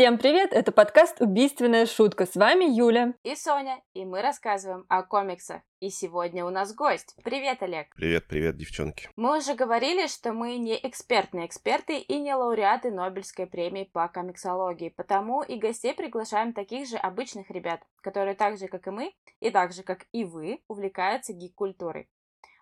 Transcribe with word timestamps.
Всем 0.00 0.16
привет! 0.16 0.54
Это 0.54 0.72
подкаст 0.72 1.20
«Убийственная 1.20 1.84
шутка». 1.84 2.24
С 2.24 2.34
вами 2.34 2.64
Юля. 2.64 3.12
И 3.22 3.36
Соня. 3.36 3.82
И 3.92 4.06
мы 4.06 4.22
рассказываем 4.22 4.86
о 4.88 5.02
комиксах. 5.02 5.60
И 5.78 5.90
сегодня 5.90 6.46
у 6.46 6.48
нас 6.48 6.74
гость. 6.74 7.14
Привет, 7.22 7.62
Олег. 7.62 7.94
Привет, 7.96 8.26
привет, 8.26 8.56
девчонки. 8.56 9.10
Мы 9.16 9.36
уже 9.36 9.52
говорили, 9.52 10.06
что 10.06 10.32
мы 10.32 10.56
не 10.56 10.74
экспертные 10.88 11.44
эксперты 11.44 11.98
и 11.98 12.18
не 12.18 12.34
лауреаты 12.34 12.90
Нобелевской 12.90 13.46
премии 13.46 13.84
по 13.92 14.08
комиксологии, 14.08 14.88
потому 14.88 15.42
и 15.42 15.56
гостей 15.56 15.92
приглашаем 15.92 16.54
таких 16.54 16.88
же 16.88 16.96
обычных 16.96 17.50
ребят, 17.50 17.82
которые 18.00 18.34
так 18.34 18.56
же, 18.56 18.68
как 18.68 18.86
и 18.86 18.90
мы, 18.90 19.12
и 19.40 19.50
так 19.50 19.74
же, 19.74 19.82
как 19.82 20.06
и 20.12 20.24
вы, 20.24 20.62
увлекаются 20.66 21.34
гик-культурой. 21.34 22.08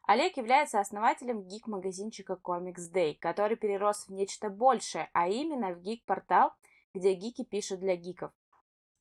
Олег 0.08 0.36
является 0.38 0.80
основателем 0.80 1.46
гик-магазинчика 1.46 2.36
Comics 2.42 2.92
Day, 2.92 3.14
который 3.20 3.56
перерос 3.56 4.08
в 4.08 4.12
нечто 4.12 4.50
большее, 4.50 5.08
а 5.12 5.28
именно 5.28 5.68
в 5.68 5.80
гик-портал– 5.82 6.50
где 6.98 7.14
гики 7.14 7.44
пишут 7.44 7.80
для 7.80 7.96
гиков. 7.96 8.32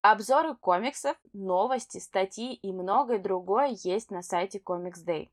Обзоры 0.01 0.55
комиксов, 0.55 1.17
новости, 1.33 1.97
статьи 1.97 2.53
и 2.53 2.71
многое 2.71 3.19
другое 3.19 3.75
есть 3.83 4.11
на 4.11 4.21
сайте 4.21 4.59
Comics 4.59 5.03
Day. 5.05 5.29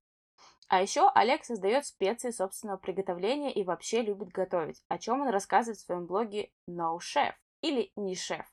А 0.68 0.80
еще 0.80 1.10
Олег 1.14 1.44
создает 1.44 1.84
специи 1.86 2.30
собственного 2.30 2.78
приготовления 2.78 3.52
и 3.52 3.64
вообще 3.64 4.02
любит 4.02 4.28
готовить, 4.28 4.82
о 4.88 4.98
чем 4.98 5.20
он 5.20 5.28
рассказывает 5.28 5.78
в 5.78 5.84
своем 5.84 6.06
блоге 6.06 6.50
No 6.68 6.98
Chef 6.98 7.34
или 7.60 7.92
Не 7.96 8.16
шеф. 8.16 8.46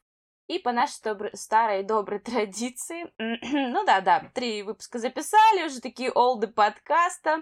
И 0.47 0.59
по 0.59 0.73
нашей 0.73 0.99
старой 1.33 1.83
доброй 1.83 2.19
традиции, 2.19 3.11
ну 3.17 3.85
да-да, 3.85 4.29
три 4.33 4.63
выпуска 4.63 4.99
записали, 4.99 5.65
уже 5.65 5.79
такие 5.79 6.11
олды 6.11 6.47
подкаста. 6.47 7.41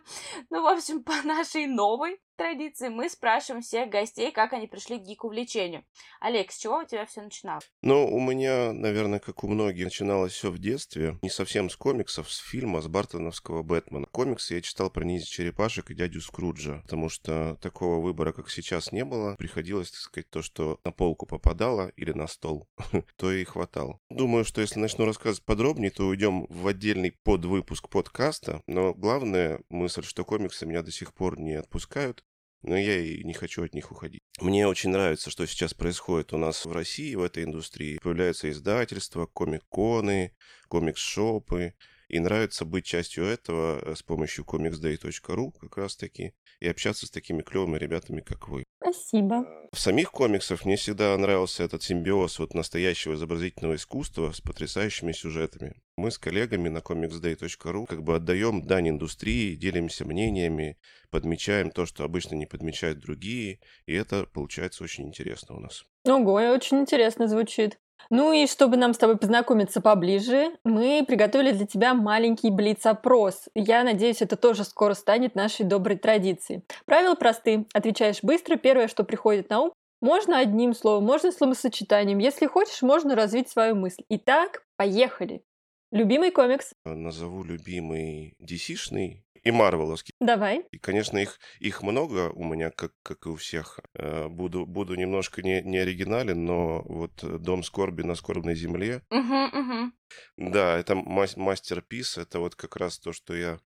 Ну, 0.52 0.62
в 0.62 0.68
общем, 0.68 1.04
по 1.10 1.16
нашей 1.24 1.66
новой 1.66 2.22
традиции 2.40 2.88
мы 2.88 3.10
спрашиваем 3.10 3.62
всех 3.62 3.90
гостей, 3.90 4.32
как 4.32 4.54
они 4.54 4.66
пришли 4.66 4.98
к 4.98 5.04
гик-увлечению. 5.04 5.84
Олег, 6.22 6.52
с 6.52 6.58
чего 6.58 6.78
у 6.78 6.86
тебя 6.86 7.06
все 7.06 7.22
начиналось? 7.22 7.70
Ну, 7.82 8.08
у 8.08 8.20
меня, 8.22 8.72
наверное, 8.72 9.20
как 9.20 9.44
у 9.44 9.50
многих, 9.50 9.84
начиналось 9.84 10.32
все 10.32 10.50
в 10.50 10.58
детстве. 10.58 11.20
Не 11.22 11.30
совсем 11.30 11.70
с 11.70 11.76
комиксов, 11.76 12.32
с 12.32 12.38
фильма, 12.38 12.80
с 12.80 12.88
Бартоновского 12.88 13.62
Бэтмена. 13.62 14.08
Комиксы 14.12 14.56
я 14.56 14.62
читал 14.62 14.90
про 14.90 15.04
ниндзя 15.04 15.28
черепашек 15.28 15.92
и 15.92 15.94
дядю 15.94 16.22
Скруджа, 16.22 16.80
потому 16.84 17.10
что 17.10 17.58
такого 17.62 18.02
выбора, 18.02 18.32
как 18.32 18.50
сейчас, 18.50 18.94
не 18.94 19.04
было. 19.04 19.36
Приходилось, 19.36 19.92
так 19.92 20.00
сказать, 20.00 20.30
то, 20.30 20.42
что 20.42 20.80
на 20.86 20.92
полку 20.94 21.26
попадало 21.26 21.90
или 21.98 22.14
на 22.14 22.28
стол, 22.28 22.70
то 23.18 23.34
и 23.34 23.44
хватало. 23.44 24.00
Думаю, 24.10 24.46
что 24.46 24.62
если 24.62 24.80
начну 24.80 25.04
рассказывать 25.04 25.44
подробнее, 25.44 25.92
то 25.92 26.08
уйдем 26.08 26.46
в 26.48 26.68
отдельный 26.68 27.12
подвыпуск 27.24 27.90
подкаста. 27.90 28.64
Но 28.66 28.94
главная 28.94 29.60
мысль, 29.70 30.04
что 30.04 30.24
комиксы 30.24 30.66
меня 30.66 30.84
до 30.84 30.92
сих 30.92 31.14
пор 31.14 31.38
не 31.38 31.56
отпускают 31.56 32.24
но 32.62 32.78
я 32.78 33.00
и 33.00 33.24
не 33.24 33.34
хочу 33.34 33.64
от 33.64 33.74
них 33.74 33.92
уходить. 33.92 34.22
Мне 34.40 34.68
очень 34.68 34.90
нравится, 34.90 35.30
что 35.30 35.46
сейчас 35.46 35.74
происходит 35.74 36.34
у 36.34 36.38
нас 36.38 36.66
в 36.66 36.72
России, 36.72 37.16
в 37.16 37.24
этой 37.24 37.44
индустрии. 37.44 38.00
Появляются 38.02 38.50
издательства, 38.50 39.26
комик-коны, 39.26 40.36
комикс-шопы. 40.68 41.74
И 42.10 42.20
нравится 42.20 42.66
быть 42.66 42.86
частью 42.86 43.24
этого 43.26 43.80
э, 43.80 43.96
с 43.96 44.02
помощью 44.02 44.44
comicsday.ru 44.44 45.52
как 45.60 45.78
раз-таки 45.78 46.34
и 46.60 46.68
общаться 46.68 47.06
с 47.06 47.12
такими 47.12 47.44
клевыми 47.44 47.78
ребятами, 47.78 48.22
как 48.22 48.50
вы. 48.50 48.64
Спасибо. 48.92 49.46
В 49.72 49.80
самих 49.80 50.12
комиксах 50.12 50.66
мне 50.66 50.76
всегда 50.76 51.16
нравился 51.16 51.64
этот 51.64 51.84
симбиоз 51.84 52.40
вот 52.40 52.56
настоящего 52.56 53.14
изобразительного 53.14 53.76
искусства 53.76 54.32
с 54.32 54.42
потрясающими 54.42 55.12
сюжетами. 55.12 55.76
Мы 55.96 56.10
с 56.10 56.18
коллегами 56.18 56.70
на 56.70 56.80
comicsday.ru 56.80 57.86
как 57.86 58.04
бы 58.04 58.16
отдаем 58.16 58.64
дань 58.64 58.90
индустрии, 58.90 59.56
делимся 59.56 60.06
мнениями, 60.06 60.80
подмечаем 61.12 61.70
то, 61.70 61.86
что 61.86 62.04
обычно 62.04 62.36
не 62.36 62.48
подмечают 62.48 63.00
другие, 63.00 63.60
и 63.86 63.94
это 63.94 64.26
получается 64.26 64.84
очень 64.84 65.08
интересно 65.08 65.56
у 65.58 65.60
нас. 65.60 65.86
Ого, 66.06 66.34
очень 66.34 66.80
интересно 66.80 67.28
звучит. 67.28 67.80
Ну 68.10 68.34
и 68.34 68.48
чтобы 68.48 68.78
нам 68.78 68.94
с 68.94 68.98
тобой 68.98 69.18
познакомиться 69.18 69.82
поближе, 69.82 70.52
мы 70.64 71.04
приготовили 71.08 71.52
для 71.52 71.68
тебя 71.68 71.94
маленький 71.94 72.50
блиц-опрос. 72.50 73.50
Я 73.54 73.84
надеюсь, 73.84 74.22
это 74.22 74.36
тоже 74.36 74.64
скоро 74.64 74.94
станет 74.94 75.36
нашей 75.36 75.66
доброй 75.66 75.98
традицией. 75.98 76.64
Правила 76.86 77.16
просты. 77.16 77.66
Отвечаешь 77.74 78.24
быстро, 78.24 78.56
первое, 78.56 78.88
что 78.88 79.04
приходит 79.04 79.50
на 79.50 79.62
ум. 79.62 79.74
Можно 80.02 80.40
одним 80.40 80.74
словом, 80.74 81.04
можно 81.04 81.32
словосочетанием. 81.32 82.20
Если 82.20 82.48
хочешь, 82.48 82.82
можно 82.82 83.16
развить 83.16 83.50
свою 83.50 83.76
мысль. 83.76 84.04
Итак, 84.10 84.64
поехали. 84.78 85.44
Любимый 85.92 86.32
комикс? 86.32 86.72
Назову 86.86 87.44
любимый 87.44 88.36
DC-шный 88.40 89.24
и 89.44 89.52
Марвеловский. 89.52 90.14
Давай. 90.20 90.66
И, 90.72 90.78
конечно, 90.78 91.18
их, 91.18 91.40
их 91.60 91.82
много 91.82 92.30
у 92.32 92.44
меня, 92.44 92.72
как, 92.72 92.94
как 93.04 93.26
и 93.26 93.30
у 93.30 93.36
всех. 93.36 93.80
Э, 93.94 94.28
буду, 94.28 94.66
буду 94.66 94.96
немножко 94.96 95.42
не, 95.42 95.62
не 95.62 95.78
оригинален, 95.78 96.46
но 96.46 96.82
вот 96.84 97.24
«Дом 97.42 97.64
скорби 97.64 98.04
на 98.04 98.16
скорбной 98.16 98.56
земле». 98.56 99.04
Угу, 99.10 99.60
угу. 99.60 99.92
Да, 100.38 100.78
это 100.78 100.96
мастер-пис, 100.96 102.18
это 102.18 102.40
вот 102.40 102.56
как 102.56 102.76
раз 102.76 103.00
то, 103.00 103.14
что 103.14 103.36
я 103.36 103.60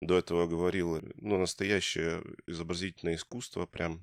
до 0.00 0.18
этого 0.18 0.46
говорил. 0.46 1.00
Ну, 1.16 1.38
настоящее 1.38 2.22
изобразительное 2.46 3.16
искусство, 3.16 3.66
прям 3.66 4.02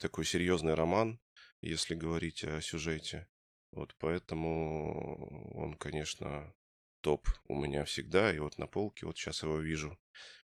такой 0.00 0.24
серьезный 0.24 0.74
роман, 0.74 1.20
если 1.60 1.94
говорить 1.94 2.44
о 2.44 2.60
сюжете. 2.60 3.28
Вот 3.72 3.94
поэтому 3.98 5.54
он, 5.54 5.74
конечно, 5.74 6.52
топ 7.02 7.28
у 7.48 7.54
меня 7.54 7.84
всегда. 7.84 8.32
И 8.34 8.38
вот 8.38 8.58
на 8.58 8.66
полке, 8.66 9.06
вот 9.06 9.18
сейчас 9.18 9.42
его 9.42 9.58
вижу, 9.58 9.98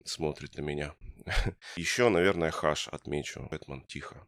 смотрит 0.06 0.56
на 0.56 0.62
меня. 0.62 0.96
Еще, 1.76 2.10
наверное, 2.10 2.52
Хаш 2.52 2.88
отмечу. 2.88 3.48
Бэтмен 3.52 3.84
тихо. 3.86 4.28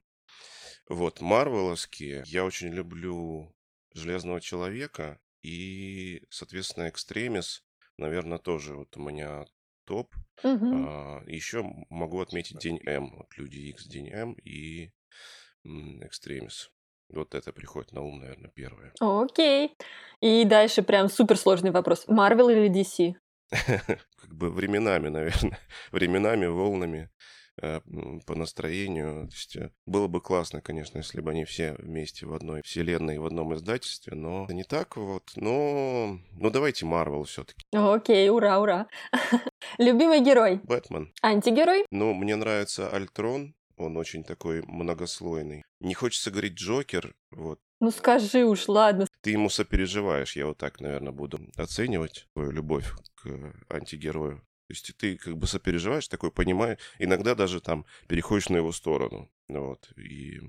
Вот, 0.87 1.21
Марвеловские. 1.21 2.23
Я 2.27 2.45
очень 2.45 2.69
люблю 2.69 3.55
Железного 3.93 4.41
Человека. 4.41 5.19
И, 5.41 6.23
соответственно, 6.29 6.89
Экстремис, 6.89 7.63
наверное, 7.97 8.39
тоже 8.39 8.75
вот 8.75 8.97
у 8.97 9.01
меня 9.01 9.45
топ. 9.85 10.13
Угу. 10.43 10.87
А, 10.87 11.23
еще 11.27 11.63
могу 11.89 12.19
отметить 12.19 12.59
День 12.59 12.81
М. 12.85 13.15
Вот 13.15 13.37
Люди 13.37 13.59
X, 13.69 13.85
День 13.85 14.09
М 14.09 14.33
и 14.43 14.91
Экстремис. 15.63 16.71
Вот 17.15 17.33
это 17.33 17.51
приходит 17.53 17.93
на 17.93 18.01
ум, 18.01 18.19
наверное, 18.19 18.51
первое. 18.53 18.93
Окей. 18.99 19.73
И 20.21 20.43
дальше 20.45 20.83
прям 20.83 21.09
суперсложный 21.09 21.71
вопрос. 21.71 22.05
Марвел 22.07 22.49
или 22.49 22.69
DC? 22.69 23.13
Как 23.51 24.33
бы 24.33 24.49
временами, 24.49 25.09
наверное. 25.09 25.59
Временами, 25.91 26.45
волнами 26.47 27.09
э, 27.61 27.79
по 28.25 28.35
настроению. 28.35 29.27
То 29.27 29.33
есть 29.33 29.55
э, 29.55 29.71
было 29.85 30.07
бы 30.07 30.19
классно, 30.19 30.61
конечно, 30.61 30.97
если 30.97 31.21
бы 31.21 31.31
они 31.31 31.45
все 31.45 31.75
вместе 31.79 32.25
в 32.25 32.33
одной 32.33 32.61
вселенной, 32.63 33.19
в 33.19 33.25
одном 33.25 33.53
издательстве, 33.53 34.15
но 34.15 34.47
не 34.49 34.63
так 34.63 34.97
вот. 34.97 35.23
Но, 35.35 36.19
ну 36.31 36.49
давайте 36.49 36.85
Марвел 36.85 37.23
все-таки. 37.23 37.61
Окей, 37.73 38.29
ура, 38.29 38.59
ура. 38.59 38.87
Любимый 39.77 40.21
герой? 40.21 40.59
Бэтмен. 40.63 41.13
Антигерой? 41.21 41.85
Ну, 41.91 42.13
мне 42.13 42.35
нравится 42.35 42.89
Альтрон. 42.89 43.55
Он 43.77 43.97
очень 43.97 44.23
такой 44.23 44.61
многослойный. 44.63 45.63
Не 45.79 45.93
хочется 45.93 46.31
говорить 46.31 46.53
Джокер, 46.53 47.15
вот. 47.31 47.59
Ну 47.81 47.91
скажи 47.91 48.45
уж, 48.45 48.67
ладно. 48.67 49.07
Ты 49.21 49.31
ему 49.31 49.49
сопереживаешь, 49.49 50.35
я 50.35 50.47
вот 50.47 50.57
так, 50.57 50.79
наверное, 50.79 51.11
буду 51.11 51.39
оценивать 51.57 52.27
твою 52.33 52.51
любовь 52.51 52.89
к 53.15 53.53
антигерою. 53.69 54.39
То 54.67 54.73
есть 54.73 54.97
ты 54.97 55.17
как 55.17 55.37
бы 55.37 55.45
сопереживаешь, 55.45 56.07
такой 56.07 56.31
понимаешь, 56.31 56.79
иногда 56.97 57.35
даже 57.35 57.61
там 57.61 57.85
переходишь 58.07 58.49
на 58.49 58.57
его 58.57 58.71
сторону. 58.71 59.29
Вот. 59.47 59.91
И 59.97 60.41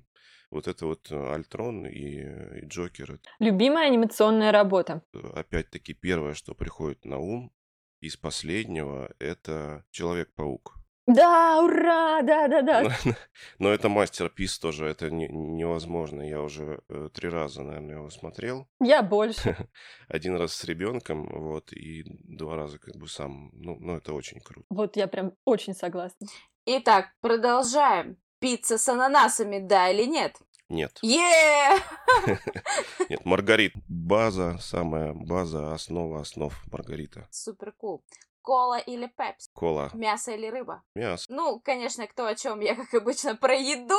вот 0.51 0.69
это 0.69 0.87
вот 0.87 1.11
Альтрон 1.11 1.87
и, 1.87 2.23
и 2.61 2.67
Джокер. 2.67 3.21
Любимая 3.41 3.89
анимационная 3.89 4.53
работа? 4.53 5.03
Опять-таки 5.13 5.93
первое, 5.93 6.35
что 6.35 6.55
приходит 6.55 7.05
на 7.05 7.19
ум 7.19 7.53
из 8.01 8.17
последнего, 8.17 9.13
это 9.19 9.85
Человек-паук. 9.91 10.79
Да, 11.07 11.63
ура, 11.63 12.21
да-да-да. 12.23 12.91
Но 13.59 13.71
это 13.71 13.89
мастер-пис 13.89 14.59
тоже, 14.59 14.87
это 14.87 15.09
не, 15.09 15.29
невозможно. 15.29 16.23
Я 16.23 16.43
уже 16.43 16.81
э, 16.89 17.09
три 17.15 17.29
раза, 17.29 17.63
наверное, 17.63 17.97
его 17.97 18.11
смотрел. 18.11 18.67
Я 18.81 19.03
больше. 19.03 19.57
Один 20.09 20.37
раз 20.37 20.55
с 20.55 20.65
ребенком, 20.65 21.29
вот, 21.29 21.73
и 21.73 22.03
два 22.07 22.57
раза 22.57 22.79
как 22.79 22.97
бы 22.97 23.09
сам. 23.09 23.51
Ну, 23.53 23.77
ну, 23.79 23.97
это 23.97 24.13
очень 24.15 24.41
круто. 24.41 24.67
Вот 24.69 24.97
я 24.97 25.07
прям 25.07 25.33
очень 25.45 25.75
согласна. 25.75 26.27
Итак, 26.67 27.13
продолжаем. 27.21 28.17
Пицца 28.41 28.77
с 28.77 28.89
ананасами, 28.89 29.61
да 29.61 29.89
или 29.89 30.05
нет? 30.05 30.37
Нет. 30.69 30.99
Е! 31.03 31.81
Нет, 33.09 33.25
Маргарит. 33.25 33.73
База, 33.89 34.59
самая 34.61 35.15
база, 35.15 35.73
основа 35.73 36.21
основ 36.21 36.53
Маргарита. 36.73 37.29
Супер 37.31 37.73
кул. 37.73 38.05
Кола 38.47 38.79
или 38.79 39.09
пепси? 39.09 39.51
Кола. 39.55 39.91
Мясо 39.93 40.31
или 40.31 40.47
рыба? 40.47 40.85
Мясо. 40.95 41.25
Ну, 41.29 41.59
конечно, 41.59 42.07
кто 42.07 42.27
о 42.27 42.37
чем, 42.37 42.61
я, 42.61 42.77
как 42.77 42.95
обычно, 42.95 43.35
про 43.35 43.57
еду. 43.57 43.99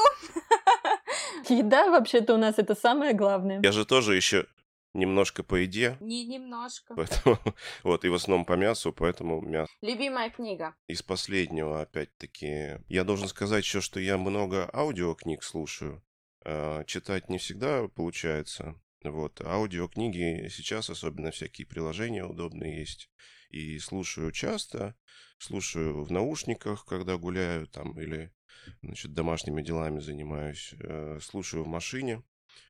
Еда 1.49 1.89
вообще-то 1.91 2.33
у 2.35 2.37
нас 2.37 2.57
это 2.57 2.73
самое 2.73 3.13
главное. 3.13 3.59
Я 3.61 3.73
же 3.73 3.85
тоже 3.85 4.15
еще 4.15 4.45
немножко 4.93 5.43
по 5.43 5.55
еде. 5.55 5.97
Не 5.99 6.25
немножко. 6.25 6.95
Поэтому, 6.95 7.37
вот, 7.83 8.05
и 8.05 8.09
в 8.09 8.13
основном 8.13 8.45
по 8.45 8.53
мясу, 8.53 8.93
поэтому 8.93 9.41
мясо. 9.41 9.69
Любимая 9.81 10.29
книга? 10.29 10.75
Из 10.87 11.03
последнего, 11.03 11.81
опять-таки, 11.81 12.77
я 12.87 13.03
должен 13.03 13.27
сказать 13.27 13.65
еще, 13.65 13.81
что 13.81 13.99
я 13.99 14.17
много 14.17 14.69
аудиокниг 14.73 15.43
слушаю. 15.43 16.01
э, 16.45 16.85
читать 16.85 17.27
не 17.27 17.37
всегда 17.37 17.85
получается. 17.89 18.75
Вот. 19.03 19.41
Аудиокниги 19.41 20.47
сейчас, 20.47 20.89
особенно 20.89 21.31
всякие 21.31 21.67
приложения 21.67 22.23
удобные 22.23 22.79
есть. 22.79 23.09
И 23.49 23.79
слушаю 23.79 24.31
часто, 24.31 24.95
слушаю 25.37 26.03
в 26.03 26.11
наушниках, 26.11 26.85
когда 26.85 27.17
гуляю 27.17 27.67
там 27.67 27.99
или 27.99 28.33
значит, 28.81 29.13
домашними 29.13 29.61
делами 29.61 29.99
занимаюсь, 29.99 30.73
э, 30.79 31.19
слушаю 31.21 31.63
в 31.63 31.67
машине. 31.67 32.23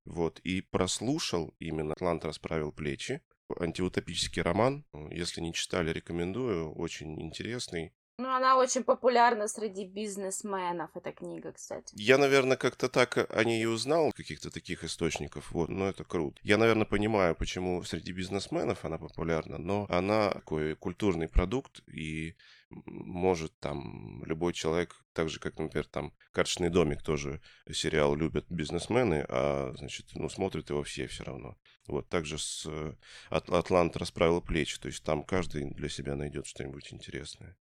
Вот, 0.05 0.39
и 0.39 0.61
прослушал 0.61 1.55
именно 1.59 1.93
«Атлант 1.93 2.25
расправил 2.25 2.71
плечи», 2.71 3.21
антиутопический 3.59 4.41
роман. 4.41 4.85
Если 5.11 5.41
не 5.41 5.53
читали, 5.53 5.91
рекомендую. 5.91 6.73
Очень 6.73 7.21
интересный. 7.21 7.93
Ну, 8.19 8.35
она 8.35 8.57
очень 8.57 8.83
популярна 8.83 9.47
среди 9.47 9.85
бизнесменов, 9.85 10.89
эта 10.95 11.11
книга, 11.11 11.51
кстати. 11.51 11.93
Я, 11.95 12.17
наверное, 12.17 12.57
как-то 12.57 12.89
так 12.89 13.29
о 13.29 13.43
ней 13.43 13.67
узнал, 13.67 14.11
каких-то 14.11 14.49
таких 14.49 14.83
источников, 14.83 15.51
вот, 15.51 15.69
но 15.69 15.87
это 15.87 16.03
круто. 16.03 16.39
Я, 16.41 16.57
наверное, 16.57 16.87
понимаю, 16.87 17.35
почему 17.35 17.83
среди 17.83 18.13
бизнесменов 18.13 18.83
она 18.85 18.97
популярна, 18.97 19.59
но 19.59 19.85
она 19.89 20.31
такой 20.31 20.75
культурный 20.75 21.27
продукт, 21.27 21.87
и 21.87 22.35
может 22.71 23.55
там 23.59 24.23
любой 24.25 24.53
человек, 24.53 24.95
так 25.13 25.29
же, 25.29 25.39
как, 25.39 25.59
например, 25.59 25.85
там 25.85 26.11
«Карточный 26.31 26.71
домик» 26.71 27.03
тоже 27.03 27.39
сериал 27.71 28.15
любят 28.15 28.47
бизнесмены, 28.49 29.27
а, 29.29 29.75
значит, 29.77 30.07
ну, 30.15 30.27
смотрят 30.27 30.71
его 30.71 30.81
все 30.81 31.05
все 31.05 31.23
равно. 31.23 31.55
Вот, 31.85 32.09
также 32.09 32.39
с 32.39 32.65
э, 32.65 32.95
«Атлант 33.29 33.95
расправил 33.95 34.41
плечи», 34.41 34.79
то 34.79 34.87
есть 34.87 35.03
там 35.03 35.23
каждый 35.23 35.69
для 35.71 35.87
себя 35.87 36.15
найдет 36.15 36.47
что-нибудь 36.47 36.91
интересное. 36.91 37.55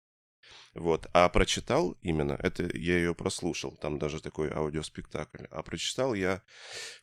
Вот. 0.75 1.07
А 1.13 1.29
прочитал 1.29 1.93
именно, 2.03 2.33
это 2.33 2.65
я 2.77 2.97
ее 2.97 3.15
прослушал, 3.15 3.77
там 3.81 3.99
даже 3.99 4.21
такой 4.21 4.51
аудиоспектакль. 4.51 5.45
А 5.51 5.63
прочитал 5.63 6.15
я 6.15 6.43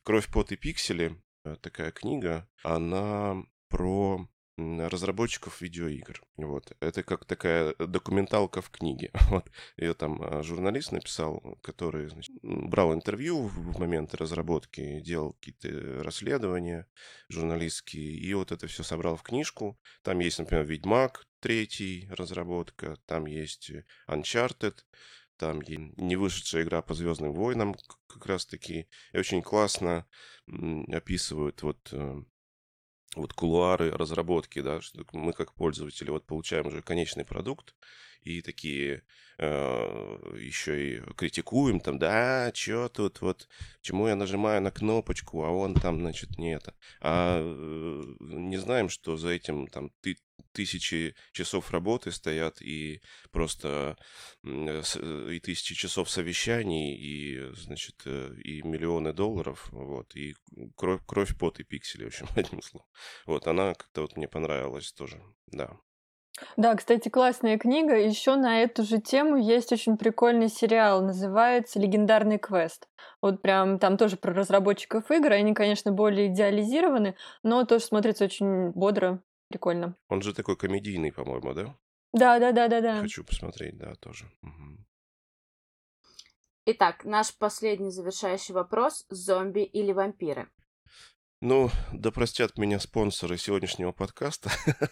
«Кровь, 0.02 0.26
пот 0.28 0.52
и 0.52 0.56
пиксели», 0.56 1.22
э, 1.44 1.56
такая 1.60 1.92
книга, 1.92 2.48
она 2.62 3.42
про 3.68 4.28
разработчиков 4.88 5.60
видеоигр. 5.60 6.22
Вот. 6.36 6.72
Это 6.80 7.02
как 7.02 7.24
такая 7.24 7.74
документалка 7.78 8.62
в 8.62 8.70
книге. 8.70 9.10
Вот. 9.30 9.48
Ее 9.76 9.94
там 9.94 10.20
а, 10.22 10.42
журналист 10.42 10.90
написал, 10.90 11.58
который 11.62 12.08
значит, 12.08 12.34
брал 12.42 12.92
интервью 12.92 13.46
в 13.46 13.78
момент 13.78 14.14
разработки, 14.14 15.00
делал 15.00 15.34
какие-то 15.34 16.02
расследования 16.02 16.86
журналистские, 17.28 18.16
и 18.16 18.34
вот 18.34 18.50
это 18.50 18.66
все 18.66 18.82
собрал 18.82 19.16
в 19.16 19.22
книжку. 19.22 19.78
Там 20.02 20.18
есть, 20.18 20.40
например, 20.40 20.64
«Ведьмак», 20.64 21.26
третий 21.40 22.08
разработка, 22.10 22.98
там 23.06 23.26
есть 23.26 23.70
Uncharted, 24.08 24.74
там 25.40 25.62
не 25.62 26.16
вышедшая 26.16 26.64
игра 26.64 26.82
по 26.82 26.92
Звездным 26.92 27.32
войнам 27.32 27.74
как 28.06 28.26
раз 28.26 28.44
таки. 28.44 28.88
И 29.12 29.18
очень 29.18 29.42
классно 29.42 30.06
описывают 30.88 31.62
вот 31.62 31.88
э, 31.92 32.22
вот 33.16 33.32
кулуары 33.32 33.90
разработки, 33.90 34.60
да, 34.60 34.80
что 34.80 35.04
мы 35.12 35.32
как 35.32 35.52
пользователи 35.52 36.10
вот 36.10 36.26
получаем 36.26 36.66
уже 36.66 36.82
конечный 36.82 37.24
продукт 37.24 37.74
и 38.22 38.42
такие 38.42 39.02
э, 39.38 40.36
еще 40.38 40.98
и 40.98 41.00
критикуем 41.14 41.80
там, 41.80 41.98
да, 41.98 42.52
что 42.54 42.88
тут 42.88 43.20
вот, 43.20 43.48
чему 43.80 44.08
я 44.08 44.14
нажимаю 44.14 44.62
на 44.62 44.70
кнопочку, 44.70 45.42
а 45.44 45.50
он 45.50 45.74
там, 45.74 46.00
значит, 46.00 46.38
не 46.38 46.54
это. 46.54 46.74
А 47.00 47.40
э, 47.40 48.02
не 48.20 48.58
знаем, 48.58 48.88
что 48.88 49.16
за 49.16 49.30
этим 49.30 49.66
там 49.66 49.90
ты 50.02 50.18
тысячи 50.52 51.14
часов 51.32 51.70
работы 51.70 52.12
стоят 52.12 52.60
и 52.62 53.00
просто 53.30 53.96
э, 54.44 54.82
и 55.32 55.40
тысячи 55.40 55.74
часов 55.74 56.10
совещаний 56.10 56.96
и 56.96 57.52
значит 57.54 58.02
э, 58.06 58.34
и 58.42 58.62
миллионы 58.62 59.12
долларов 59.12 59.68
вот 59.70 60.14
и 60.16 60.34
кровь 60.76 61.00
кровь 61.06 61.36
пот 61.38 61.60
и 61.60 61.64
пиксели 61.64 62.04
в 62.04 62.08
общем 62.08 62.26
одним 62.36 62.62
словом 62.62 62.86
вот 63.26 63.46
она 63.46 63.74
как-то 63.74 64.02
вот 64.02 64.16
мне 64.16 64.28
понравилась 64.28 64.92
тоже 64.92 65.22
да 65.46 65.78
да, 66.56 66.74
кстати, 66.74 67.08
классная 67.08 67.58
книга. 67.58 67.96
Еще 67.96 68.36
на 68.36 68.62
эту 68.62 68.82
же 68.82 69.00
тему 69.00 69.36
есть 69.36 69.72
очень 69.72 69.96
прикольный 69.96 70.48
сериал, 70.48 71.02
называется 71.02 71.78
«Легендарный 71.78 72.38
квест». 72.38 72.88
Вот 73.20 73.42
прям 73.42 73.78
там 73.78 73.96
тоже 73.96 74.16
про 74.16 74.32
разработчиков 74.32 75.10
игр. 75.10 75.32
Они, 75.32 75.54
конечно, 75.54 75.92
более 75.92 76.28
идеализированы, 76.28 77.14
но 77.42 77.64
тоже 77.64 77.84
смотрится 77.84 78.24
очень 78.24 78.70
бодро, 78.70 79.22
Прикольно. 79.50 79.96
Он 80.08 80.22
же 80.22 80.32
такой 80.32 80.56
комедийный, 80.56 81.12
по-моему, 81.12 81.52
да? 81.54 81.76
Да, 82.12 82.38
да, 82.38 82.52
да, 82.52 82.68
да, 82.68 82.80
да. 82.80 83.00
Хочу 83.00 83.24
посмотреть, 83.24 83.76
да, 83.76 83.94
тоже. 83.96 84.30
Угу. 84.42 84.86
Итак, 86.66 87.04
наш 87.04 87.36
последний 87.36 87.90
завершающий 87.90 88.54
вопрос: 88.54 89.04
зомби 89.08 89.64
или 89.64 89.90
вампиры? 89.92 90.48
Ну, 91.40 91.70
да 91.92 92.12
простят 92.12 92.58
меня 92.58 92.78
спонсоры 92.78 93.36
сегодняшнего 93.38 93.92
подкаста. 93.92 94.50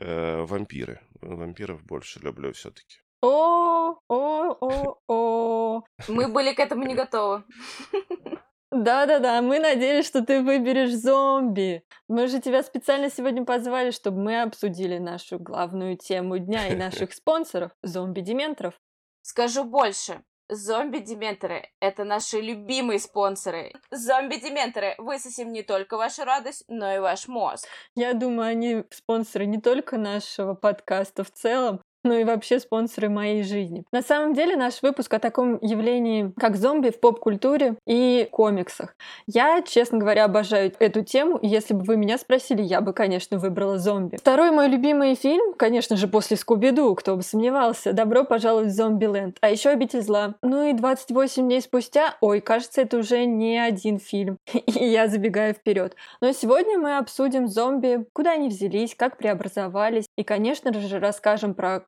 Э, 0.00 0.44
вампиры. 0.44 1.00
Вампиров 1.20 1.82
больше 1.82 2.20
люблю 2.20 2.52
все-таки. 2.52 2.98
О, 3.20 3.98
о, 4.06 4.56
о, 4.60 5.00
о. 5.08 5.82
Мы 6.06 6.28
были 6.28 6.54
к 6.54 6.60
этому 6.60 6.84
не 6.84 6.94
готовы. 6.94 7.42
Да-да-да, 8.70 9.40
мы 9.40 9.60
надеялись, 9.60 10.06
что 10.06 10.22
ты 10.22 10.42
выберешь 10.42 10.94
зомби. 10.94 11.82
Мы 12.06 12.26
же 12.26 12.38
тебя 12.38 12.62
специально 12.62 13.10
сегодня 13.10 13.44
позвали, 13.44 13.90
чтобы 13.90 14.20
мы 14.20 14.42
обсудили 14.42 14.98
нашу 14.98 15.38
главную 15.38 15.96
тему 15.96 16.38
дня 16.38 16.68
и 16.68 16.76
наших 16.76 17.14
спонсоров– 17.14 17.72
зомби-дементоров. 17.82 18.74
Скажу 19.22 19.64
больше. 19.64 20.22
Зомби-дементоры– 20.50 21.70
это 21.80 22.04
наши 22.04 22.40
любимые 22.40 22.98
спонсоры. 22.98 23.72
Зомби-дементоры 23.90 24.94
высосим 24.98 25.52
не 25.52 25.62
только 25.62 25.96
вашу 25.96 26.24
радость, 26.24 26.64
но 26.68 26.94
и 26.94 26.98
ваш 26.98 27.28
мозг. 27.28 27.66
Я 27.94 28.14
думаю, 28.14 28.48
они 28.48 28.84
спонсоры 28.90 29.44
не 29.46 29.60
только 29.60 29.98
нашего 29.98 30.54
подкаста 30.54 31.24
в 31.24 31.30
целом, 31.30 31.82
ну 32.08 32.18
и 32.18 32.24
вообще 32.24 32.58
спонсоры 32.58 33.10
моей 33.10 33.42
жизни. 33.42 33.84
На 33.92 34.00
самом 34.00 34.32
деле 34.32 34.56
наш 34.56 34.82
выпуск 34.82 35.12
о 35.12 35.18
таком 35.18 35.58
явлении, 35.60 36.32
как 36.38 36.56
зомби 36.56 36.88
в 36.88 36.98
поп-культуре 37.00 37.76
и 37.86 38.26
комиксах. 38.32 38.96
Я, 39.26 39.60
честно 39.62 39.98
говоря, 39.98 40.24
обожаю 40.24 40.72
эту 40.78 41.04
тему, 41.04 41.36
и 41.36 41.46
если 41.46 41.74
бы 41.74 41.84
вы 41.84 41.98
меня 41.98 42.16
спросили, 42.16 42.62
я 42.62 42.80
бы, 42.80 42.94
конечно, 42.94 43.38
выбрала 43.38 43.78
зомби. 43.78 44.16
Второй 44.16 44.50
мой 44.50 44.68
любимый 44.68 45.14
фильм, 45.14 45.52
конечно 45.54 45.96
же, 45.96 46.08
после 46.08 46.38
Скуби-Ду, 46.38 46.94
кто 46.94 47.16
бы 47.16 47.22
сомневался, 47.22 47.92
«Добро 47.92 48.24
пожаловать 48.24 48.68
в 48.68 48.74
Зомби-ленд», 48.74 49.36
а 49.42 49.50
еще 49.50 49.68
«Обитель 49.68 50.00
зла». 50.00 50.34
Ну 50.42 50.70
и 50.70 50.72
28 50.72 51.42
дней 51.42 51.60
спустя, 51.60 52.16
ой, 52.22 52.40
кажется, 52.40 52.80
это 52.80 52.96
уже 52.96 53.26
не 53.26 53.58
один 53.58 53.98
фильм, 53.98 54.38
и 54.52 54.84
я 54.84 55.08
забегаю 55.08 55.52
вперед. 55.52 55.94
Но 56.22 56.32
сегодня 56.32 56.78
мы 56.78 56.96
обсудим 56.96 57.48
зомби, 57.48 58.06
куда 58.14 58.32
они 58.32 58.48
взялись, 58.48 58.94
как 58.94 59.18
преобразовались, 59.18 60.06
и, 60.16 60.24
конечно 60.24 60.72
же, 60.72 60.98
расскажем 60.98 61.54
про 61.54 61.80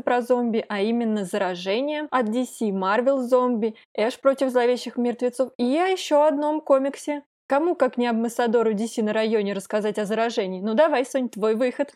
про 0.00 0.22
зомби, 0.22 0.64
а 0.68 0.80
именно 0.80 1.24
«Заражение» 1.24 2.08
от 2.10 2.28
DC, 2.28 2.70
Marvel 2.70 3.18
зомби, 3.18 3.74
Эш 3.94 4.18
против 4.20 4.50
зловещих 4.50 4.96
мертвецов 4.96 5.52
и 5.56 5.76
о 5.76 5.86
еще 5.86 6.26
одном 6.26 6.60
комиксе 6.60 7.22
Кому, 7.52 7.74
как 7.74 7.98
не 7.98 8.06
амбассадору 8.06 8.72
DC 8.72 9.02
на 9.02 9.12
районе, 9.12 9.52
рассказать 9.52 9.98
о 9.98 10.06
заражении? 10.06 10.62
Ну 10.62 10.72
давай, 10.72 11.04
Сонь, 11.04 11.28
твой 11.28 11.54
выход. 11.54 11.92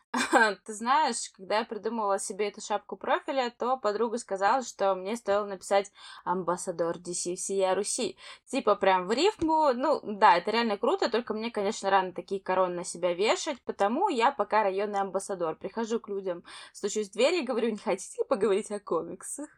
Ты 0.66 0.74
знаешь, 0.74 1.30
когда 1.34 1.60
я 1.60 1.64
придумывала 1.64 2.18
себе 2.18 2.48
эту 2.48 2.60
шапку 2.60 2.96
профиля, 2.96 3.50
то 3.58 3.78
подруга 3.78 4.18
сказала, 4.18 4.62
что 4.62 4.94
мне 4.94 5.16
стоило 5.16 5.46
написать 5.46 5.90
амбассадор 6.26 6.98
DC 6.98 7.36
всея 7.36 7.74
Руси. 7.74 8.18
Типа 8.44 8.76
прям 8.76 9.06
в 9.06 9.12
рифму. 9.12 9.72
Ну 9.72 10.00
да, 10.02 10.36
это 10.36 10.50
реально 10.50 10.76
круто, 10.76 11.10
только 11.10 11.32
мне, 11.32 11.50
конечно, 11.50 11.88
рано 11.88 12.12
такие 12.12 12.38
короны 12.38 12.74
на 12.74 12.84
себя 12.84 13.14
вешать, 13.14 13.58
потому 13.62 14.10
я 14.10 14.32
пока 14.32 14.62
районный 14.62 15.00
амбассадор. 15.00 15.56
Прихожу 15.56 16.00
к 16.00 16.10
людям, 16.10 16.44
стучусь 16.74 17.08
в 17.08 17.12
дверь 17.12 17.36
и 17.36 17.46
говорю, 17.46 17.70
не 17.70 17.78
хотите 17.78 18.18
ли 18.18 18.28
поговорить 18.28 18.70
о 18.70 18.78
комиксах? 18.78 19.48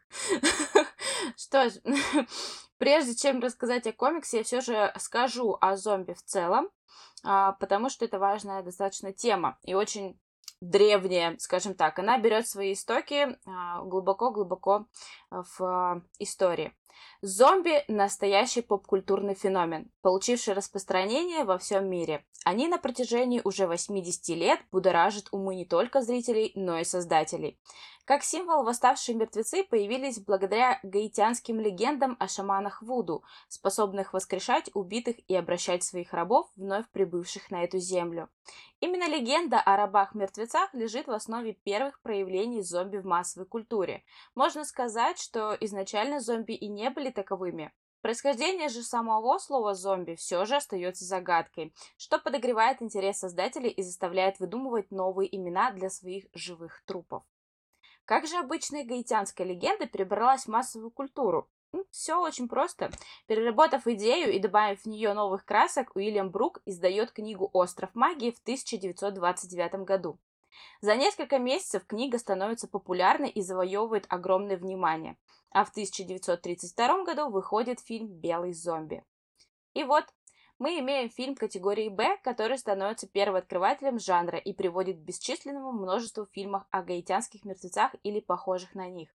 Что 1.35 1.69
ж, 1.69 1.73
Прежде 2.79 3.13
чем 3.13 3.41
рассказать 3.41 3.85
о 3.87 3.93
комиксе, 3.93 4.37
я 4.37 4.43
все 4.43 4.61
же 4.61 4.93
скажу 4.97 5.57
о 5.59 5.75
зомби 5.75 6.13
в 6.13 6.23
целом, 6.23 6.69
а, 7.25 7.51
потому 7.53 7.89
что 7.89 8.05
это 8.05 8.19
важная 8.19 8.63
достаточно 8.63 9.11
тема 9.11 9.59
и 9.63 9.73
очень 9.73 10.17
древняя, 10.61 11.37
скажем 11.39 11.73
так. 11.75 11.99
Она 11.99 12.17
берет 12.17 12.47
свои 12.47 12.71
истоки 12.73 13.37
а, 13.45 13.83
глубоко-глубоко 13.83 14.87
в 15.29 16.03
истории. 16.19 16.73
Зомби– 17.21 17.83
настоящий 17.87 18.61
попкультурный 18.61 19.35
феномен, 19.35 19.91
получивший 20.01 20.53
распространение 20.53 21.43
во 21.43 21.57
всем 21.57 21.89
мире. 21.89 22.25
Они 22.45 22.67
на 22.67 22.77
протяжении 22.77 23.41
уже 23.43 23.67
80 23.67 24.29
лет 24.37 24.59
будоражат 24.71 25.25
умы 25.31 25.55
не 25.55 25.65
только 25.65 26.01
зрителей, 26.01 26.51
но 26.55 26.79
и 26.79 26.83
создателей. 26.83 27.59
Как 28.09 28.23
символ 28.23 28.63
восставшие 28.63 29.15
мертвецы 29.15 29.63
появились 29.63 30.19
благодаря 30.19 30.79
гаитянским 30.81 31.59
легендам 31.59 32.17
о 32.19 32.27
шаманах 32.27 32.81
Вуду, 32.81 33.23
способных 33.49 34.13
воскрешать 34.13 34.71
убитых 34.73 35.17
и 35.27 35.35
обращать 35.35 35.83
своих 35.83 36.11
рабов, 36.11 36.49
вновь 36.55 36.89
прибывших 36.89 37.51
на 37.51 37.63
эту 37.63 37.77
землю. 37.77 38.29
Именно 38.79 39.09
легенда 39.09 39.59
о 39.59 39.75
рабах-мертвецах 39.75 40.73
лежит 40.73 41.05
в 41.05 41.11
основе 41.11 41.53
первых 41.53 42.01
проявлений 42.01 42.61
зомби 42.61 42.97
в 42.97 43.05
массовой 43.05 43.45
культуре. 43.45 44.03
Можно 44.33 44.63
сказать, 44.63 45.19
что 45.19 45.55
изначально 45.59 46.21
зомби 46.21 46.53
и 46.53 46.67
не 46.67 46.78
были 46.87 47.09
таковыми, 47.11 47.73
Происхождение 48.01 48.69
же 48.69 48.81
самого 48.81 49.39
слова 49.39 49.73
«зомби» 49.73 50.15
все 50.15 50.45
же 50.45 50.55
остается 50.55 51.03
загадкой, 51.03 51.73
что 51.97 52.17
подогревает 52.17 52.81
интерес 52.81 53.17
создателей 53.17 53.69
и 53.69 53.83
заставляет 53.83 54.39
выдумывать 54.39 54.89
новые 54.89 55.35
имена 55.35 55.71
для 55.71 55.89
своих 55.89 56.25
живых 56.33 56.81
трупов. 56.85 57.23
Как 58.05 58.25
же 58.25 58.37
обычная 58.37 58.85
гаитянская 58.85 59.45
легенда 59.45 59.85
перебралась 59.85 60.45
в 60.45 60.47
массовую 60.47 60.91
культуру? 60.91 61.49
Все 61.91 62.15
очень 62.15 62.47
просто. 62.47 62.89
Переработав 63.27 63.85
идею 63.85 64.31
и 64.33 64.39
добавив 64.39 64.81
в 64.81 64.85
нее 64.85 65.13
новых 65.13 65.43
красок, 65.43 65.93
Уильям 65.93 66.31
Брук 66.31 66.61
издает 66.65 67.11
книгу 67.11 67.49
«Остров 67.51 67.93
магии» 67.95 68.31
в 68.31 68.39
1929 68.39 69.83
году. 69.83 70.17
За 70.81 70.95
несколько 70.95 71.37
месяцев 71.37 71.85
книга 71.85 72.17
становится 72.17 72.67
популярной 72.67 73.29
и 73.29 73.41
завоевывает 73.41 74.05
огромное 74.09 74.57
внимание. 74.57 75.17
А 75.51 75.65
в 75.65 75.69
1932 75.69 77.03
году 77.03 77.29
выходит 77.29 77.79
фильм 77.79 78.07
«Белый 78.07 78.53
зомби». 78.53 79.03
И 79.73 79.83
вот, 79.83 80.05
мы 80.59 80.79
имеем 80.79 81.09
фильм 81.09 81.35
категории 81.35 81.89
«Б», 81.89 82.17
который 82.23 82.57
становится 82.57 83.07
первооткрывателем 83.07 83.97
жанра 83.97 84.37
и 84.37 84.53
приводит 84.53 84.97
к 84.97 85.03
бесчисленному 85.03 85.71
множеству 85.71 86.25
фильмов 86.25 86.63
о 86.69 86.83
гаитянских 86.83 87.45
мертвецах 87.45 87.95
или 88.03 88.19
похожих 88.19 88.75
на 88.75 88.89
них. 88.89 89.09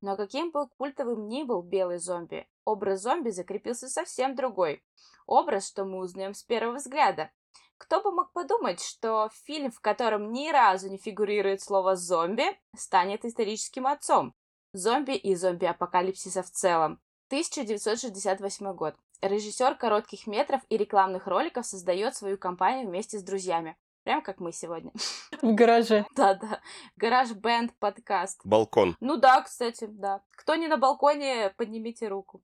Но 0.00 0.16
каким 0.16 0.50
бы 0.50 0.68
культовым 0.78 1.28
ни 1.28 1.42
был 1.42 1.62
белый 1.62 1.98
зомби, 1.98 2.48
образ 2.64 3.02
зомби 3.02 3.30
закрепился 3.30 3.88
совсем 3.88 4.34
другой. 4.34 4.82
Образ, 5.26 5.68
что 5.68 5.84
мы 5.84 5.98
узнаем 5.98 6.34
с 6.34 6.42
первого 6.42 6.76
взгляда. 6.76 7.30
Кто 7.78 8.02
бы 8.02 8.10
мог 8.10 8.32
подумать, 8.32 8.80
что 8.80 9.28
фильм, 9.44 9.70
в 9.70 9.80
котором 9.80 10.32
ни 10.32 10.50
разу 10.50 10.88
не 10.88 10.96
фигурирует 10.96 11.60
слово 11.60 11.96
«зомби», 11.96 12.58
станет 12.74 13.24
историческим 13.24 13.86
отцом. 13.86 14.34
Зомби 14.76 15.12
и 15.12 15.34
зомби-апокалипсиса 15.34 16.42
в 16.42 16.50
целом. 16.50 17.00
1968 17.28 18.74
год. 18.74 18.94
Режиссер 19.22 19.74
коротких 19.76 20.26
метров 20.26 20.60
и 20.68 20.76
рекламных 20.76 21.26
роликов 21.26 21.64
создает 21.64 22.14
свою 22.14 22.36
компанию 22.36 22.86
вместе 22.86 23.18
с 23.18 23.22
друзьями. 23.22 23.78
Прям 24.04 24.20
как 24.20 24.38
мы 24.38 24.52
сегодня. 24.52 24.92
В 25.40 25.54
гараже. 25.54 26.04
Да-да. 26.14 26.60
Гараж 26.96 27.30
Бенд 27.32 27.72
подкаст. 27.78 28.42
Балкон. 28.44 28.98
Ну 29.00 29.16
да, 29.16 29.40
кстати, 29.40 29.86
да. 29.88 30.20
Кто 30.32 30.56
не 30.56 30.68
на 30.68 30.76
балконе, 30.76 31.54
поднимите 31.56 32.08
руку. 32.08 32.42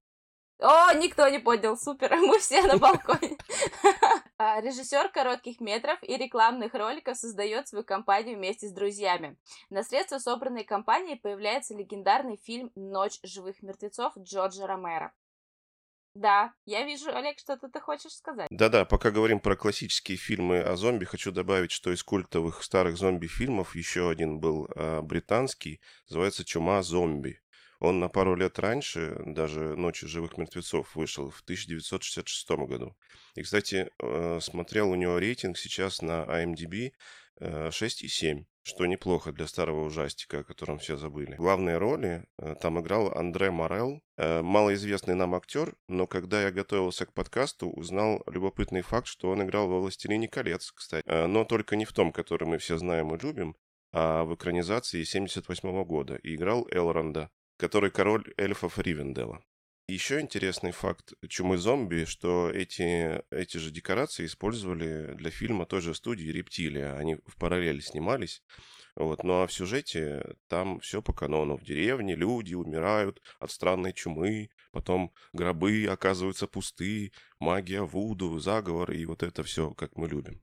О, 0.58 0.94
никто 0.94 1.28
не 1.28 1.38
понял, 1.38 1.76
супер, 1.76 2.16
мы 2.16 2.38
все 2.38 2.62
на 2.62 2.78
балконе. 2.78 3.36
А, 4.44 4.60
Режиссер 4.60 5.10
коротких 5.10 5.60
метров 5.60 6.02
и 6.02 6.16
рекламных 6.16 6.74
роликов 6.74 7.16
создает 7.16 7.68
свою 7.68 7.84
компанию 7.84 8.36
вместе 8.36 8.66
с 8.66 8.72
друзьями. 8.72 9.36
На 9.70 9.84
средства 9.84 10.18
собранной 10.18 10.64
компании 10.64 11.14
появляется 11.14 11.76
легендарный 11.76 12.36
фильм 12.42 12.72
«Ночь 12.74 13.20
живых 13.22 13.62
мертвецов» 13.62 14.12
Джорджа 14.18 14.66
Ромеро. 14.66 15.12
Да, 16.16 16.52
я 16.64 16.84
вижу, 16.84 17.14
Олег, 17.14 17.38
что-то 17.38 17.68
ты 17.68 17.78
хочешь 17.78 18.14
сказать. 18.16 18.48
Да-да, 18.50 18.84
пока 18.84 19.12
говорим 19.12 19.38
про 19.38 19.54
классические 19.54 20.18
фильмы 20.18 20.58
о 20.58 20.74
зомби, 20.74 21.04
хочу 21.04 21.30
добавить, 21.30 21.70
что 21.70 21.92
из 21.92 22.02
культовых 22.02 22.64
старых 22.64 22.96
зомби-фильмов 22.96 23.76
еще 23.76 24.10
один 24.10 24.40
был 24.40 24.66
э, 24.74 25.02
британский, 25.02 25.80
называется 26.08 26.44
«Чума 26.44 26.82
зомби». 26.82 27.40
Он 27.82 27.98
на 27.98 28.08
пару 28.08 28.36
лет 28.36 28.60
раньше, 28.60 29.20
даже 29.26 29.74
«Ночи 29.74 30.06
живых 30.06 30.38
мертвецов» 30.38 30.94
вышел 30.94 31.30
в 31.30 31.40
1966 31.40 32.50
году. 32.50 32.96
И, 33.34 33.42
кстати, 33.42 33.90
э, 34.00 34.38
смотрел 34.40 34.88
у 34.88 34.94
него 34.94 35.18
рейтинг 35.18 35.58
сейчас 35.58 36.00
на 36.00 36.22
IMDb 36.22 36.92
э, 37.40 37.70
6,7 37.70 38.44
что 38.64 38.86
неплохо 38.86 39.32
для 39.32 39.48
старого 39.48 39.84
ужастика, 39.84 40.38
о 40.38 40.44
котором 40.44 40.78
все 40.78 40.96
забыли. 40.96 41.34
Главные 41.34 41.78
роли 41.78 42.24
э, 42.38 42.54
там 42.62 42.80
играл 42.80 43.12
Андре 43.12 43.50
Морел, 43.50 44.00
э, 44.16 44.42
малоизвестный 44.42 45.16
нам 45.16 45.34
актер, 45.34 45.74
но 45.88 46.06
когда 46.06 46.42
я 46.42 46.52
готовился 46.52 47.04
к 47.06 47.12
подкасту, 47.12 47.68
узнал 47.68 48.22
любопытный 48.26 48.82
факт, 48.82 49.08
что 49.08 49.30
он 49.30 49.42
играл 49.42 49.66
во 49.66 49.80
«Властелине 49.80 50.28
колец», 50.28 50.70
кстати. 50.70 51.02
Э, 51.08 51.26
но 51.26 51.44
только 51.44 51.74
не 51.74 51.84
в 51.84 51.92
том, 51.92 52.12
который 52.12 52.46
мы 52.46 52.58
все 52.58 52.78
знаем 52.78 53.12
и 53.12 53.20
любим, 53.20 53.56
а 53.92 54.22
в 54.22 54.36
экранизации 54.36 55.02
78 55.02 55.84
года, 55.84 56.14
и 56.14 56.36
играл 56.36 56.68
Элронда, 56.70 57.28
который 57.62 57.92
король 57.92 58.24
эльфов 58.36 58.76
Ривенделла. 58.80 59.40
Еще 59.86 60.20
интересный 60.20 60.72
факт 60.72 61.12
«Чумы 61.28 61.58
зомби», 61.58 62.06
что 62.06 62.50
эти, 62.50 63.22
эти 63.32 63.58
же 63.58 63.70
декорации 63.70 64.26
использовали 64.26 65.14
для 65.14 65.30
фильма 65.30 65.64
той 65.64 65.80
же 65.80 65.94
студии 65.94 66.26
«Рептилия». 66.26 66.96
Они 66.96 67.14
в 67.24 67.36
параллели 67.36 67.78
снимались. 67.78 68.42
Вот. 68.96 69.22
Ну 69.22 69.42
а 69.42 69.46
в 69.46 69.52
сюжете 69.52 70.34
там 70.48 70.80
все 70.80 71.02
по 71.02 71.12
канону. 71.12 71.56
В 71.56 71.62
деревне 71.62 72.16
люди 72.16 72.54
умирают 72.54 73.22
от 73.38 73.52
странной 73.52 73.92
чумы, 73.92 74.50
потом 74.72 75.12
гробы 75.32 75.86
оказываются 75.86 76.48
пусты, 76.48 77.12
магия, 77.38 77.82
вуду, 77.82 78.40
заговор 78.40 78.90
и 78.90 79.06
вот 79.06 79.22
это 79.22 79.44
все, 79.44 79.70
как 79.70 79.96
мы 79.96 80.08
любим. 80.08 80.42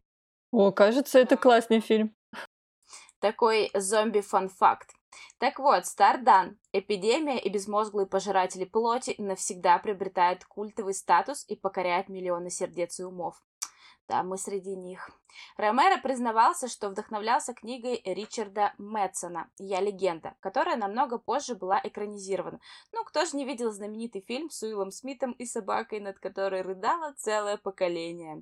О, 0.51 0.71
кажется, 0.71 1.19
это 1.19 1.35
классный 1.35 1.81
фильм. 1.81 2.15
Такой 3.19 3.71
зомби-фан-факт. 3.73 4.98
Так 5.37 5.59
вот, 5.59 5.85
Стардан, 5.85 6.59
эпидемия 6.73 7.39
и 7.39 7.49
безмозглые 7.49 8.07
пожиратели 8.07 8.65
плоти 8.65 9.15
навсегда 9.17 9.79
приобретают 9.79 10.45
культовый 10.45 10.93
статус 10.93 11.45
и 11.47 11.55
покоряют 11.55 12.09
миллионы 12.09 12.49
сердец 12.49 12.99
и 12.99 13.03
умов. 13.03 13.41
Да, 14.09 14.23
мы 14.23 14.39
среди 14.39 14.75
них. 14.75 15.11
Ромеро 15.55 16.01
признавался, 16.01 16.67
что 16.67 16.89
вдохновлялся 16.89 17.53
книгой 17.53 18.01
Ричарда 18.03 18.73
Мэтсона 18.79 19.51
«Я 19.59 19.81
легенда», 19.81 20.35
которая 20.39 20.77
намного 20.77 21.19
позже 21.19 21.53
была 21.53 21.79
экранизирована. 21.83 22.59
Ну, 22.91 23.03
кто 23.03 23.25
же 23.25 23.37
не 23.37 23.45
видел 23.45 23.71
знаменитый 23.71 24.21
фильм 24.21 24.49
с 24.49 24.63
Уиллом 24.63 24.89
Смитом 24.89 25.33
и 25.33 25.45
собакой, 25.45 25.99
над 25.99 26.17
которой 26.17 26.63
рыдало 26.63 27.13
целое 27.17 27.57
поколение. 27.57 28.41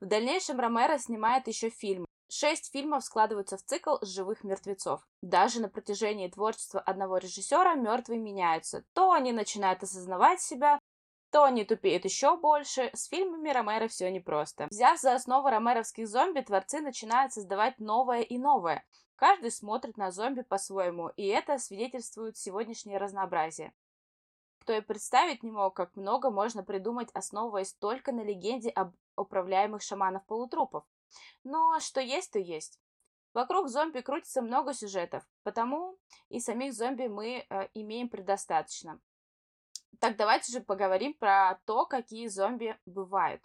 В 0.00 0.06
дальнейшем 0.06 0.58
Ромеро 0.58 0.96
снимает 0.96 1.46
еще 1.46 1.68
фильмы. 1.68 2.06
Шесть 2.34 2.72
фильмов 2.72 3.04
складываются 3.04 3.58
в 3.58 3.62
цикл 3.62 3.96
«Живых 4.00 4.42
мертвецов». 4.42 5.06
Даже 5.20 5.60
на 5.60 5.68
протяжении 5.68 6.30
творчества 6.30 6.80
одного 6.80 7.18
режиссера 7.18 7.74
мертвые 7.74 8.18
меняются. 8.18 8.86
То 8.94 9.12
они 9.12 9.32
начинают 9.32 9.82
осознавать 9.82 10.40
себя, 10.40 10.78
то 11.30 11.44
они 11.44 11.66
тупеют 11.66 12.06
еще 12.06 12.38
больше. 12.38 12.88
С 12.94 13.08
фильмами 13.08 13.50
Ромеро 13.50 13.86
все 13.86 14.10
непросто. 14.10 14.68
Взяв 14.70 14.98
за 14.98 15.14
основу 15.14 15.50
ромеровских 15.50 16.08
зомби, 16.08 16.40
творцы 16.40 16.80
начинают 16.80 17.34
создавать 17.34 17.78
новое 17.78 18.22
и 18.22 18.38
новое. 18.38 18.82
Каждый 19.16 19.50
смотрит 19.50 19.98
на 19.98 20.10
зомби 20.10 20.40
по-своему, 20.40 21.08
и 21.08 21.26
это 21.26 21.58
свидетельствует 21.58 22.38
сегодняшнее 22.38 22.96
разнообразие. 22.96 23.74
Кто 24.60 24.72
и 24.72 24.80
представить 24.80 25.42
не 25.42 25.50
мог, 25.50 25.76
как 25.76 25.96
много 25.96 26.30
можно 26.30 26.62
придумать, 26.62 27.10
основываясь 27.12 27.74
только 27.74 28.10
на 28.10 28.22
легенде 28.22 28.70
об 28.70 28.94
управляемых 29.16 29.82
шаманов-полутрупов. 29.82 30.84
Но 31.44 31.78
что 31.80 32.00
есть, 32.00 32.32
то 32.32 32.38
есть. 32.38 32.80
Вокруг 33.34 33.68
зомби 33.68 34.00
крутится 34.00 34.42
много 34.42 34.74
сюжетов, 34.74 35.24
потому 35.42 35.98
и 36.28 36.38
самих 36.38 36.74
зомби 36.74 37.06
мы 37.06 37.46
э, 37.48 37.68
имеем 37.72 38.10
предостаточно. 38.10 39.00
Так 40.00 40.16
давайте 40.16 40.52
же 40.52 40.60
поговорим 40.60 41.14
про 41.14 41.58
то, 41.64 41.86
какие 41.86 42.26
зомби 42.26 42.78
бывают. 42.84 43.42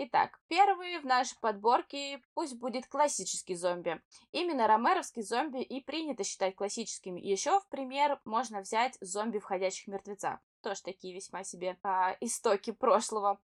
Итак, 0.00 0.38
первый 0.46 1.00
в 1.00 1.04
нашей 1.04 1.36
подборке 1.40 2.22
пусть 2.34 2.56
будет 2.56 2.86
классический 2.86 3.56
зомби. 3.56 4.00
Именно 4.30 4.68
ромеровский 4.68 5.22
зомби 5.22 5.60
и 5.60 5.82
принято 5.82 6.22
считать 6.22 6.54
классическими. 6.54 7.20
Еще 7.20 7.58
в 7.58 7.66
пример 7.68 8.20
можно 8.24 8.60
взять 8.60 8.96
зомби 9.00 9.40
входящих 9.40 9.88
мертвецах. 9.88 10.38
Тоже 10.60 10.82
такие 10.82 11.14
весьма 11.14 11.42
себе 11.42 11.78
а, 11.82 12.16
истоки 12.20 12.70
прошлого. 12.70 13.40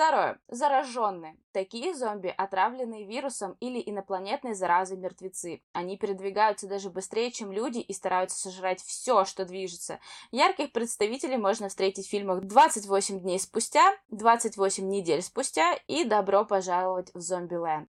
Второе. 0.00 0.40
Зараженные. 0.48 1.36
Такие 1.52 1.94
зомби, 1.94 2.34
отравленные 2.34 3.04
вирусом 3.04 3.58
или 3.60 3.82
инопланетной 3.84 4.54
заразой 4.54 4.96
мертвецы. 4.96 5.60
Они 5.74 5.98
передвигаются 5.98 6.66
даже 6.66 6.88
быстрее, 6.88 7.30
чем 7.30 7.52
люди 7.52 7.80
и 7.80 7.92
стараются 7.92 8.38
сожрать 8.38 8.80
все, 8.80 9.26
что 9.26 9.44
движется. 9.44 10.00
Ярких 10.30 10.72
представителей 10.72 11.36
можно 11.36 11.68
встретить 11.68 12.06
в 12.06 12.10
фильмах 12.10 12.42
«28 12.44 13.18
дней 13.18 13.38
спустя», 13.38 13.94
«28 14.10 14.80
недель 14.84 15.20
спустя» 15.20 15.74
и 15.86 16.04
«Добро 16.04 16.46
пожаловать 16.46 17.12
в 17.12 17.20
Зомбиленд». 17.20 17.90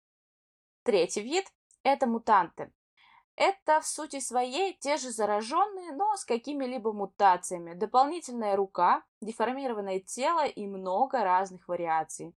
Третий 0.82 1.20
вид– 1.20 1.44
это 1.84 2.08
мутанты. 2.08 2.72
Это 3.40 3.80
в 3.80 3.86
сути 3.86 4.20
своей 4.20 4.76
те 4.80 4.98
же 4.98 5.10
зараженные, 5.10 5.92
но 5.92 6.14
с 6.14 6.26
какими-либо 6.26 6.92
мутациями. 6.92 7.72
Дополнительная 7.72 8.54
рука, 8.54 9.02
деформированное 9.22 10.00
тело 10.00 10.44
и 10.44 10.66
много 10.66 11.24
разных 11.24 11.66
вариаций. 11.66 12.34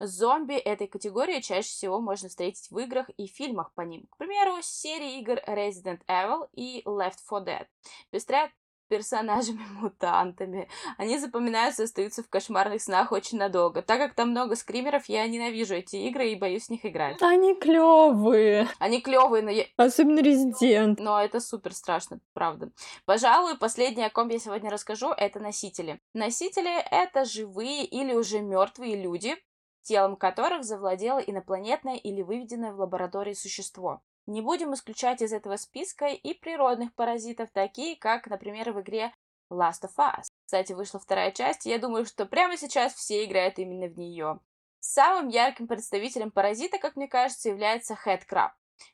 Зомби 0.00 0.56
этой 0.56 0.88
категории 0.88 1.38
чаще 1.38 1.68
всего 1.68 2.00
можно 2.00 2.28
встретить 2.28 2.72
в 2.72 2.78
играх 2.80 3.08
и 3.16 3.28
фильмах 3.28 3.72
по 3.74 3.82
ним. 3.82 4.08
К 4.10 4.16
примеру, 4.16 4.56
серии 4.62 5.20
игр 5.20 5.38
Resident 5.46 6.04
Evil 6.08 6.48
и 6.54 6.82
Left 6.86 7.18
4 7.30 7.44
Dead. 7.44 7.66
Пестрят, 8.10 8.50
персонажами-мутантами. 8.92 10.68
Они 10.98 11.18
запоминаются 11.18 11.82
и 11.82 11.84
остаются 11.86 12.22
в 12.22 12.28
кошмарных 12.28 12.82
снах 12.82 13.10
очень 13.10 13.38
надолго. 13.38 13.80
Так 13.80 13.98
как 13.98 14.14
там 14.14 14.30
много 14.30 14.54
скримеров, 14.54 15.06
я 15.06 15.26
ненавижу 15.26 15.74
эти 15.74 15.96
игры 15.96 16.28
и 16.28 16.36
боюсь 16.36 16.66
в 16.66 16.70
них 16.70 16.84
играть. 16.84 17.16
Они 17.22 17.54
клевые. 17.54 18.68
Они 18.78 19.00
клевые, 19.00 19.42
но 19.42 19.50
я... 19.50 19.64
Особенно 19.78 20.20
Резидент. 20.20 21.00
Но 21.00 21.18
это 21.18 21.40
супер 21.40 21.72
страшно, 21.72 22.20
правда. 22.34 22.70
Пожалуй, 23.06 23.56
последнее, 23.56 24.08
о 24.08 24.10
ком 24.10 24.28
я 24.28 24.38
сегодня 24.38 24.70
расскажу, 24.70 25.10
это 25.10 25.40
носители. 25.40 25.98
Носители— 26.12 26.70
это 26.90 27.24
живые 27.24 27.86
или 27.86 28.12
уже 28.12 28.40
мертвые 28.40 29.02
люди, 29.02 29.36
телом 29.80 30.16
которых 30.16 30.64
завладело 30.64 31.18
инопланетное 31.18 31.96
или 31.96 32.20
выведенное 32.20 32.72
в 32.72 32.80
лаборатории 32.80 33.32
существо. 33.32 34.02
Не 34.26 34.40
будем 34.40 34.72
исключать 34.74 35.20
из 35.20 35.32
этого 35.32 35.56
списка 35.56 36.06
и 36.06 36.34
природных 36.34 36.94
паразитов, 36.94 37.50
такие 37.52 37.96
как, 37.96 38.28
например, 38.28 38.72
в 38.72 38.80
игре 38.80 39.12
Last 39.50 39.82
of 39.82 39.96
Us. 39.98 40.24
Кстати, 40.44 40.72
вышла 40.72 41.00
вторая 41.00 41.32
часть, 41.32 41.66
и 41.66 41.70
я 41.70 41.78
думаю, 41.78 42.04
что 42.06 42.24
прямо 42.26 42.56
сейчас 42.56 42.94
все 42.94 43.24
играют 43.24 43.58
именно 43.58 43.86
в 43.86 43.98
нее. 43.98 44.38
Самым 44.80 45.28
ярким 45.28 45.66
представителем 45.66 46.30
паразита, 46.30 46.78
как 46.78 46.96
мне 46.96 47.08
кажется, 47.08 47.48
является 47.48 47.96
Headcrab, 48.04 48.50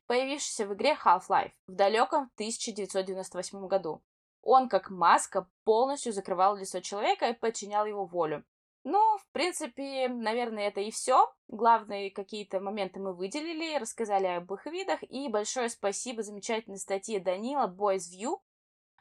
появившийся 0.07 0.67
в 0.67 0.75
игре 0.75 0.97
Half-Life 1.03 1.53
в 1.67 1.73
далеком 1.73 2.31
1998 2.35 3.67
году. 3.67 4.03
Он, 4.43 4.69
как 4.69 4.91
маска, 4.91 5.49
полностью 5.65 6.13
закрывал 6.13 6.57
лицо 6.57 6.81
человека 6.81 7.29
и 7.29 7.35
подчинял 7.35 7.87
его 7.87 8.07
волю. 8.07 8.45
Ну, 8.91 9.19
в 9.19 9.33
принципе, 9.33 10.09
наверное, 10.09 10.69
это 10.69 10.81
и 10.81 10.91
все. 10.91 11.31
Главные 11.49 12.11
какие-то 12.11 12.59
моменты 12.59 13.01
мы 13.01 13.13
выделили, 13.13 13.77
рассказали 13.77 14.27
об 14.29 14.51
их 14.55 14.65
видах. 14.65 15.03
И 15.03 15.29
большое 15.29 15.69
спасибо 15.69 16.23
замечательной 16.23 16.79
статье 16.79 17.21
Данила 17.21 17.67
Boys 17.67 18.05
View, 18.11 18.39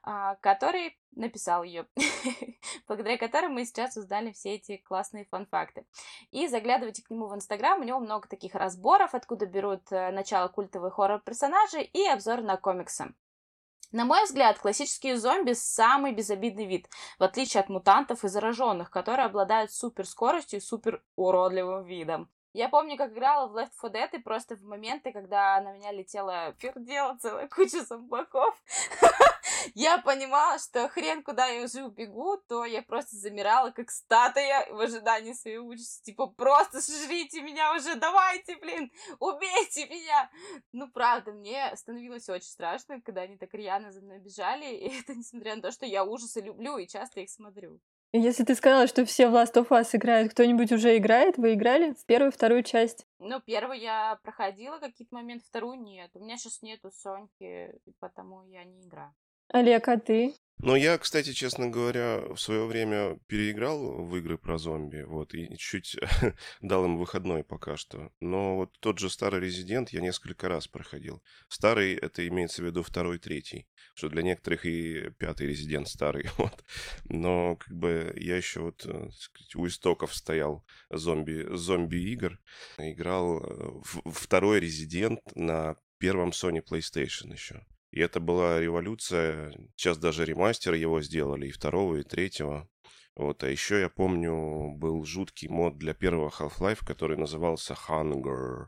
а, 0.03 0.35
который 0.41 0.99
написал 1.15 1.63
ее, 1.63 1.87
благодаря 2.89 3.17
которой 3.17 3.47
мы 3.47 3.63
сейчас 3.63 3.95
узнали 3.95 4.33
все 4.33 4.55
эти 4.55 4.75
классные 4.75 5.23
фан-факты. 5.23 5.85
И 6.31 6.49
заглядывайте 6.49 7.01
к 7.01 7.09
нему 7.09 7.27
в 7.27 7.35
Инстаграм, 7.35 7.79
у 7.79 7.85
него 7.85 8.01
много 8.01 8.27
таких 8.27 8.55
разборов, 8.55 9.15
откуда 9.15 9.45
берут 9.45 9.89
э, 9.91 10.11
начало 10.11 10.49
культовых 10.49 10.95
хоррор-персонажей 10.95 11.83
и 11.83 12.05
обзор 12.07 12.41
на 12.41 12.57
комиксы. 12.57 13.13
На 13.91 14.03
мой 14.03 14.25
взгляд, 14.25 14.59
классические 14.59 15.17
зомби– 15.17 15.53
самый 15.53 16.11
безобидный 16.11 16.65
вид, 16.65 16.89
в 17.19 17.23
отличие 17.23 17.61
от 17.61 17.69
мутантов 17.69 18.25
и 18.25 18.27
зараженных, 18.27 18.91
которые 18.91 19.25
обладают 19.25 19.71
суперскоростью 19.71 20.59
и 20.59 20.61
супер 20.61 21.01
уродливым 21.15 21.85
видом. 21.85 22.29
Я 22.51 22.67
помню, 22.69 22.97
как 22.97 23.13
играла 23.13 23.47
в 23.47 23.55
Left 23.55 23.71
4 23.81 23.93
Dead, 23.93 24.09
и 24.13 24.21
просто 24.21 24.55
в 24.55 24.63
моменты, 24.63 25.13
когда 25.13 25.61
на 25.61 25.71
меня 25.71 25.91
летела 25.91 26.53
пердела 26.59 27.15
целая 27.21 27.47
куча 27.47 27.83
зомбаков, 27.83 28.61
я 29.75 29.97
понимала, 29.97 30.59
что 30.59 30.87
хрен 30.89 31.23
куда 31.23 31.47
я 31.47 31.63
уже 31.63 31.83
убегу, 31.83 32.37
то 32.47 32.65
я 32.65 32.81
просто 32.81 33.15
замирала, 33.15 33.71
как 33.71 33.91
статуя 33.91 34.67
в 34.71 34.79
ожидании 34.79 35.33
своей 35.33 35.57
участи. 35.57 36.05
Типа, 36.05 36.27
просто 36.27 36.81
сожрите 36.81 37.41
меня 37.41 37.75
уже, 37.75 37.95
давайте, 37.95 38.55
блин, 38.57 38.91
убейте 39.19 39.87
меня! 39.87 40.29
Ну, 40.71 40.89
правда, 40.91 41.31
мне 41.31 41.75
становилось 41.75 42.29
очень 42.29 42.49
страшно, 42.49 43.01
когда 43.01 43.21
они 43.21 43.37
так 43.37 43.53
рьяно 43.53 43.91
за 43.91 44.01
мной 44.01 44.19
бежали, 44.19 44.65
и 44.75 44.99
это 44.99 45.15
несмотря 45.15 45.55
на 45.55 45.61
то, 45.61 45.71
что 45.71 45.85
я 45.85 46.03
ужасы 46.03 46.41
люблю 46.41 46.77
и 46.77 46.87
часто 46.87 47.21
их 47.21 47.29
смотрю. 47.29 47.79
Если 48.13 48.45
ты 48.45 48.55
сказала, 48.55 48.87
что 48.87 49.03
все 49.05 49.27
в 49.27 49.35
Last 49.35 49.53
of 49.55 49.67
Us 49.67 49.89
играют, 49.91 50.31
кто-нибудь 50.31 50.71
уже 50.71 50.95
играет? 50.97 51.37
Вы 51.37 51.55
играли 51.55 51.93
в 51.93 52.05
первую 52.05 52.31
вторую 52.31 52.63
часть? 52.63 53.05
Ну, 53.19 53.41
первую 53.41 53.79
я 53.79 54.17
проходила 54.23 54.79
какие-то 54.79 55.13
моменты, 55.13 55.45
вторую 55.45 55.81
нет. 55.81 56.09
У 56.13 56.19
меня 56.19 56.37
сейчас 56.37 56.61
нету 56.61 56.89
Соньки, 56.89 57.73
потому 57.99 58.43
я 58.43 58.63
не 58.63 58.81
играю. 58.81 59.13
Олег, 59.49 59.87
а 59.87 59.97
ты? 59.97 60.35
Ну, 60.59 60.75
я, 60.75 60.97
кстати, 60.97 61.33
честно 61.33 61.69
говоря, 61.69 62.19
в 62.33 62.39
свое 62.39 62.65
время 62.65 63.19
переиграл 63.27 64.03
в 64.03 64.17
игры 64.17 64.39
про 64.39 64.57
зомби, 64.57 65.03
вот, 65.03 65.35
и 65.35 65.55
чуть 65.55 65.95
дал 66.61 66.85
им 66.85 66.97
выходной 66.97 67.43
пока 67.43 67.77
что. 67.77 68.11
Но 68.19 68.55
вот 68.55 68.75
тот 68.79 68.97
же 68.97 69.11
старый 69.11 69.39
Резидент 69.39 69.89
я 69.89 70.01
несколько 70.01 70.49
раз 70.49 70.67
проходил. 70.67 71.21
Старый, 71.47 71.93
это 71.93 72.27
имеется 72.27 72.63
в 72.63 72.65
виду 72.65 72.81
второй, 72.81 73.19
третий, 73.19 73.67
что 73.93 74.09
для 74.09 74.23
некоторых 74.23 74.65
и 74.65 75.11
пятый 75.19 75.45
Резидент 75.45 75.89
старый, 75.89 76.25
вот. 76.37 76.63
Но, 77.05 77.55
как 77.57 77.75
бы, 77.75 78.11
я 78.17 78.35
еще 78.35 78.61
вот, 78.61 78.83
э, 78.83 79.09
сказать, 79.13 79.55
у 79.55 79.67
истоков 79.67 80.15
стоял 80.15 80.65
зомби, 80.89 81.45
зомби-игр. 81.55 82.39
Играл 82.79 83.43
э, 83.43 83.81
второй 84.05 84.59
Резидент 84.59 85.19
на 85.35 85.75
первом 85.99 86.29
Sony 86.29 86.63
PlayStation 86.63 87.31
еще. 87.31 87.63
И 87.91 87.99
это 87.99 88.19
была 88.19 88.59
революция. 88.59 89.53
Сейчас 89.75 89.97
даже 89.97 90.25
ремастер 90.25 90.73
его 90.73 91.01
сделали, 91.01 91.47
и 91.47 91.51
второго, 91.51 91.97
и 91.97 92.03
третьего. 92.03 92.69
Вот, 93.15 93.43
а 93.43 93.49
еще 93.49 93.79
я 93.79 93.89
помню, 93.89 94.73
был 94.75 95.03
жуткий 95.03 95.47
мод 95.47 95.77
для 95.77 95.93
первого 95.93 96.29
Half-Life, 96.29 96.85
который 96.85 97.17
назывался 97.17 97.75
Hunger. 97.87 98.67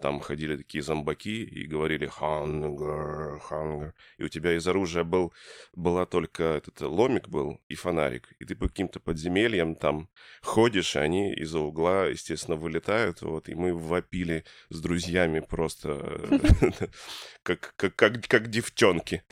Там 0.00 0.20
ходили 0.20 0.56
такие 0.56 0.82
зомбаки 0.82 1.44
и 1.44 1.66
говорили 1.66 2.08
«Hunger, 2.08 3.38
hunger». 3.50 3.92
И 4.16 4.24
у 4.24 4.28
тебя 4.28 4.56
из 4.56 4.66
оружия 4.66 5.04
был, 5.04 5.32
была 5.74 6.06
только 6.06 6.42
этот 6.42 6.80
ломик 6.80 7.28
был 7.28 7.60
и 7.68 7.74
фонарик. 7.74 8.32
И 8.38 8.46
ты 8.46 8.56
по 8.56 8.68
каким-то 8.68 8.98
подземельям 8.98 9.74
там 9.76 10.08
ходишь, 10.40 10.96
и 10.96 11.00
они 11.00 11.34
из-за 11.34 11.60
угла, 11.60 12.06
естественно, 12.06 12.56
вылетают. 12.56 13.20
Вот, 13.20 13.48
и 13.50 13.54
мы 13.54 13.74
вопили 13.74 14.44
с 14.70 14.80
друзьями 14.80 15.40
просто 15.40 15.90
как, 17.42 17.74
как, 17.76 17.96
как, 17.96 18.26
как 18.26 18.48
девчонки. 18.48 19.24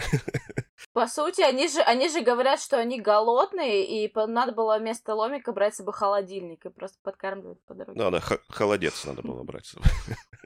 По 0.93 1.07
сути, 1.07 1.43
они 1.43 1.69
же, 1.69 1.81
они 1.81 2.09
же 2.09 2.23
говорят, 2.23 2.61
что 2.61 2.79
они 2.79 3.01
голодные, 3.01 3.87
и 3.87 4.13
надо 4.15 4.53
было 4.53 4.79
вместо 4.79 5.15
ломика 5.15 5.53
брать 5.53 5.75
с 5.75 5.79
собой 5.79 5.95
холодильник 5.95 6.65
и 6.67 6.71
просто 6.71 6.99
подкармливать 7.03 7.63
по 7.65 7.75
дороге. 7.75 7.99
Да, 7.99 8.11
да, 8.11 8.21
холодец 8.49 9.05
надо 9.05 9.23
было 9.23 9.43
брать 9.43 9.67
с 9.67 9.71
собой. 9.71 9.89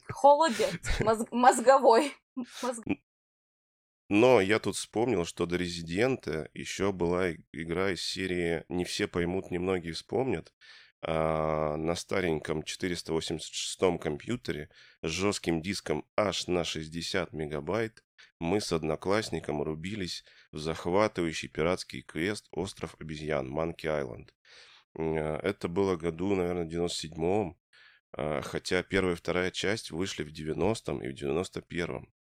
Холодец, 0.09 1.01
мозг, 1.01 1.29
мозговой. 1.31 2.13
Мозг... 2.63 2.83
Но 4.09 4.41
я 4.41 4.59
тут 4.59 4.77
вспомнил, 4.77 5.25
что 5.25 5.47
до 5.47 5.57
Резидента 5.57 6.51
еще 6.53 6.93
была 6.93 7.31
игра 7.53 7.93
из 7.93 8.03
серии 8.03 8.65
«Не 8.69 8.85
все 8.85 9.09
поймут, 9.09 9.51
немногие 9.51 9.95
вспомнят», 9.95 10.53
а, 11.05 11.77
на 11.77 11.97
стареньком 11.97 12.63
486 12.63 13.99
компьютере 14.01 14.71
с 15.03 15.09
жестким 15.09 15.61
диском 15.61 16.05
аж 16.17 16.47
на 16.47 16.63
60 16.63 17.33
мегабайт 17.33 18.05
мы 18.39 18.61
с 18.61 18.73
одноклассником 18.73 19.63
рубились 19.63 20.25
в 20.53 20.59
захватывающий 20.59 21.49
пиратский 21.49 22.03
квест 22.03 22.47
«Остров 22.53 22.95
обезьян» 23.01 23.49
Манки 23.49 23.87
Айленд. 23.89 24.33
Это 24.95 25.69
было 25.69 25.97
году, 25.97 26.35
наверное, 26.37 26.67
в 26.67 26.69
97-м, 26.69 27.57
а, 28.13 28.43
хотя 28.43 28.83
первая 28.83 29.15
и 29.15 29.17
вторая 29.17 29.51
часть 29.51 29.91
вышли 29.91 30.23
в 30.23 30.33
90-м 30.33 31.03
и 31.03 31.09
в 31.09 31.15
91-м. 31.15 32.13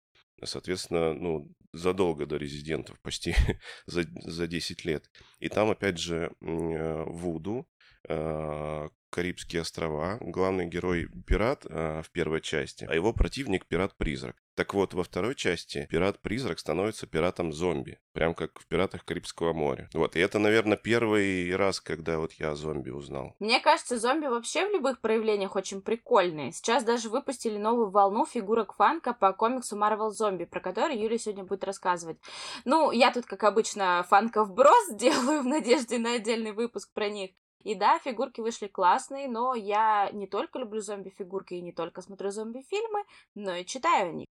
Соответственно, 0.43 1.13
ну, 1.13 1.53
задолго 1.73 2.25
до 2.25 2.37
резидентов, 2.37 2.99
почти 3.01 3.35
за, 3.85 4.03
за 4.25 4.47
10 4.47 4.85
лет. 4.85 5.09
И 5.39 5.49
там, 5.49 5.69
опять 5.69 5.97
же, 5.97 6.31
э, 6.41 7.03
Вуду, 7.07 7.67
э, 8.07 8.89
Карибские 9.09 9.61
острова, 9.61 10.17
главный 10.21 10.67
герой 10.67 11.09
пират 11.27 11.65
э, 11.69 12.01
в 12.01 12.11
первой 12.11 12.39
части, 12.39 12.85
а 12.85 12.95
его 12.95 13.11
противник 13.11 13.67
пират-призрак. 13.67 14.37
Так 14.55 14.73
вот, 14.73 14.93
во 14.93 15.03
второй 15.03 15.35
части 15.35 15.87
пират-призрак 15.89 16.59
становится 16.59 17.07
пиратом-зомби, 17.07 17.99
прям 18.11 18.33
как 18.33 18.59
в 18.59 18.67
«Пиратах 18.67 19.05
Карибского 19.05 19.53
моря». 19.53 19.89
Вот, 19.93 20.15
и 20.15 20.19
это, 20.19 20.39
наверное, 20.39 20.77
первый 20.77 21.55
раз, 21.55 21.79
когда 21.79 22.19
вот 22.19 22.33
я 22.33 22.51
о 22.51 22.55
зомби 22.55 22.89
узнал. 22.89 23.35
Мне 23.39 23.61
кажется, 23.61 23.97
зомби 23.97 24.27
вообще 24.27 24.67
в 24.67 24.71
любых 24.71 24.99
проявлениях 24.99 25.55
очень 25.55 25.81
прикольные. 25.81 26.51
Сейчас 26.51 26.83
даже 26.83 27.09
выпустили 27.09 27.57
новую 27.57 27.89
волну 27.89 28.25
фигурок 28.25 28.75
фанка 28.75 29.13
по 29.13 29.31
комиксу 29.31 29.77
Marvel 29.77 30.09
Zombie, 30.09 30.45
про 30.45 30.59
который 30.59 30.97
Юля 30.97 31.17
сегодня 31.17 31.45
будет 31.45 31.63
рассказывать. 31.63 32.17
Ну, 32.65 32.91
я 32.91 33.11
тут, 33.11 33.25
как 33.25 33.43
обычно, 33.45 34.05
фанков 34.09 34.53
брос 34.53 34.89
делаю 34.93 35.43
в 35.43 35.45
надежде 35.45 35.97
на 35.97 36.15
отдельный 36.15 36.51
выпуск 36.51 36.91
про 36.93 37.09
них. 37.09 37.31
И 37.63 37.75
да, 37.75 37.99
фигурки 37.99 38.41
вышли 38.41 38.67
классные, 38.67 39.27
но 39.27 39.53
я 39.53 40.09
не 40.11 40.27
только 40.27 40.59
люблю 40.59 40.81
зомби-фигурки 40.81 41.53
и 41.53 41.61
не 41.61 41.71
только 41.71 42.01
смотрю 42.01 42.31
зомби-фильмы, 42.31 43.03
но 43.35 43.55
и 43.55 43.65
читаю 43.65 44.09
о 44.09 44.13
них. 44.13 44.27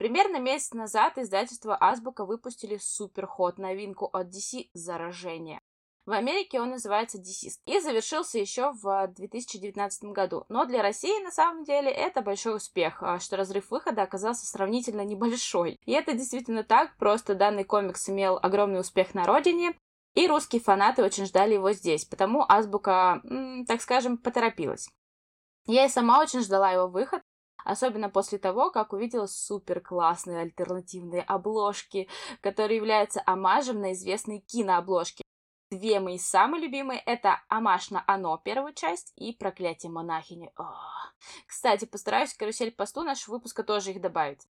Примерно 0.00 0.38
месяц 0.38 0.72
назад 0.72 1.18
издательство 1.18 1.76
Азбука 1.78 2.24
выпустили 2.24 2.78
суперход 2.78 3.58
новинку 3.58 4.06
от 4.06 4.28
DC 4.28 4.70
«Заражение». 4.72 5.60
В 6.06 6.12
Америке 6.12 6.58
он 6.58 6.70
называется 6.70 7.18
DC 7.18 7.50
и 7.66 7.80
завершился 7.80 8.38
еще 8.38 8.72
в 8.72 9.08
2019 9.08 10.04
году. 10.04 10.46
Но 10.48 10.64
для 10.64 10.80
России 10.80 11.22
на 11.22 11.30
самом 11.30 11.64
деле 11.64 11.90
это 11.90 12.22
большой 12.22 12.56
успех, 12.56 13.02
а, 13.02 13.18
что 13.18 13.36
разрыв 13.36 13.70
выхода 13.70 14.00
оказался 14.00 14.46
сравнительно 14.46 15.04
небольшой. 15.04 15.78
И 15.84 15.92
это 15.92 16.14
действительно 16.14 16.64
так, 16.64 16.96
просто 16.96 17.34
данный 17.34 17.64
комикс 17.64 18.08
имел 18.08 18.38
огромный 18.40 18.80
успех 18.80 19.12
на 19.12 19.24
родине, 19.24 19.76
и 20.14 20.26
русские 20.26 20.62
фанаты 20.62 21.04
очень 21.04 21.26
ждали 21.26 21.52
его 21.52 21.72
здесь, 21.72 22.06
потому 22.06 22.46
Азбука, 22.48 23.20
так 23.68 23.82
скажем, 23.82 24.16
поторопилась. 24.16 24.88
Я 25.66 25.84
и 25.84 25.90
сама 25.90 26.22
очень 26.22 26.40
ждала 26.40 26.70
его 26.70 26.88
выход, 26.88 27.20
Особенно 27.64 28.10
после 28.10 28.38
того, 28.38 28.70
как 28.70 28.92
увидела 28.92 29.26
супер 29.26 29.80
классные 29.80 30.40
альтернативные 30.40 31.22
обложки, 31.22 32.08
которые 32.40 32.76
являются 32.76 33.22
омажем 33.26 33.80
на 33.80 33.92
известные 33.92 34.40
кинообложки. 34.40 35.22
Две 35.70 36.00
мои 36.00 36.18
самые 36.18 36.62
любимые— 36.62 37.00
это 37.06 37.40
«Амаш 37.48 37.90
на 37.90 38.02
Оно» 38.08 38.36
первую 38.38 38.72
часть 38.74 39.12
и 39.14 39.32
«Проклятие 39.32 39.92
монахини». 39.92 40.52
О. 40.56 40.72
Кстати, 41.46 41.84
постараюсь 41.84 42.32
в 42.32 42.36
карусель-посту 42.38 43.02
нашего 43.02 43.34
выпуска 43.34 43.62
тоже 43.62 43.92
их 43.92 44.00
добавить. 44.00 44.48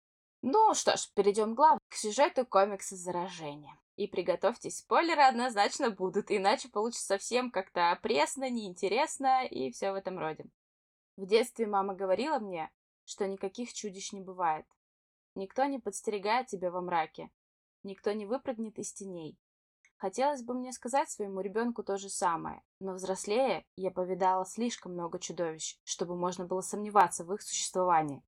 Ну 0.42 0.74
что 0.74 0.96
ж, 0.96 1.08
перейдем 1.14 1.52
к 1.52 1.56
главному, 1.56 1.80
к 1.88 1.94
сюжету 1.94 2.44
комикса 2.44 2.96
«Заражение». 2.96 3.78
И 3.94 4.08
приготовьтесь, 4.08 4.78
спойлеры 4.78 5.22
однозначно 5.22 5.90
будут, 5.90 6.32
иначе 6.32 6.68
получится 6.68 7.06
совсем 7.06 7.52
как-то 7.52 7.96
пресно, 8.02 8.50
неинтересно 8.50 9.46
и 9.46 9.70
все 9.70 9.92
в 9.92 9.94
этом 9.94 10.18
роде. 10.18 10.46
В 11.16 11.26
детстве 11.26 11.68
мама 11.68 11.94
говорила 11.94 12.40
мне, 12.40 12.72
что 13.04 13.26
никаких 13.26 13.72
чудищ 13.72 14.12
не 14.12 14.20
бывает. 14.20 14.66
Никто 15.34 15.64
не 15.64 15.78
подстерегает 15.78 16.46
тебя 16.46 16.70
во 16.70 16.80
мраке, 16.80 17.30
никто 17.82 18.12
не 18.12 18.26
выпрыгнет 18.26 18.78
из 18.78 18.92
теней. 18.92 19.38
Хотелось 19.96 20.42
бы 20.42 20.54
мне 20.54 20.72
сказать 20.72 21.10
своему 21.10 21.40
ребенку 21.40 21.82
то 21.82 21.96
же 21.96 22.08
самое, 22.08 22.62
но 22.78 22.92
взрослея 22.94 23.64
я 23.76 23.90
повидала 23.90 24.44
слишком 24.44 24.92
много 24.92 25.18
чудовищ, 25.18 25.78
чтобы 25.84 26.16
можно 26.16 26.44
было 26.44 26.60
сомневаться 26.60 27.24
в 27.24 27.32
их 27.32 27.42
существовании. 27.42 28.22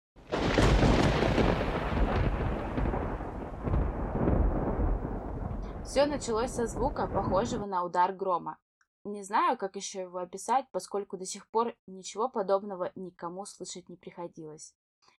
Все 5.85 6.07
началось 6.07 6.51
со 6.51 6.67
звука, 6.67 7.07
похожего 7.07 7.65
на 7.65 7.85
удар 7.85 8.12
грома. 8.12 8.59
Не 9.07 9.23
знаю, 9.23 9.57
как 9.57 9.77
еще 9.77 10.01
его 10.01 10.19
описать, 10.19 10.66
поскольку 10.73 11.16
до 11.16 11.25
сих 11.25 11.49
пор 11.49 11.77
ничего 11.87 12.29
подобного 12.29 12.90
никому 12.97 13.47
слышать 13.47 13.88
не 13.88 13.97
приходилось. 13.97 14.75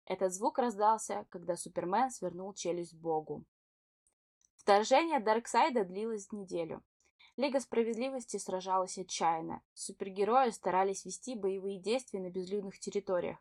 Этот 0.07 0.35
звук 0.35 0.59
раздался, 0.59 1.25
когда 1.31 1.57
Супермен 1.57 2.11
свернул 2.11 2.53
челюсть 2.53 2.97
Богу. 2.97 3.45
Вторжение 4.57 5.21
Дарксайда 5.21 5.85
длилось 5.85 6.33
неделю. 6.33 6.83
Лига 7.37 7.61
Справедливости 7.61 8.39
сражалась 8.39 8.99
отчаянно. 8.99 9.63
Супергерои 9.73 10.51
старались 10.51 11.05
вести 11.05 11.37
боевые 11.37 11.79
действия 11.79 12.19
на 12.19 12.31
безлюдных 12.31 12.81
территориях. 12.81 13.39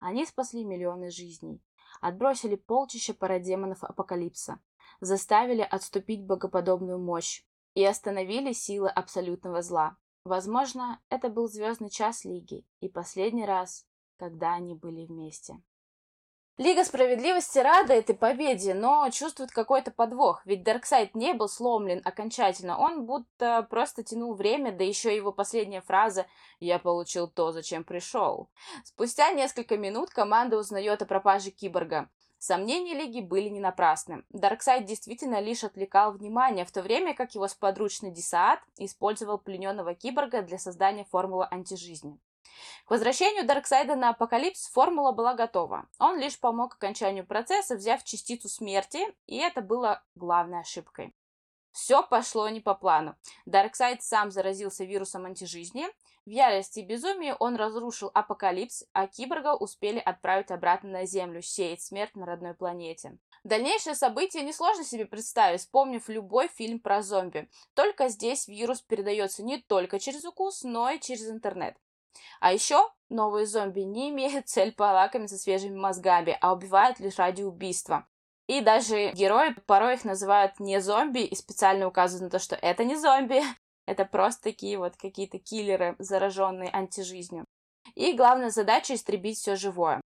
Они 0.00 0.26
спасли 0.26 0.64
миллионы 0.64 1.08
жизней, 1.08 1.62
отбросили 2.02 2.56
полчища 2.56 3.14
парадемонов 3.14 3.82
Апокалипса, 3.84 4.60
заставили 5.00 5.62
отступить 5.62 6.26
богоподобную 6.26 6.98
мощь 6.98 7.47
и 7.74 7.84
остановили 7.84 8.52
силы 8.52 8.88
абсолютного 8.88 9.62
зла. 9.62 9.96
Возможно, 10.24 11.00
это 11.08 11.28
был 11.28 11.48
звездный 11.48 11.90
час 11.90 12.24
Лиги 12.24 12.66
и 12.80 12.88
последний 12.88 13.46
раз, 13.46 13.86
когда 14.18 14.54
они 14.54 14.74
были 14.74 15.06
вместе. 15.06 15.62
Лига 16.58 16.82
Справедливости 16.82 17.60
рада 17.60 17.94
этой 17.94 18.16
победе, 18.16 18.74
но 18.74 19.08
чувствует 19.10 19.52
какой-то 19.52 19.92
подвох, 19.92 20.42
ведь 20.44 20.64
Дарксайд 20.64 21.14
не 21.14 21.32
был 21.32 21.48
сломлен 21.48 22.02
окончательно, 22.04 22.76
он 22.76 23.06
будто 23.06 23.64
просто 23.70 24.02
тянул 24.02 24.34
время, 24.34 24.72
да 24.72 24.82
еще 24.82 25.14
его 25.14 25.30
последняя 25.30 25.82
фраза 25.82 26.26
«Я 26.58 26.80
получил 26.80 27.28
то, 27.28 27.52
зачем 27.52 27.84
пришел». 27.84 28.50
Спустя 28.82 29.30
несколько 29.30 29.76
минут 29.76 30.10
команда 30.10 30.58
узнает 30.58 31.00
о 31.00 31.06
пропаже 31.06 31.52
киборга. 31.52 32.10
Сомнения 32.38 32.94
Лиги 32.94 33.20
были 33.20 33.48
не 33.48 33.58
напрасны. 33.58 34.24
Дарксайд 34.30 34.84
действительно 34.84 35.40
лишь 35.40 35.64
отвлекал 35.64 36.12
внимание, 36.12 36.64
в 36.64 36.70
то 36.70 36.82
время 36.82 37.14
как 37.14 37.34
его 37.34 37.48
сподручный 37.48 38.12
Десаат 38.12 38.60
использовал 38.76 39.38
плененного 39.38 39.94
киборга 39.94 40.42
для 40.42 40.58
создания 40.58 41.04
формулы 41.04 41.46
антижизни. 41.50 42.18
К 42.84 42.90
возвращению 42.90 43.46
Дарксайда 43.46 43.96
на 43.96 44.10
Апокалипс 44.10 44.68
формула 44.70 45.12
была 45.12 45.34
готова. 45.34 45.86
Он 45.98 46.18
лишь 46.18 46.38
помог 46.38 46.74
окончанию 46.74 47.26
процесса, 47.26 47.76
взяв 47.76 48.04
частицу 48.04 48.48
смерти, 48.48 49.00
и 49.26 49.36
это 49.36 49.60
было 49.60 50.02
главной 50.14 50.60
ошибкой. 50.60 51.14
Все 51.72 52.02
пошло 52.02 52.48
не 52.48 52.60
по 52.60 52.74
плану. 52.74 53.16
Дарксайд 53.46 54.02
сам 54.02 54.30
заразился 54.30 54.84
вирусом 54.84 55.26
антижизни. 55.26 55.86
В 56.28 56.30
ярости 56.30 56.80
и 56.80 56.84
безумии 56.84 57.34
он 57.38 57.56
разрушил 57.56 58.10
апокалипс, 58.12 58.84
а 58.92 59.06
киборга 59.06 59.54
успели 59.54 59.98
отправить 59.98 60.50
обратно 60.50 60.90
на 60.90 61.06
Землю, 61.06 61.40
сеять 61.40 61.80
смерть 61.80 62.14
на 62.16 62.26
родной 62.26 62.52
планете. 62.52 63.16
Дальнейшие 63.44 63.94
события 63.94 64.42
несложно 64.42 64.84
себе 64.84 65.06
представить, 65.06 65.62
вспомнив 65.62 66.06
любой 66.10 66.48
фильм 66.48 66.80
про 66.80 67.00
зомби. 67.00 67.48
Только 67.72 68.10
здесь 68.10 68.46
вирус 68.46 68.82
передается 68.82 69.42
не 69.42 69.56
только 69.56 69.98
через 69.98 70.22
укус, 70.26 70.64
но 70.64 70.90
и 70.90 71.00
через 71.00 71.30
интернет. 71.30 71.78
А 72.40 72.52
еще 72.52 72.78
новые 73.08 73.46
зомби 73.46 73.80
не 73.80 74.10
имеют 74.10 74.48
цель 74.50 74.74
полакомиться 74.74 75.38
свежими 75.38 75.78
мозгами, 75.78 76.36
а 76.42 76.52
убивают 76.52 77.00
лишь 77.00 77.16
ради 77.16 77.40
убийства. 77.40 78.06
И 78.48 78.60
даже 78.60 79.12
герои 79.12 79.54
порой 79.66 79.94
их 79.94 80.04
называют 80.04 80.60
не 80.60 80.78
зомби 80.82 81.20
и 81.20 81.34
специально 81.34 81.86
указывают 81.86 82.30
на 82.30 82.38
то, 82.38 82.44
что 82.44 82.54
это 82.54 82.84
не 82.84 82.96
зомби, 82.96 83.42
это 83.88 84.04
просто 84.04 84.42
такие 84.42 84.76
вот 84.76 84.96
какие-то 84.96 85.38
киллеры, 85.38 85.96
зараженные 85.98 86.70
антижизнью. 86.70 87.46
И 87.94 88.12
главная 88.12 88.50
задача 88.50 88.94
истребить 88.94 89.38
все 89.38 89.56
живое. 89.56 90.02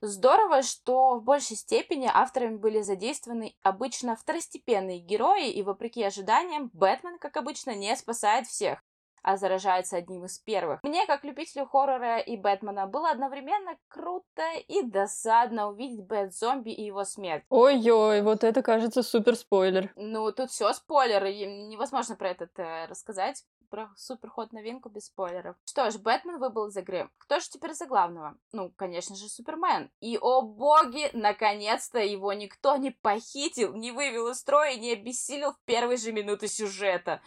Здорово, 0.00 0.62
что 0.62 1.18
в 1.18 1.22
большей 1.22 1.56
степени 1.56 2.10
авторами 2.12 2.56
были 2.56 2.80
задействованы 2.80 3.54
обычно 3.62 4.16
второстепенные 4.16 5.00
герои, 5.00 5.50
и 5.50 5.62
вопреки 5.62 6.02
ожиданиям, 6.02 6.70
Бэтмен, 6.72 7.18
как 7.18 7.36
обычно, 7.36 7.74
не 7.74 7.94
спасает 7.96 8.46
всех 8.46 8.82
а 9.22 9.36
заражается 9.36 9.96
одним 9.96 10.24
из 10.24 10.38
первых. 10.38 10.82
Мне, 10.82 11.06
как 11.06 11.24
любителю 11.24 11.66
хоррора 11.66 12.18
и 12.18 12.36
Бэтмена, 12.36 12.86
было 12.86 13.10
одновременно 13.10 13.76
круто 13.88 14.42
и 14.68 14.82
досадно 14.82 15.68
увидеть 15.68 16.06
Бэт-зомби 16.06 16.70
и 16.70 16.84
его 16.84 17.04
смерть. 17.04 17.44
Ой-ой, 17.48 18.22
вот 18.22 18.44
это 18.44 18.62
кажется 18.62 19.02
супер 19.02 19.36
спойлер. 19.36 19.92
Ну, 19.96 20.30
тут 20.32 20.50
все 20.50 20.72
спойлеры, 20.72 21.32
невозможно 21.68 22.16
про 22.16 22.30
этот 22.30 22.58
э, 22.58 22.86
рассказать 22.86 23.44
про 23.68 23.90
суперход 23.96 24.52
новинку 24.52 24.88
без 24.88 25.06
спойлеров. 25.06 25.56
Что 25.64 25.90
ж, 25.90 25.96
Бэтмен 25.96 26.38
выбыл 26.38 26.66
из 26.66 26.76
игры. 26.76 27.10
Кто 27.18 27.40
же 27.40 27.48
теперь 27.48 27.74
за 27.74 27.86
главного? 27.86 28.36
Ну, 28.52 28.70
конечно 28.76 29.16
же, 29.16 29.28
Супермен. 29.28 29.90
И, 30.00 30.18
о 30.20 30.42
боги, 30.42 31.10
наконец-то 31.14 31.98
его 31.98 32.32
никто 32.32 32.76
не 32.76 32.90
похитил, 32.90 33.74
не 33.74 33.92
вывел 33.92 34.28
из 34.28 34.38
строя, 34.38 34.76
не 34.76 34.92
обессилил 34.92 35.52
в 35.52 35.60
первые 35.64 35.96
же 35.96 36.12
минуты 36.12 36.48
сюжета. 36.48 37.22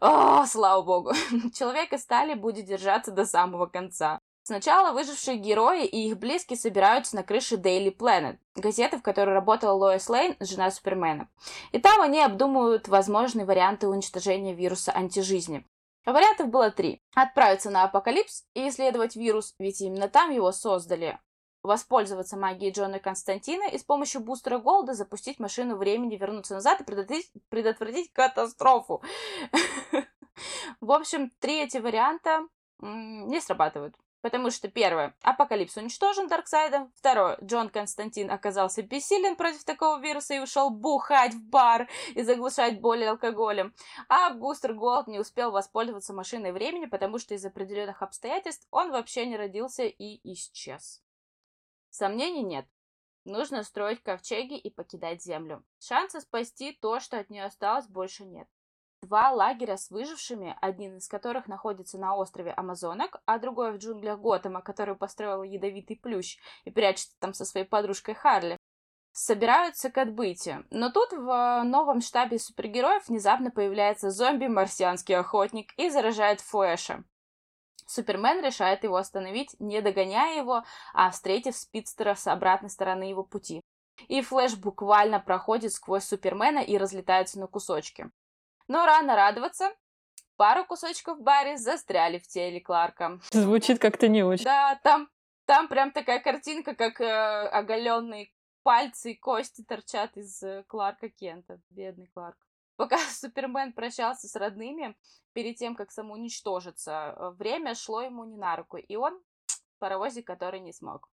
О, 0.00 0.46
слава 0.46 0.82
богу. 0.82 1.12
Человек 1.54 1.92
из 1.92 2.04
стали 2.04 2.34
будет 2.34 2.66
держаться 2.66 3.10
до 3.10 3.24
самого 3.26 3.66
конца. 3.66 4.20
Сначала 4.46 4.92
выжившие 4.92 5.38
герои 5.38 5.86
и 5.86 6.08
их 6.08 6.18
близкие 6.18 6.58
собираются 6.58 7.16
на 7.16 7.22
крыше 7.22 7.54
Daily 7.54 7.96
Planet, 7.96 8.36
газеты, 8.54 8.98
в 8.98 9.02
которой 9.02 9.30
работала 9.30 9.72
Лоис 9.72 10.06
Лейн, 10.10 10.36
жена 10.38 10.70
Супермена. 10.70 11.30
И 11.72 11.78
там 11.78 12.02
они 12.02 12.20
обдумывают 12.20 12.86
возможные 12.86 13.46
варианты 13.46 13.88
уничтожения 13.88 14.52
вируса 14.52 14.92
антижизни. 14.92 15.64
Вариантов 16.06 16.48
было 16.48 16.70
три. 16.70 17.02
Отправиться 17.14 17.70
на 17.70 17.84
Апокалипс 17.84 18.44
и 18.54 18.68
исследовать 18.68 19.16
вирус, 19.16 19.54
ведь 19.58 19.80
именно 19.80 20.08
там 20.08 20.30
его 20.30 20.52
создали. 20.52 21.18
Воспользоваться 21.62 22.36
магией 22.36 22.72
Джона 22.72 22.98
Константина 22.98 23.68
и 23.70 23.78
с 23.78 23.84
помощью 23.84 24.20
бустера 24.20 24.58
Голда 24.58 24.92
запустить 24.92 25.38
машину 25.38 25.76
времени, 25.76 26.16
вернуться 26.16 26.54
назад 26.54 26.82
и 26.82 26.84
предотвратить, 26.84 27.32
предотвратить 27.48 28.12
катастрофу. 28.12 29.02
В 30.80 30.92
общем, 30.92 31.30
три 31.40 31.62
эти 31.62 31.78
варианта 31.78 32.46
не 32.80 33.40
срабатывают. 33.40 33.96
Потому 34.24 34.50
что, 34.50 34.68
первое, 34.68 35.14
Апокалипс 35.20 35.76
уничтожен 35.76 36.28
Дарксайдом. 36.28 36.90
Второе, 36.94 37.36
Джон 37.44 37.68
Константин 37.68 38.30
оказался 38.30 38.80
бессилен 38.80 39.36
против 39.36 39.64
такого 39.64 40.00
вируса 40.00 40.32
и 40.32 40.38
ушел 40.38 40.70
бухать 40.70 41.34
в 41.34 41.42
бар 41.42 41.90
и 42.14 42.22
заглушать 42.22 42.80
боль 42.80 43.04
алкоголем. 43.04 43.74
А 44.08 44.32
Бустер 44.32 44.72
Голд 44.72 45.08
не 45.08 45.18
успел 45.18 45.50
воспользоваться 45.50 46.14
машиной 46.14 46.52
времени, 46.52 46.86
потому 46.86 47.18
что 47.18 47.34
из 47.34 47.44
определенных 47.44 48.00
обстоятельств 48.00 48.66
он 48.70 48.92
вообще 48.92 49.26
не 49.26 49.36
родился 49.36 49.82
и 49.84 50.18
исчез. 50.32 51.02
Сомнений 51.90 52.44
нет. 52.44 52.64
Нужно 53.26 53.62
строить 53.62 54.02
ковчеги 54.02 54.56
и 54.56 54.70
покидать 54.70 55.22
Землю. 55.22 55.62
Шанса 55.78 56.22
спасти 56.22 56.72
то, 56.72 56.98
что 56.98 57.18
от 57.18 57.28
нее 57.28 57.44
осталось, 57.44 57.88
больше 57.88 58.24
нет 58.24 58.48
два 59.04 59.30
лагеря 59.30 59.76
с 59.76 59.90
выжившими, 59.90 60.56
один 60.60 60.96
из 60.96 61.08
которых 61.08 61.46
находится 61.46 61.98
на 61.98 62.16
острове 62.16 62.52
Амазонок, 62.52 63.20
а 63.26 63.38
другой 63.38 63.72
в 63.72 63.76
джунглях 63.78 64.18
Готэма, 64.18 64.62
который 64.62 64.94
построил 64.94 65.42
ядовитый 65.42 65.96
плющ 65.96 66.38
и 66.64 66.70
прячется 66.70 67.14
там 67.20 67.34
со 67.34 67.44
своей 67.44 67.66
подружкой 67.66 68.14
Харли. 68.14 68.56
Собираются 69.12 69.90
к 69.90 69.98
отбытию. 69.98 70.66
Но 70.70 70.90
тут 70.90 71.12
в 71.12 71.62
новом 71.64 72.00
штабе 72.00 72.38
супергероев 72.38 73.06
внезапно 73.06 73.50
появляется 73.50 74.10
зомби-марсианский 74.10 75.16
охотник 75.16 75.72
и 75.76 75.88
заражает 75.88 76.40
Флэша. 76.40 77.04
Супермен 77.86 78.44
решает 78.44 78.82
его 78.82 78.96
остановить, 78.96 79.54
не 79.60 79.80
догоняя 79.82 80.36
его, 80.36 80.64
а 80.94 81.10
встретив 81.10 81.54
спидстера 81.54 82.14
с 82.14 82.26
обратной 82.26 82.70
стороны 82.70 83.04
его 83.04 83.22
пути. 83.22 83.60
И 84.08 84.20
Флэш 84.20 84.56
буквально 84.56 85.20
проходит 85.20 85.72
сквозь 85.72 86.04
Супермена 86.04 86.58
и 86.58 86.76
разлетается 86.76 87.38
на 87.38 87.46
кусочки. 87.46 88.10
Но 88.68 88.86
рано 88.86 89.16
радоваться. 89.16 89.72
Пару 90.36 90.64
кусочков 90.64 91.20
Барри 91.20 91.56
застряли 91.56 92.18
в 92.18 92.26
теле 92.26 92.60
Кларка. 92.60 93.20
Звучит 93.30 93.78
как-то 93.78 94.08
не 94.08 94.24
очень. 94.24 94.44
Да, 94.44 94.80
там 94.82 95.08
Там 95.46 95.68
прям 95.68 95.92
такая 95.92 96.20
картинка, 96.20 96.74
как 96.74 97.00
э, 97.00 97.48
оголенные 97.48 98.30
пальцы 98.62 99.12
и 99.12 99.16
кости 99.16 99.62
торчат 99.62 100.16
из 100.16 100.42
э, 100.42 100.64
Кларка 100.66 101.08
Кента. 101.08 101.60
Бедный 101.70 102.08
Кларк. 102.14 102.38
Пока 102.76 102.96
Супермен 103.10 103.72
прощался 103.72 104.26
с 104.26 104.36
родными, 104.36 104.96
перед 105.32 105.56
тем, 105.56 105.76
как 105.76 105.90
самоуничтожиться, 105.90 107.14
э, 107.16 107.30
время 107.38 107.74
шло 107.74 108.02
ему 108.02 108.24
не 108.24 108.36
на 108.36 108.56
руку, 108.56 108.78
и 108.78 108.96
он 108.96 109.20
паровозик, 109.78 110.26
который 110.26 110.60
не 110.60 110.72
смог. 110.72 111.08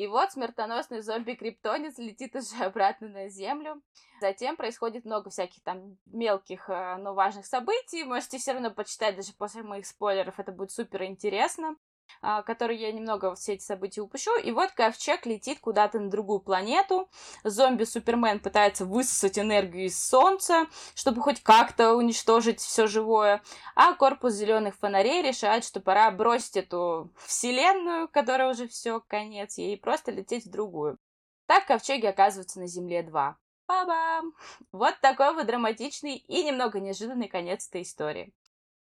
И 0.00 0.06
вот 0.06 0.32
смертоносный 0.32 1.02
зомби-криптонец 1.02 1.98
летит 1.98 2.34
уже 2.34 2.64
обратно 2.64 3.08
на 3.08 3.28
Землю. 3.28 3.82
Затем 4.22 4.56
происходит 4.56 5.04
много 5.04 5.28
всяких 5.28 5.62
там 5.62 5.98
мелких, 6.06 6.70
э, 6.70 6.96
но 6.96 7.12
важных 7.12 7.44
событий. 7.44 8.04
Можете 8.04 8.38
все 8.38 8.52
равно 8.52 8.70
почитать 8.70 9.16
даже 9.16 9.34
после 9.34 9.62
моих 9.62 9.84
спойлеров, 9.84 10.40
это 10.40 10.52
будет 10.52 10.70
супер 10.70 11.02
интересно. 11.02 11.76
А, 12.22 12.42
который 12.42 12.76
я 12.76 12.92
немного 12.92 13.34
все 13.34 13.54
эти 13.54 13.62
события 13.62 14.02
упущу. 14.02 14.36
И 14.38 14.52
вот 14.52 14.72
ковчег 14.72 15.26
летит 15.26 15.60
куда-то 15.60 15.98
на 15.98 16.10
другую 16.10 16.40
планету. 16.40 17.08
Зомби-супермен 17.44 18.40
пытается 18.40 18.84
высосать 18.84 19.38
энергию 19.38 19.86
из 19.86 20.02
Солнца, 20.02 20.66
чтобы 20.94 21.22
хоть 21.22 21.42
как-то 21.42 21.94
уничтожить 21.94 22.60
все 22.60 22.86
живое. 22.86 23.42
А 23.74 23.94
корпус 23.94 24.34
зеленых 24.34 24.76
фонарей 24.76 25.22
решает, 25.22 25.64
что 25.64 25.80
пора 25.80 26.10
бросить 26.10 26.56
эту 26.56 27.10
вселенную, 27.24 28.08
которая 28.08 28.50
уже 28.50 28.68
все, 28.68 29.00
конец 29.00 29.58
ей, 29.58 29.74
и 29.74 29.80
просто 29.80 30.10
лететь 30.10 30.46
в 30.46 30.50
другую. 30.50 30.98
Так 31.46 31.66
ковчеги 31.66 32.06
оказываются 32.06 32.60
на 32.60 32.66
Земле 32.66 33.02
2. 33.02 33.36
Ба-бам! 33.66 34.34
Вот 34.72 35.00
такой 35.00 35.32
вот 35.32 35.46
драматичный 35.46 36.16
и 36.16 36.42
немного 36.42 36.80
неожиданный 36.80 37.28
конец 37.28 37.68
этой 37.68 37.82
истории. 37.82 38.32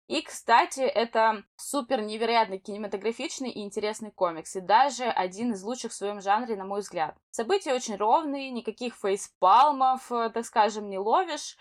И, 0.09 0.21
кстати, 0.21 0.81
это 0.81 1.45
супер 1.57 2.03
невероятно 2.03 2.59
кинематографичный 2.59 3.51
и 3.51 3.63
интересный 3.63 4.11
комикс, 4.11 4.57
и 4.57 4.61
даже 4.61 5.05
один 5.05 5.53
из 5.53 5.63
лучших 5.63 5.93
в 5.93 5.95
своем 5.95 6.21
жанре, 6.21 6.57
на 6.57 6.65
мой 6.65 6.81
взгляд. 6.81 7.17
События 7.31 7.73
очень 7.73 7.97
ровные, 7.97 8.51
никаких 8.51 8.95
фейспалмов, 8.95 10.11
э, 10.11 10.31
так 10.31 10.45
скажем, 10.45 10.91
не 10.91 10.99
ловишь, 10.99 11.57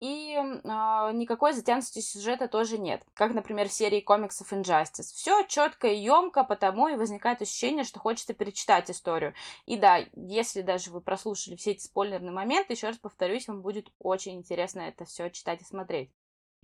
и 0.00 0.34
э, 0.36 1.12
никакой 1.14 1.54
затянутости 1.54 2.00
сюжета 2.00 2.48
тоже 2.48 2.76
нет, 2.76 3.02
как, 3.14 3.32
например, 3.32 3.68
в 3.68 3.72
серии 3.72 4.00
комиксов 4.00 4.52
Injustice. 4.52 5.14
Все 5.14 5.42
четко 5.44 5.88
и 5.88 5.96
емко, 5.96 6.44
потому 6.44 6.88
и 6.88 6.96
возникает 6.96 7.40
ощущение, 7.40 7.84
что 7.84 7.98
хочется 7.98 8.34
перечитать 8.34 8.90
историю. 8.90 9.32
И 9.64 9.76
да, 9.78 10.04
если 10.14 10.60
даже 10.60 10.90
вы 10.90 11.00
прослушали 11.00 11.56
все 11.56 11.70
эти 11.70 11.84
спойлерные 11.84 12.32
моменты, 12.32 12.74
еще 12.74 12.88
раз 12.88 12.98
повторюсь, 12.98 13.48
вам 13.48 13.62
будет 13.62 13.90
очень 13.98 14.36
интересно 14.36 14.80
это 14.80 15.06
все 15.06 15.30
читать 15.30 15.62
и 15.62 15.64
смотреть. 15.64 16.10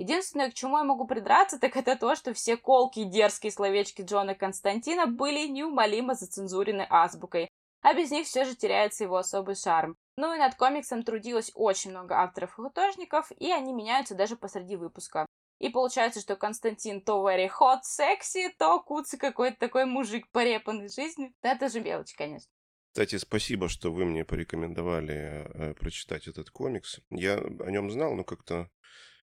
Единственное, 0.03 0.51
к 0.51 0.55
чему 0.55 0.79
я 0.79 0.83
могу 0.83 1.07
придраться, 1.07 1.61
так 1.61 1.77
это 1.77 1.95
то, 1.95 2.17
что 2.17 2.35
все 2.35 2.57
колки 2.57 2.99
и 2.99 3.05
дерзкие 3.05 3.53
словечки 3.53 4.03
Джона 4.03 4.35
Константина 4.35 5.07
были 5.07 5.47
неумолимо 5.47 6.15
зацензурены 6.17 6.85
азбукой, 6.91 7.49
а 7.83 7.95
без 7.95 8.11
них 8.11 8.27
все 8.27 8.45
же 8.45 8.57
теряется 8.57 9.05
его 9.05 9.17
особый 9.17 9.55
шарм. 9.55 9.95
Ну 10.17 10.35
и 10.35 10.39
над 10.39 10.57
комиксом 10.57 11.05
трудилось 11.05 11.53
очень 11.55 11.93
много 11.93 12.17
авторов 12.17 12.51
и 12.51 12.63
художников, 12.63 13.31
и 13.39 13.53
они 13.53 13.73
меняются 13.73 14.17
даже 14.17 14.35
посреди 14.35 14.75
выпуска. 14.75 15.25
И 15.61 15.69
получается, 15.69 16.21
что 16.21 16.35
Константин 16.35 17.01
то 17.01 17.25
very 17.25 17.49
hot, 17.49 17.83
секси, 17.85 18.53
то 18.59 18.81
Куци 18.81 19.17
какой-то 19.17 19.57
такой 19.61 19.85
мужик 19.85 20.29
порепанный 20.33 20.89
жизнью. 20.89 21.33
Да, 21.45 21.53
это 21.53 21.69
же 21.69 21.81
мелочь, 21.81 22.17
конечно. 22.17 22.51
Кстати, 22.89 23.19
спасибо, 23.19 23.69
что 23.69 23.93
вы 23.93 24.05
мне 24.05 24.25
порекомендовали 24.25 25.47
э, 25.55 25.75
прочитать 25.75 26.27
этот 26.27 26.51
комикс. 26.51 26.99
Я 27.11 27.37
о 27.37 27.71
нем 27.71 27.89
знал, 27.89 28.17
но 28.17 28.25
как-то 28.25 28.69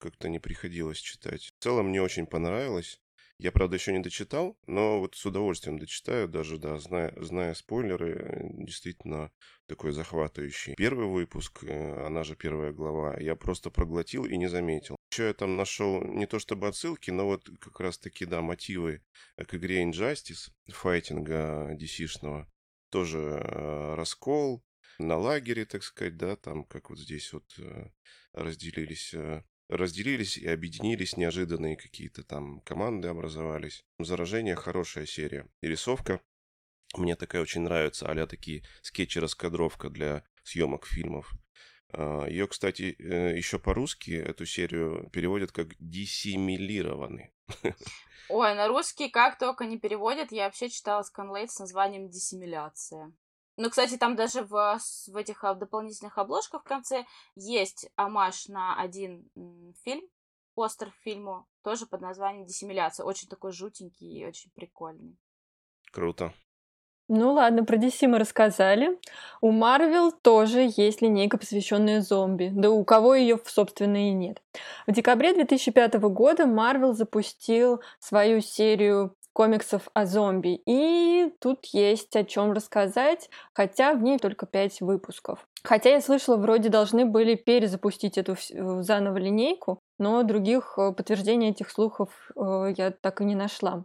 как-то 0.04 0.28
не 0.28 0.40
приходилось 0.40 1.00
читать. 1.00 1.54
В 1.58 1.64
целом 1.64 1.88
мне 1.88 2.02
очень 2.02 2.28
понравилось. 2.28 3.00
Я, 3.40 3.52
правда, 3.52 3.76
еще 3.78 3.94
не 3.94 4.00
дочитал, 4.00 4.58
но 4.68 5.00
вот 5.00 5.16
с 5.16 5.26
удовольствием 5.26 5.80
дочитаю, 5.80 6.28
даже, 6.28 6.58
да, 6.58 6.78
зная, 6.78 7.14
зная 7.18 7.54
спойлеры, 7.54 8.52
действительно 8.54 9.32
такой 9.66 9.92
захватывающий. 9.92 10.76
Первый 10.76 11.08
выпуск, 11.08 11.64
э, 11.64 12.06
она 12.06 12.24
же 12.24 12.36
первая 12.36 12.74
глава, 12.74 13.18
я 13.20 13.36
просто 13.36 13.70
проглотил 13.70 14.26
и 14.26 14.38
не 14.38 14.48
заметил. 14.48 14.98
Еще 15.12 15.28
я 15.28 15.34
там 15.34 15.56
нашел 15.56 16.04
не 16.04 16.26
то 16.26 16.38
чтобы 16.38 16.68
отсылки, 16.68 17.12
но 17.12 17.26
вот 17.26 17.50
как 17.60 17.80
раз-таки, 17.80 18.26
да, 18.26 18.42
мотивы 18.42 19.02
к 19.38 19.56
игре 19.56 19.84
Injustice, 19.84 20.52
файтинга 20.68 21.76
DC-шного. 21.80 22.48
Тоже 22.92 23.20
э, 23.20 23.96
раскол 23.96 24.64
на 25.00 25.18
лагере, 25.18 25.66
так 25.66 25.84
сказать, 25.84 26.18
да, 26.18 26.36
там 26.36 26.66
как 26.66 26.90
вот 26.90 27.00
здесь 27.00 27.32
вот 27.34 27.46
э, 27.58 27.90
разделились 28.34 29.16
разделились 29.76 30.38
и 30.38 30.48
объединились 30.48 31.18
неожиданные 31.18 31.76
какие-то 31.76 32.24
там 32.24 32.62
команды 32.62 33.08
образовались. 33.08 33.84
Заражение 34.00 34.56
хорошая 34.56 35.06
серия. 35.06 35.48
И 35.62 35.68
рисовка 35.68 36.22
мне 36.96 37.16
такая 37.16 37.42
очень 37.42 37.62
нравится, 37.62 38.08
а 38.10 38.28
такие 38.28 38.64
скетчи-раскадровка 38.82 39.90
для 39.90 40.24
съемок 40.44 40.86
фильмов. 40.86 41.34
А, 41.90 42.26
Ее, 42.28 42.48
кстати, 42.48 42.96
э, 43.00 43.36
еще 43.36 43.60
по-русски 43.60 44.12
эту 44.12 44.46
серию 44.46 45.10
переводят 45.12 45.52
как 45.52 45.76
«диссимилированный». 45.80 47.34
Ой, 48.30 48.56
на 48.56 48.68
русский 48.68 49.10
как 49.10 49.38
только 49.38 49.66
не 49.66 49.78
переводят. 49.78 50.32
Я 50.32 50.46
вообще 50.46 50.70
читала 50.70 51.04
сканлейт 51.04 51.52
с 51.52 51.60
названием 51.60 52.10
«Диссимиляция». 52.10 53.14
Ну, 53.56 53.70
кстати, 53.70 53.98
там 53.98 54.16
даже 54.16 54.44
в, 54.44 54.80
в 55.08 55.16
этих 55.16 55.44
а, 55.44 55.54
дополнительных 55.54 56.18
обложках 56.18 56.62
в 56.62 56.68
конце 56.68 57.06
есть 57.36 57.90
амаш 57.96 58.48
на 58.48 58.80
один 58.80 59.30
фильм, 59.84 60.02
постер 60.56 60.92
к 60.92 60.96
фильму, 61.04 61.48
тоже 61.64 61.86
под 61.86 62.02
названием 62.02 62.46
«Диссимиляция». 62.46 63.06
Очень 63.06 63.28
такой 63.28 63.52
жутенький 63.52 64.20
и 64.20 64.26
очень 64.26 64.52
прикольный. 64.52 65.18
Круто. 65.92 66.34
Ну 67.10 67.34
ладно, 67.34 67.66
про 67.66 67.78
DC 67.78 68.08
мы 68.08 68.18
рассказали. 68.18 68.98
У 69.42 69.52
Marvel 69.52 70.12
тоже 70.22 70.72
есть 70.76 71.02
линейка, 71.02 71.38
посвященная 71.38 72.02
зомби. 72.02 72.50
Да 72.54 72.72
у 72.72 72.84
кого 72.86 73.14
ее, 73.14 73.40
собственно, 73.46 74.10
и 74.10 74.12
нет. 74.12 74.42
В 74.88 74.94
декабре 74.94 75.34
2005 75.34 75.96
года 75.96 76.44
Marvel 76.44 76.94
запустил 76.94 77.82
свою 78.00 78.42
серию 78.42 79.16
комиксов 79.34 79.90
о 79.94 80.06
зомби. 80.06 80.62
И 80.66 81.34
тут 81.40 81.66
есть 81.66 82.16
о 82.16 82.24
чем 82.24 82.54
рассказать, 82.54 83.30
хотя 83.54 83.94
в 83.94 84.02
ней 84.02 84.20
только 84.20 84.46
пять 84.46 84.80
выпусков. 84.80 85.48
Хотя 85.64 85.92
я 85.92 86.02
слышала, 86.02 86.38
вроде 86.38 86.70
должны 86.70 87.06
были 87.06 87.36
перезапустить 87.36 88.18
эту 88.18 88.34
э, 88.34 88.82
заново 88.82 89.18
линейку, 89.18 89.80
но 89.98 90.24
других 90.24 90.76
э, 90.78 90.92
подтверждений 90.92 91.50
этих 91.50 91.70
слухов 91.70 92.10
э, 92.36 92.74
я 92.78 92.92
так 92.92 93.22
и 93.22 93.26
не 93.26 93.36
нашла. 93.36 93.84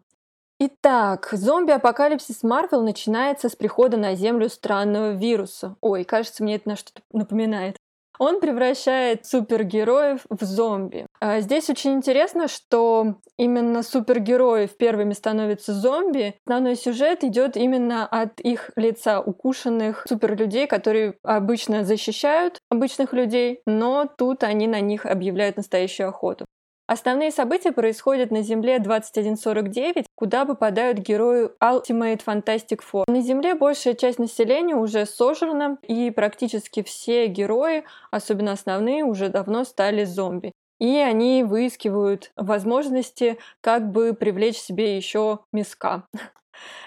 Итак, 0.60 1.28
зомби-апокалипсис 1.30 2.42
Марвел 2.42 2.82
начинается 2.82 3.48
с 3.48 3.54
прихода 3.54 3.96
на 3.96 4.16
Землю 4.16 4.48
странного 4.48 5.12
вируса. 5.12 5.76
Ой, 5.80 6.02
кажется, 6.02 6.42
мне 6.42 6.56
это 6.56 6.70
на 6.70 6.76
что-то 6.76 7.00
напоминает. 7.12 7.76
Он 8.18 8.40
превращает 8.40 9.26
супергероев 9.26 10.20
в 10.28 10.44
зомби. 10.44 11.06
А 11.20 11.40
здесь 11.40 11.70
очень 11.70 11.92
интересно, 11.94 12.48
что 12.48 13.16
именно 13.36 13.82
супергероев 13.82 14.76
первыми 14.76 15.12
становятся 15.12 15.72
зомби. 15.72 16.34
Основной 16.46 16.76
сюжет 16.76 17.24
идет 17.24 17.56
именно 17.56 18.06
от 18.06 18.40
их 18.40 18.70
лица, 18.76 19.20
укушенных 19.20 20.04
суперлюдей, 20.08 20.66
которые 20.66 21.14
обычно 21.22 21.84
защищают 21.84 22.60
обычных 22.70 23.12
людей, 23.12 23.60
но 23.66 24.06
тут 24.06 24.42
они 24.42 24.66
на 24.66 24.80
них 24.80 25.06
объявляют 25.06 25.56
настоящую 25.56 26.08
охоту. 26.08 26.46
Основные 26.88 27.30
события 27.30 27.70
происходят 27.70 28.30
на 28.30 28.40
Земле 28.40 28.78
2149, 28.78 30.06
куда 30.14 30.46
попадают 30.46 30.96
герои 30.96 31.50
Ultimate 31.62 32.22
Fantastic 32.24 32.80
Four. 32.80 33.04
На 33.08 33.20
Земле 33.20 33.54
большая 33.54 33.92
часть 33.92 34.18
населения 34.18 34.74
уже 34.74 35.04
сожрана, 35.04 35.76
и 35.82 36.10
практически 36.10 36.82
все 36.82 37.26
герои, 37.26 37.84
особенно 38.10 38.52
основные, 38.52 39.04
уже 39.04 39.28
давно 39.28 39.64
стали 39.64 40.04
зомби. 40.04 40.52
И 40.80 40.96
они 40.96 41.44
выискивают 41.44 42.32
возможности, 42.36 43.36
как 43.60 43.92
бы 43.92 44.14
привлечь 44.14 44.56
себе 44.56 44.96
еще 44.96 45.40
миска. 45.52 46.04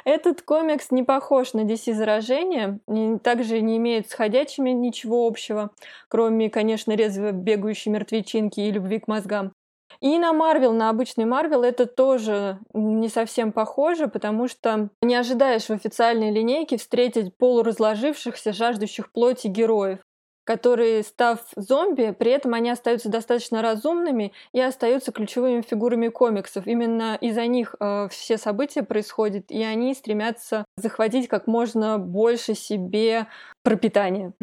Этот 0.03 0.41
комикс 0.41 0.89
не 0.89 1.03
похож 1.03 1.53
на 1.53 1.61
DC 1.61 1.93
заражение, 1.93 2.79
также 3.19 3.61
не 3.61 3.77
имеет 3.77 4.09
с 4.09 4.13
ходячими 4.15 4.71
ничего 4.71 5.27
общего, 5.27 5.69
кроме, 6.07 6.49
конечно, 6.49 6.93
резво 6.93 7.31
бегающей 7.31 7.91
мертвечинки 7.91 8.61
и 8.61 8.71
любви 8.71 8.99
к 8.99 9.07
мозгам. 9.07 9.53
И 10.01 10.17
на 10.17 10.33
Марвел, 10.33 10.73
на 10.73 10.89
обычный 10.89 11.25
Марвел 11.25 11.61
это 11.61 11.85
тоже 11.85 12.59
не 12.73 13.07
совсем 13.07 13.51
похоже, 13.51 14.07
потому 14.07 14.47
что 14.47 14.89
не 15.03 15.15
ожидаешь 15.15 15.65
в 15.65 15.71
официальной 15.71 16.31
линейке 16.31 16.77
встретить 16.77 17.37
полуразложившихся, 17.37 18.51
жаждущих 18.51 19.11
плоти 19.11 19.47
героев 19.47 19.99
которые, 20.43 21.03
став 21.03 21.39
зомби, 21.55 22.13
при 22.17 22.31
этом 22.31 22.53
они 22.53 22.69
остаются 22.69 23.09
достаточно 23.09 23.61
разумными 23.61 24.33
и 24.53 24.59
остаются 24.59 25.11
ключевыми 25.11 25.61
фигурами 25.61 26.07
комиксов. 26.09 26.67
Именно 26.67 27.17
из-за 27.21 27.45
них 27.45 27.75
э, 27.79 28.07
все 28.09 28.37
события 28.37 28.83
происходят, 28.83 29.49
и 29.49 29.63
они 29.63 29.93
стремятся 29.93 30.65
захватить 30.77 31.27
как 31.27 31.47
можно 31.47 31.99
больше 31.99 32.55
себе 32.55 33.27
пропитания. 33.63 34.33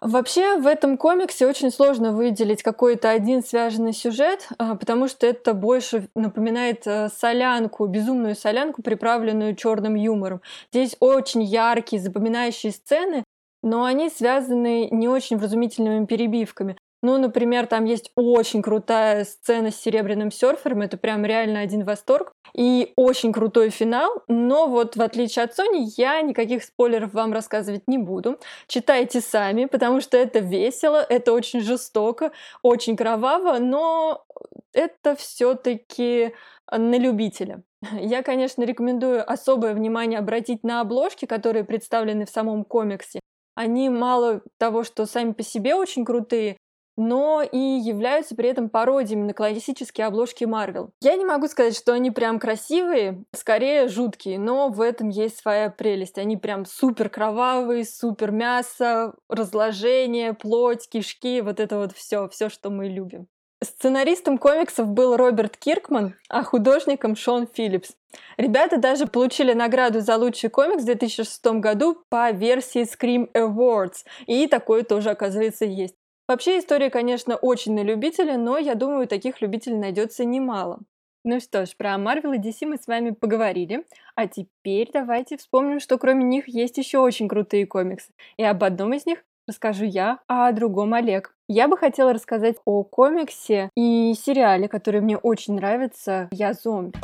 Вообще 0.00 0.58
в 0.58 0.66
этом 0.66 0.96
комиксе 0.96 1.46
очень 1.46 1.72
сложно 1.72 2.12
выделить 2.12 2.62
какой-то 2.62 3.10
один 3.10 3.42
связанный 3.42 3.92
сюжет, 3.92 4.48
а, 4.56 4.76
потому 4.76 5.08
что 5.08 5.26
это 5.26 5.54
больше 5.54 6.08
напоминает 6.14 6.86
э, 6.86 7.08
солянку, 7.08 7.84
безумную 7.86 8.36
солянку, 8.36 8.80
приправленную 8.80 9.56
черным 9.56 9.96
юмором. 9.96 10.40
Здесь 10.72 10.96
очень 11.00 11.42
яркие, 11.42 12.00
запоминающие 12.00 12.70
сцены, 12.70 13.24
но 13.62 13.84
они 13.84 14.08
связаны 14.08 14.88
не 14.90 15.08
очень 15.08 15.36
вразумительными 15.36 16.06
перебивками. 16.06 16.76
Ну, 17.00 17.16
например, 17.16 17.66
там 17.68 17.84
есть 17.84 18.10
очень 18.16 18.60
крутая 18.60 19.24
сцена 19.24 19.70
с 19.70 19.80
серебряным 19.80 20.32
серфером, 20.32 20.82
это 20.82 20.96
прям 20.96 21.24
реально 21.24 21.60
один 21.60 21.84
восторг. 21.84 22.32
И 22.54 22.92
очень 22.96 23.32
крутой 23.32 23.70
финал, 23.70 24.22
но 24.26 24.66
вот 24.66 24.96
в 24.96 25.02
отличие 25.02 25.44
от 25.44 25.56
Sony, 25.56 25.86
я 25.96 26.20
никаких 26.22 26.64
спойлеров 26.64 27.12
вам 27.12 27.32
рассказывать 27.32 27.86
не 27.86 27.98
буду. 27.98 28.40
Читайте 28.66 29.20
сами, 29.20 29.66
потому 29.66 30.00
что 30.00 30.16
это 30.16 30.40
весело, 30.40 31.04
это 31.08 31.32
очень 31.32 31.60
жестоко, 31.60 32.32
очень 32.62 32.96
кроваво, 32.96 33.58
но 33.58 34.24
это 34.72 35.14
все-таки 35.14 36.32
на 36.70 36.98
любителя. 36.98 37.62
Я, 38.00 38.22
конечно, 38.22 38.62
рекомендую 38.64 39.30
особое 39.30 39.74
внимание 39.74 40.18
обратить 40.18 40.64
на 40.64 40.80
обложки, 40.80 41.26
которые 41.26 41.64
представлены 41.64 42.26
в 42.26 42.30
самом 42.30 42.64
комиксе. 42.64 43.20
Они 43.54 43.88
мало 43.88 44.42
того, 44.58 44.84
что 44.84 45.06
сами 45.06 45.32
по 45.32 45.42
себе 45.42 45.74
очень 45.74 46.04
крутые, 46.04 46.56
но 46.98 47.42
и 47.42 47.56
являются 47.56 48.34
при 48.34 48.48
этом 48.48 48.68
пародиями 48.68 49.22
на 49.22 49.32
классические 49.32 50.08
обложки 50.08 50.44
Марвел. 50.44 50.90
Я 51.00 51.14
не 51.14 51.24
могу 51.24 51.46
сказать, 51.46 51.76
что 51.76 51.92
они 51.92 52.10
прям 52.10 52.40
красивые, 52.40 53.24
скорее 53.34 53.86
жуткие, 53.86 54.38
но 54.40 54.68
в 54.68 54.80
этом 54.80 55.08
есть 55.08 55.38
своя 55.38 55.70
прелесть. 55.70 56.18
Они 56.18 56.36
прям 56.36 56.66
супер 56.66 57.08
кровавые, 57.08 57.84
супер 57.84 58.32
мясо, 58.32 59.14
разложение, 59.28 60.34
плоть, 60.34 60.88
кишки, 60.88 61.40
вот 61.40 61.60
это 61.60 61.78
вот 61.78 61.92
все, 61.92 62.28
все, 62.28 62.48
что 62.48 62.68
мы 62.68 62.88
любим. 62.88 63.28
Сценаристом 63.62 64.38
комиксов 64.38 64.88
был 64.88 65.16
Роберт 65.16 65.56
Киркман, 65.56 66.14
а 66.28 66.44
художником 66.44 67.16
Шон 67.16 67.48
Филлипс. 67.52 67.90
Ребята 68.36 68.78
даже 68.78 69.06
получили 69.06 69.52
награду 69.52 70.00
за 70.00 70.16
лучший 70.16 70.48
комикс 70.48 70.82
в 70.82 70.86
2006 70.86 71.44
году 71.60 71.98
по 72.08 72.30
версии 72.30 72.82
Scream 72.82 73.28
Awards, 73.34 74.04
и 74.26 74.46
такое 74.46 74.84
тоже, 74.84 75.10
оказывается, 75.10 75.64
есть. 75.64 75.96
Вообще 76.28 76.58
история, 76.58 76.90
конечно, 76.90 77.36
очень 77.36 77.74
на 77.74 77.82
любителя, 77.82 78.36
но 78.36 78.58
я 78.58 78.74
думаю, 78.74 79.08
таких 79.08 79.40
любителей 79.40 79.78
найдется 79.78 80.26
немало. 80.26 80.80
Ну 81.24 81.40
что 81.40 81.64
ж, 81.64 81.74
про 81.74 81.94
Marvel 81.94 82.36
и 82.36 82.38
DC 82.38 82.66
мы 82.66 82.76
с 82.76 82.86
вами 82.86 83.10
поговорили, 83.10 83.86
а 84.14 84.26
теперь 84.28 84.90
давайте 84.92 85.38
вспомним, 85.38 85.80
что 85.80 85.96
кроме 85.96 86.24
них 86.24 86.46
есть 86.46 86.76
еще 86.76 86.98
очень 86.98 87.28
крутые 87.28 87.66
комиксы. 87.66 88.12
И 88.36 88.44
об 88.44 88.62
одном 88.62 88.92
из 88.92 89.06
них 89.06 89.24
расскажу 89.46 89.86
я, 89.86 90.20
а 90.28 90.48
о 90.48 90.52
другом 90.52 90.92
Олег. 90.92 91.34
Я 91.48 91.66
бы 91.66 91.78
хотела 91.78 92.12
рассказать 92.12 92.56
о 92.66 92.84
комиксе 92.84 93.70
и 93.74 94.12
сериале, 94.14 94.68
который 94.68 95.00
мне 95.00 95.16
очень 95.16 95.54
нравится 95.54 96.28
«Я 96.30 96.52
зомби». 96.52 96.98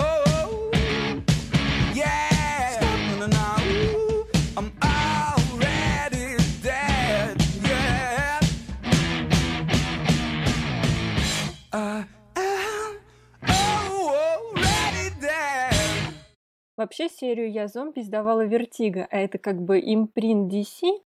Вообще 16.84 17.08
серию 17.08 17.50
«Я 17.50 17.66
зомби» 17.66 18.00
издавала 18.00 18.44
Vertigo, 18.44 19.08
а 19.10 19.16
это 19.16 19.38
как 19.38 19.58
бы 19.62 19.80
импринт 19.80 20.52
DC, 20.52 21.00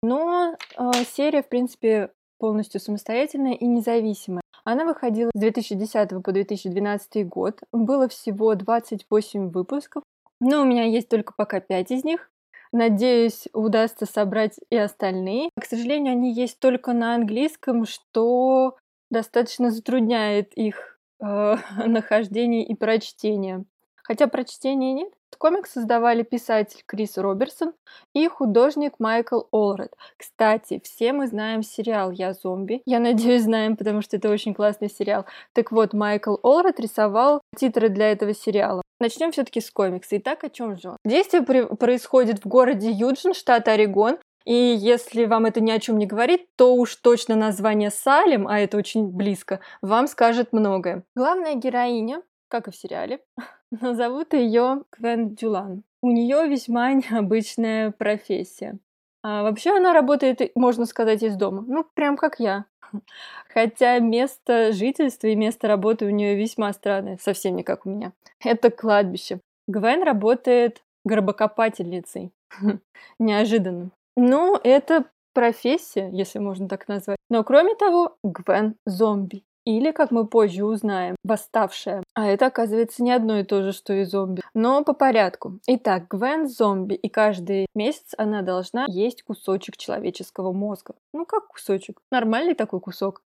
но 0.00 0.54
э, 0.78 0.90
серия, 1.12 1.42
в 1.42 1.48
принципе, 1.48 2.12
полностью 2.38 2.80
самостоятельная 2.80 3.54
и 3.54 3.66
независимая. 3.66 4.42
Она 4.62 4.84
выходила 4.84 5.32
с 5.34 5.40
2010 5.40 6.22
по 6.22 6.30
2012 6.30 7.26
год. 7.26 7.58
Было 7.72 8.06
всего 8.06 8.54
28 8.54 9.50
выпусков, 9.50 10.04
но 10.38 10.62
у 10.62 10.64
меня 10.64 10.84
есть 10.84 11.08
только 11.08 11.34
пока 11.36 11.58
5 11.58 11.90
из 11.90 12.04
них. 12.04 12.30
Надеюсь, 12.70 13.48
удастся 13.52 14.06
собрать 14.06 14.60
и 14.70 14.76
остальные. 14.76 15.50
К 15.60 15.64
сожалению, 15.64 16.12
они 16.12 16.32
есть 16.32 16.60
только 16.60 16.92
на 16.92 17.16
английском, 17.16 17.86
что 17.86 18.76
достаточно 19.10 19.72
затрудняет 19.72 20.54
их 20.54 21.00
э, 21.20 21.56
нахождение 21.86 22.64
и 22.64 22.76
прочтение. 22.76 23.64
Хотя 24.04 24.28
прочтения 24.28 24.92
нет. 24.92 25.12
Комикс 25.38 25.72
создавали 25.72 26.22
писатель 26.22 26.82
Крис 26.86 27.18
Роберсон 27.18 27.74
и 28.14 28.26
художник 28.28 28.94
Майкл 28.98 29.42
Олред. 29.50 29.92
Кстати, 30.16 30.80
все 30.82 31.12
мы 31.12 31.26
знаем 31.26 31.62
сериал 31.62 32.12
«Я 32.12 32.32
зомби». 32.32 32.80
Я 32.86 32.98
надеюсь, 32.98 33.42
знаем, 33.42 33.76
потому 33.76 34.00
что 34.00 34.16
это 34.16 34.30
очень 34.30 34.54
классный 34.54 34.88
сериал. 34.88 35.26
Так 35.52 35.70
вот, 35.72 35.92
Майкл 35.92 36.36
Олред 36.42 36.80
рисовал 36.80 37.42
титры 37.56 37.88
для 37.88 38.12
этого 38.12 38.32
сериала. 38.32 38.80
Начнем 39.00 39.32
все-таки 39.32 39.60
с 39.60 39.70
комикса. 39.70 40.16
Итак, 40.18 40.44
о 40.44 40.48
чем 40.48 40.78
же 40.78 40.90
он? 40.90 40.96
Действие 41.04 41.42
происходит 41.42 42.44
в 42.44 42.48
городе 42.48 42.90
Юджин, 42.90 43.34
штат 43.34 43.68
Орегон, 43.68 44.18
и 44.46 44.54
если 44.54 45.24
вам 45.24 45.46
это 45.46 45.60
ни 45.60 45.70
о 45.70 45.80
чем 45.80 45.98
не 45.98 46.06
говорит, 46.06 46.46
то 46.56 46.74
уж 46.74 46.96
точно 46.96 47.34
название 47.34 47.90
Салем, 47.90 48.46
а 48.46 48.60
это 48.60 48.76
очень 48.76 49.08
близко, 49.08 49.60
вам 49.82 50.06
скажет 50.06 50.52
многое. 50.52 51.02
Главная 51.14 51.54
героиня 51.54 52.22
как 52.54 52.68
и 52.68 52.70
в 52.70 52.76
сериале. 52.76 53.20
Но 53.80 53.94
зовут 53.94 54.34
ее 54.34 54.82
Квен 54.90 55.34
Дюлан. 55.34 55.82
У 56.02 56.10
нее 56.10 56.46
весьма 56.48 56.92
необычная 56.92 57.90
профессия. 57.90 58.78
А 59.22 59.42
вообще 59.42 59.76
она 59.76 59.92
работает, 59.92 60.40
можно 60.54 60.84
сказать, 60.84 61.22
из 61.22 61.36
дома. 61.36 61.64
Ну, 61.66 61.84
прям 61.94 62.16
как 62.16 62.40
я. 62.40 62.66
Хотя 63.48 63.98
место 63.98 64.72
жительства 64.72 65.28
и 65.28 65.36
место 65.36 65.66
работы 65.66 66.04
у 66.04 66.10
нее 66.10 66.36
весьма 66.36 66.72
странное, 66.72 67.18
совсем 67.20 67.56
не 67.56 67.62
как 67.62 67.86
у 67.86 67.90
меня. 67.90 68.12
Это 68.44 68.70
кладбище. 68.70 69.40
Гвен 69.66 70.02
работает 70.02 70.82
гробокопательницей. 71.04 72.32
Неожиданно. 73.18 73.90
Ну, 74.16 74.58
это 74.62 75.06
профессия, 75.32 76.10
если 76.12 76.38
можно 76.38 76.68
так 76.68 76.86
назвать. 76.86 77.16
Но 77.30 77.42
кроме 77.44 77.74
того, 77.74 78.16
Гвен 78.22 78.76
зомби. 78.86 79.42
Или, 79.64 79.92
как 79.92 80.10
мы 80.10 80.26
позже 80.26 80.64
узнаем, 80.64 81.16
восставшая. 81.24 82.02
А 82.14 82.26
это, 82.26 82.46
оказывается, 82.46 83.02
не 83.02 83.12
одно 83.12 83.38
и 83.38 83.44
то 83.44 83.62
же, 83.62 83.72
что 83.72 83.94
и 83.94 84.04
зомби. 84.04 84.42
Но 84.54 84.84
по 84.84 84.92
порядку. 84.92 85.58
Итак, 85.66 86.08
Гвен 86.08 86.48
зомби, 86.48 86.94
и 86.94 87.08
каждый 87.08 87.66
месяц 87.74 88.12
она 88.18 88.42
должна 88.42 88.84
есть 88.88 89.22
кусочек 89.22 89.76
человеческого 89.76 90.52
мозга. 90.52 90.94
Ну, 91.12 91.24
как 91.24 91.48
кусочек? 91.48 91.98
Нормальный 92.10 92.54
такой 92.54 92.80
кусок. 92.80 93.22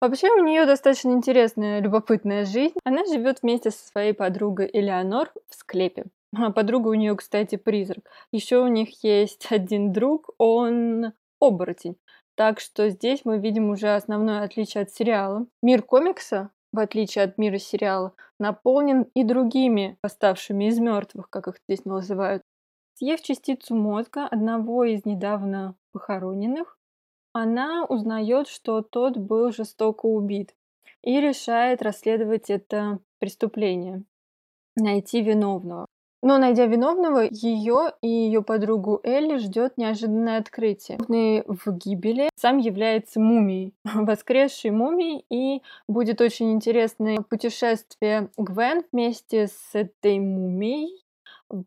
Вообще 0.00 0.30
у 0.30 0.44
нее 0.44 0.64
достаточно 0.64 1.10
интересная, 1.10 1.80
любопытная 1.80 2.44
жизнь. 2.44 2.74
Она 2.84 3.04
живет 3.04 3.42
вместе 3.42 3.70
со 3.70 3.86
своей 3.86 4.12
подругой 4.12 4.70
Элеонор 4.72 5.32
в 5.48 5.54
склепе. 5.54 6.04
А 6.36 6.52
подруга 6.52 6.88
у 6.88 6.94
нее, 6.94 7.16
кстати, 7.16 7.56
призрак. 7.56 8.04
Еще 8.30 8.58
у 8.58 8.68
них 8.68 9.02
есть 9.02 9.48
один 9.50 9.92
друг, 9.92 10.30
он 10.38 11.12
оборотень. 11.40 11.96
Так 12.40 12.58
что 12.58 12.88
здесь 12.88 13.26
мы 13.26 13.38
видим 13.38 13.68
уже 13.68 13.94
основное 13.94 14.44
отличие 14.44 14.84
от 14.84 14.90
сериала. 14.90 15.46
Мир 15.62 15.82
комикса, 15.82 16.48
в 16.72 16.78
отличие 16.78 17.24
от 17.24 17.36
мира 17.36 17.58
сериала, 17.58 18.14
наполнен 18.38 19.02
и 19.12 19.24
другими 19.24 19.98
восставшими 20.02 20.68
из 20.68 20.78
мертвых, 20.78 21.28
как 21.28 21.48
их 21.48 21.56
здесь 21.68 21.84
называют. 21.84 22.42
Съев 22.94 23.20
частицу 23.20 23.74
мозга 23.74 24.26
одного 24.26 24.84
из 24.84 25.04
недавно 25.04 25.74
похороненных, 25.92 26.78
она 27.34 27.84
узнает, 27.84 28.48
что 28.48 28.80
тот 28.80 29.18
был 29.18 29.52
жестоко 29.52 30.06
убит 30.06 30.54
и 31.02 31.20
решает 31.20 31.82
расследовать 31.82 32.48
это 32.48 33.00
преступление, 33.18 34.02
найти 34.76 35.20
виновного. 35.20 35.84
Но, 36.22 36.36
найдя 36.36 36.66
виновного, 36.66 37.26
ее 37.30 37.92
и 38.02 38.08
ее 38.08 38.42
подругу 38.42 39.00
Элли 39.02 39.38
ждет 39.38 39.78
неожиданное 39.78 40.38
открытие. 40.38 40.98
В 41.46 41.72
гибели 41.72 42.28
сам 42.36 42.58
является 42.58 43.20
мумией, 43.20 43.72
воскресшей 43.84 44.70
мумией, 44.70 45.24
и 45.30 45.62
будет 45.88 46.20
очень 46.20 46.52
интересное 46.52 47.18
путешествие 47.22 48.28
Гвен 48.36 48.84
вместе 48.92 49.46
с 49.46 49.70
этой 49.72 50.18
мумией 50.18 51.02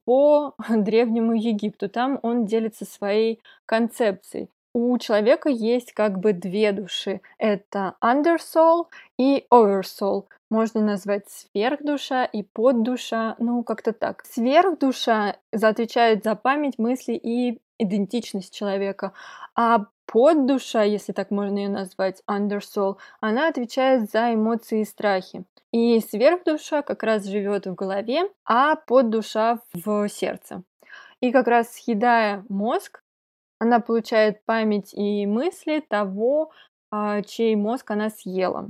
по 0.05 0.53
древнему 0.69 1.33
Египту. 1.33 1.89
Там 1.89 2.19
он 2.21 2.45
делится 2.45 2.85
своей 2.85 3.39
концепцией. 3.65 4.49
У 4.75 4.97
человека 4.97 5.49
есть 5.49 5.93
как 5.93 6.19
бы 6.19 6.33
две 6.33 6.71
души. 6.71 7.21
Это 7.37 7.95
undersoul 8.03 8.87
и 9.19 9.45
oversoul 9.51 10.25
можно 10.53 10.81
назвать 10.81 11.27
сверхдуша 11.29 12.25
и 12.25 12.43
поддуша, 12.43 13.35
ну 13.39 13.63
как-то 13.63 13.91
так. 13.91 14.23
Сверхдуша 14.23 15.37
отвечает 15.51 16.23
за 16.23 16.35
память, 16.35 16.77
мысли 16.77 17.13
и 17.13 17.59
идентичность 17.79 18.53
человека, 18.53 19.13
а 19.55 19.87
поддуша, 20.05 20.83
если 20.83 21.11
так 21.11 21.31
можно 21.31 21.57
ее 21.57 21.69
назвать, 21.69 22.21
undersoul, 22.29 22.97
она 23.19 23.47
отвечает 23.47 24.11
за 24.11 24.35
эмоции 24.35 24.81
и 24.81 24.85
страхи. 24.85 25.43
И 25.71 25.99
сверхдуша 25.99 26.83
как 26.83 27.01
раз 27.01 27.25
живет 27.25 27.65
в 27.65 27.73
голове, 27.73 28.29
а 28.45 28.75
поддуша 28.75 29.57
в 29.73 30.07
сердце. 30.07 30.61
И 31.19 31.31
как 31.31 31.47
раз 31.47 31.73
съедая 31.73 32.45
мозг, 32.47 33.01
Она 33.59 33.79
получает 33.79 34.43
память 34.45 34.93
и 34.93 35.25
мысли 35.25 35.79
того, 35.79 36.51
а, 36.91 37.21
чей 37.21 37.55
мозг 37.55 37.89
она 37.91 38.09
съела. 38.09 38.69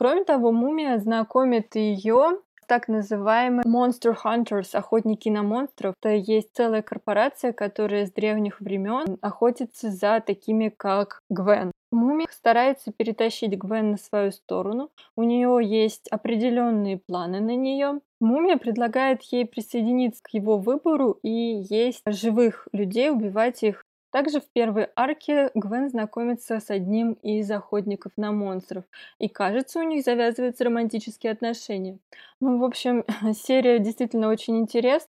Кроме 0.00 0.24
того, 0.24 0.50
мумия 0.50 0.98
знакомит 0.98 1.76
ее 1.76 2.38
так 2.66 2.88
называемыми 2.88 3.66
Monster 3.66 4.16
Hunters, 4.24 4.74
охотники 4.74 5.28
на 5.28 5.42
монстров. 5.42 5.94
Это 6.00 6.14
есть 6.14 6.48
целая 6.54 6.80
корпорация, 6.80 7.52
которая 7.52 8.06
с 8.06 8.10
древних 8.10 8.62
времен 8.62 9.18
охотится 9.20 9.90
за 9.90 10.22
такими, 10.26 10.70
как 10.74 11.20
Гвен. 11.28 11.70
Мумия 11.92 12.28
старается 12.30 12.92
перетащить 12.92 13.58
Гвен 13.58 13.90
на 13.90 13.96
свою 13.98 14.32
сторону. 14.32 14.88
У 15.16 15.22
нее 15.22 15.58
есть 15.62 16.08
определенные 16.08 16.96
планы 16.96 17.40
на 17.40 17.54
нее. 17.54 18.00
Мумия 18.20 18.56
предлагает 18.56 19.20
ей 19.24 19.44
присоединиться 19.44 20.22
к 20.22 20.32
его 20.32 20.56
выбору 20.56 21.18
и 21.22 21.28
есть 21.68 22.00
живых 22.06 22.68
людей, 22.72 23.10
убивать 23.10 23.62
их 23.62 23.84
также 24.10 24.40
в 24.40 24.48
первой 24.52 24.88
арке 24.96 25.50
Гвен 25.54 25.88
знакомится 25.88 26.60
с 26.60 26.70
одним 26.70 27.12
из 27.14 27.50
охотников 27.50 28.12
на 28.16 28.32
монстров, 28.32 28.84
и 29.18 29.28
кажется, 29.28 29.80
у 29.80 29.82
них 29.82 30.04
завязываются 30.04 30.64
романтические 30.64 31.32
отношения. 31.32 31.98
Ну, 32.40 32.58
в 32.58 32.64
общем, 32.64 33.04
серия 33.34 33.78
действительно 33.78 34.28
очень 34.28 34.58
интересна. 34.58 35.10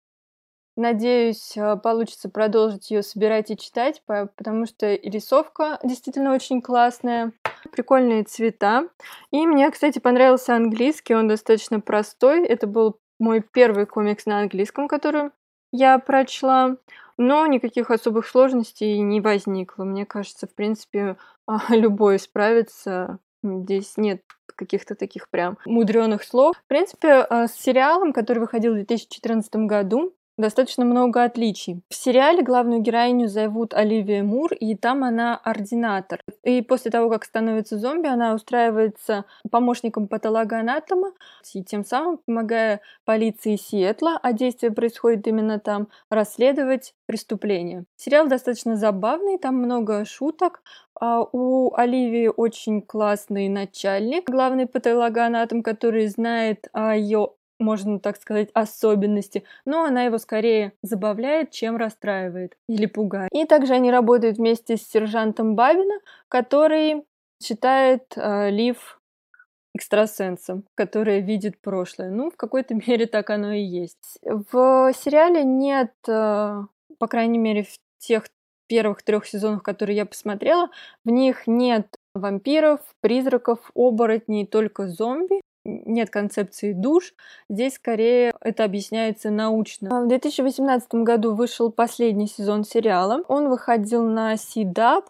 Надеюсь, 0.76 1.57
э, 1.57 1.76
получится 1.76 2.28
продолжить 2.28 2.90
ее 2.90 3.05
собирать 3.05 3.51
и 3.51 3.57
читать, 3.57 4.03
потому 4.07 4.66
что 4.66 4.95
рисовка 4.97 5.78
действительно 5.84 6.34
очень 6.34 6.61
классная, 6.61 7.32
прикольные 7.70 8.24
цвета. 8.24 8.88
И 9.30 9.47
мне, 9.47 9.70
кстати, 9.70 10.01
понравился 10.01 10.57
английский, 10.57 11.14
он 11.14 11.28
достаточно 11.28 11.78
простой. 11.78 12.45
Это 12.45 12.66
был 12.66 12.99
мой 13.20 13.40
первый 13.40 13.86
комикс 13.86 14.26
на 14.26 14.40
английском, 14.40 14.88
который 14.88 15.30
я 15.70 15.99
прочла. 16.01 16.76
Но 17.17 17.47
никаких 17.47 17.91
особых 17.91 18.27
сложностей 18.27 18.99
не 18.99 19.21
возникло. 19.21 19.85
Мне 19.85 20.07
кажется, 20.07 20.47
в 20.47 20.55
принципе, 20.55 21.17
а, 21.47 21.61
любой 21.71 22.19
справится. 22.19 23.19
Здесь 23.43 23.97
нет 23.97 24.23
каких-то 24.57 24.95
таких 24.95 25.29
прям 25.31 25.59
мудреных 25.67 26.23
слов. 26.25 26.57
В 26.57 26.69
принципе, 26.69 27.12
а, 27.12 27.49
с 27.49 27.55
сериалом, 27.55 28.12
который 28.12 28.39
выходил 28.39 28.73
в 28.73 28.77
2014 28.77 29.67
году, 29.67 30.15
достаточно 30.37 30.85
много 30.85 31.24
отличий. 31.24 31.82
В 31.89 31.95
сериале 31.95 32.43
главную 32.43 32.80
героиню 32.80 33.28
зовут 33.28 33.74
Оливия 33.74 34.22
Мур, 34.22 34.53
и 34.53 34.74
там 34.74 35.05
она 35.05 35.37
ординатор. 35.37 36.20
И 36.43 36.62
после 36.62 36.91
того, 36.91 37.11
как 37.11 37.24
становится 37.24 37.78
зомби, 37.78 38.09
она 38.09 38.35
устраивается 38.35 39.24
помощником 39.51 40.09
патологоанатома, 40.09 41.12
и 41.53 41.62
тем 41.62 41.85
самым 41.85 42.18
помогая 42.26 42.80
полиции 43.05 43.57
Сиэтла, 43.57 44.18
а 44.22 44.32
действие 44.32 44.72
происходит 44.72 45.26
именно 45.26 45.59
там, 45.59 45.89
расследовать 46.11 46.95
преступления. 47.07 47.85
Сериал 47.97 48.26
достаточно 48.28 48.76
забавный, 48.76 49.39
там 49.39 49.57
много 49.57 50.05
шуток. 50.05 50.62
А 51.01 51.22
у 51.22 51.74
Оливии 51.74 52.30
очень 52.35 52.80
классный 52.80 53.49
начальник, 53.49 54.30
главный 54.30 54.66
патологоанатом, 54.66 55.62
который 55.62 56.07
знает 56.07 56.68
о 56.72 56.95
ее 56.95 57.30
можно 57.59 57.98
так 58.00 58.16
сказать, 58.16 58.50
особенности, 58.55 59.44
но 59.64 59.84
она 59.84 60.05
его 60.05 60.18
скорее 60.18 60.72
забавляет, 60.82 61.50
чем 61.50 61.76
расстраивает 61.76 62.57
или 62.68 62.86
пугает. 62.86 63.30
И 63.32 63.44
также 63.46 63.74
они 63.74 63.90
работают 63.90 64.38
вместе 64.38 64.76
с 64.76 64.88
сержантом 64.88 65.55
Бабина, 65.55 66.00
который 66.28 67.05
считает 67.42 68.12
э, 68.16 68.50
Лив 68.50 69.00
экстрасенсом, 69.76 70.64
который 70.74 71.20
видит 71.20 71.61
прошлое. 71.61 72.11
Ну, 72.11 72.30
в 72.30 72.36
какой-то 72.36 72.74
мере 72.86 73.07
так 73.07 73.30
оно 73.30 73.52
и 73.52 73.62
есть. 73.62 74.18
В 74.22 74.92
сериале 74.94 75.44
нет, 75.44 75.92
э, 76.09 76.62
по 76.98 77.07
крайней 77.07 77.38
мере, 77.38 77.64
в 77.64 77.78
тех 77.98 78.24
первых 78.66 79.02
трех 79.02 79.26
сезонах, 79.26 79.62
которые 79.62 79.96
я 79.96 80.07
посмотрела, 80.07 80.70
в 81.05 81.11
них 81.11 81.46
нет 81.46 81.96
вампиров, 82.14 82.80
призраков, 83.00 83.70
оборотней, 83.74 84.46
только 84.46 84.86
зомби 84.88 85.40
нет 85.65 86.11
концепции 86.11 86.73
душ. 86.73 87.15
Здесь 87.49 87.75
скорее 87.75 88.35
это 88.41 88.65
объясняется 88.65 89.31
научно. 89.31 90.05
В 90.05 90.09
2018 90.09 90.95
году 90.95 91.35
вышел 91.35 91.71
последний 91.73 92.27
сезон 92.27 92.65
сериала. 92.65 93.23
Он 93.29 93.49
выходил 93.49 94.05
на 94.05 94.35
CDAP, 94.35 95.05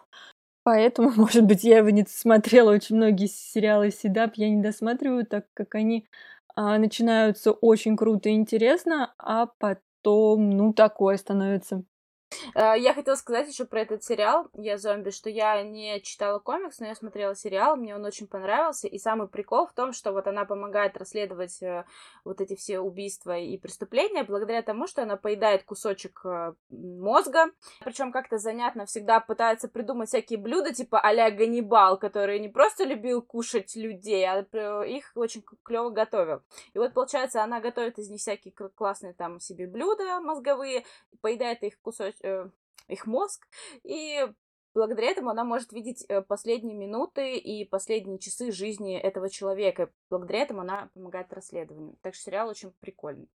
поэтому, 0.63 1.11
может 1.15 1.43
быть, 1.43 1.63
я 1.63 1.77
его 1.77 1.89
не 1.89 2.05
смотрела. 2.07 2.71
Очень 2.71 2.97
многие 2.97 3.27
сериалы 3.27 3.87
CDAP 3.87 4.33
я 4.35 4.49
не 4.49 4.61
досматриваю, 4.61 5.25
так 5.25 5.45
как 5.53 5.75
они 5.75 6.07
а, 6.55 6.77
начинаются 6.77 7.51
очень 7.51 7.97
круто 7.97 8.29
и 8.29 8.33
интересно, 8.33 9.13
а 9.17 9.47
потом, 9.59 10.49
ну, 10.51 10.73
такое 10.73 11.17
становится. 11.17 11.83
Э, 12.53 12.73
я 12.77 12.93
хотела 12.93 13.15
сказать 13.15 13.47
еще 13.47 13.65
про 13.65 13.81
этот 13.81 14.03
сериал 14.03 14.47
«Я 14.53 14.77
зомби», 14.77 15.09
что 15.09 15.29
я 15.29 15.61
не 15.63 16.01
читала 16.01 16.39
комикс, 16.39 16.79
но 16.79 16.87
я 16.87 16.95
смотрела 16.95 17.35
сериал, 17.35 17.75
мне 17.75 17.95
он 17.95 18.05
очень 18.05 18.27
понравился, 18.27 18.87
и 18.87 18.97
самый 18.97 19.27
прикол 19.27 19.67
в 19.67 19.73
том, 19.73 19.93
что 19.93 20.11
вот 20.11 20.27
она 20.27 20.45
помогает 20.45 20.97
расследовать 20.97 21.61
э, 21.61 21.85
вот 22.23 22.41
эти 22.41 22.55
все 22.55 22.79
убийства 22.79 23.37
и 23.37 23.57
преступления 23.57 24.23
благодаря 24.23 24.61
тому, 24.61 24.87
что 24.87 25.03
она 25.03 25.17
поедает 25.17 25.63
кусочек 25.63 26.21
э, 26.25 26.53
мозга, 26.69 27.51
причем 27.83 28.11
как-то 28.11 28.37
занятно 28.37 28.85
всегда 28.85 29.19
пытается 29.19 29.67
придумать 29.67 30.09
всякие 30.09 30.39
блюда 30.39 30.73
типа 30.73 30.99
а-ля 30.99 31.31
Ганнибал, 31.31 31.97
который 31.97 32.39
не 32.39 32.49
просто 32.49 32.83
любил 32.83 33.21
кушать 33.21 33.75
людей, 33.75 34.25
а 34.25 34.45
их 34.83 35.11
очень 35.15 35.43
клево 35.63 35.89
готовил. 35.89 36.41
И 36.73 36.79
вот, 36.79 36.93
получается, 36.93 37.43
она 37.43 37.59
готовит 37.59 37.99
из 37.99 38.09
них 38.09 38.19
всякие 38.19 38.53
классные 38.53 39.13
там 39.13 39.39
себе 39.39 39.67
блюда 39.67 40.19
мозговые, 40.21 40.85
поедает 41.21 41.63
их 41.63 41.79
кусочек 41.81 42.15
э, 42.25 42.49
их 42.87 43.05
мозг, 43.05 43.47
и 43.83 44.27
благодаря 44.73 45.11
этому 45.11 45.29
она 45.29 45.43
может 45.43 45.71
видеть 45.71 46.05
э, 46.07 46.21
последние 46.21 46.75
минуты 46.75 47.37
и 47.37 47.65
последние 47.65 48.19
часы 48.19 48.51
жизни 48.51 48.97
этого 48.97 49.29
человека. 49.29 49.91
Благодаря 50.09 50.41
этому 50.41 50.61
она 50.61 50.89
помогает 50.93 51.31
расследованию. 51.33 51.97
Так 52.01 52.15
что 52.15 52.25
сериал 52.25 52.49
очень 52.49 52.71
прикольный. 52.79 53.29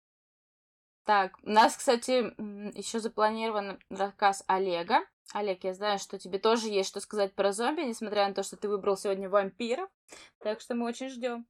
Так, 1.05 1.39
у 1.43 1.49
нас, 1.49 1.75
кстати, 1.75 2.35
еще 2.77 3.01
запланирован 3.01 3.79
рассказ 3.89 4.45
Олега. 4.47 5.01
Олег, 5.33 5.65
я 5.65 5.73
знаю, 5.73 5.99
что 5.99 6.19
тебе 6.19 6.39
тоже 6.39 6.69
есть 6.69 6.91
что 6.91 7.01
сказать 7.01 7.35
про 7.35 7.53
зомби, 7.53 7.81
несмотря 7.81 8.29
на 8.29 8.35
то, 8.35 8.43
что 8.43 8.57
ты 8.57 8.69
выбрал 8.69 8.97
сегодня 8.97 9.31
вампиров. 9.31 9.89
Так 10.41 10.61
что 10.61 10.75
мы 10.75 10.87
очень 10.87 11.09
ждем. 11.09 11.47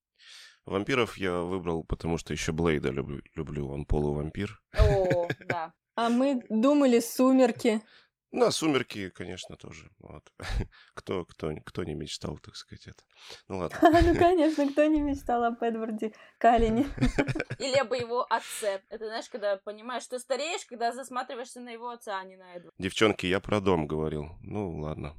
Вампиров 0.64 1.16
я 1.16 1.40
выбрал, 1.40 1.82
потому 1.82 2.18
что 2.18 2.32
еще 2.32 2.52
Блейда 2.52 2.90
люблю. 2.90 3.22
люблю. 3.34 3.68
Он 3.68 3.84
полувампир. 3.84 4.60
О, 4.78 5.28
да. 5.46 5.72
А 5.98 6.10
мы 6.10 6.44
думали 6.48 7.00
«Сумерки». 7.00 7.82
Ну, 8.30 8.52
сумерки, 8.52 9.08
конечно, 9.08 9.56
тоже. 9.56 9.90
Вот. 9.98 10.32
кто, 10.94 11.24
кто, 11.24 11.50
кто 11.64 11.82
не 11.82 11.94
мечтал, 11.94 12.38
так 12.38 12.54
сказать, 12.54 12.86
это. 12.86 13.02
Ну 13.48 13.58
ладно. 13.58 13.76
ну, 13.82 14.14
конечно, 14.14 14.70
кто 14.70 14.84
не 14.84 15.00
мечтал 15.00 15.42
об 15.42 15.60
Эдварде 15.60 16.12
Калине. 16.38 16.86
Или 17.58 17.76
об 17.78 17.92
его 17.94 18.24
отце. 18.30 18.80
Это, 18.90 19.06
знаешь, 19.06 19.28
когда 19.28 19.56
понимаешь, 19.56 20.04
что 20.04 20.20
стареешь, 20.20 20.64
когда 20.66 20.92
засматриваешься 20.92 21.58
на 21.58 21.70
его 21.70 21.88
отца, 21.88 22.16
а 22.16 22.22
не 22.22 22.36
на 22.36 22.54
Эдварда. 22.54 22.76
Девчонки, 22.78 23.26
я 23.26 23.40
про 23.40 23.60
дом 23.60 23.88
говорил. 23.88 24.28
Ну, 24.40 24.78
ладно. 24.78 25.16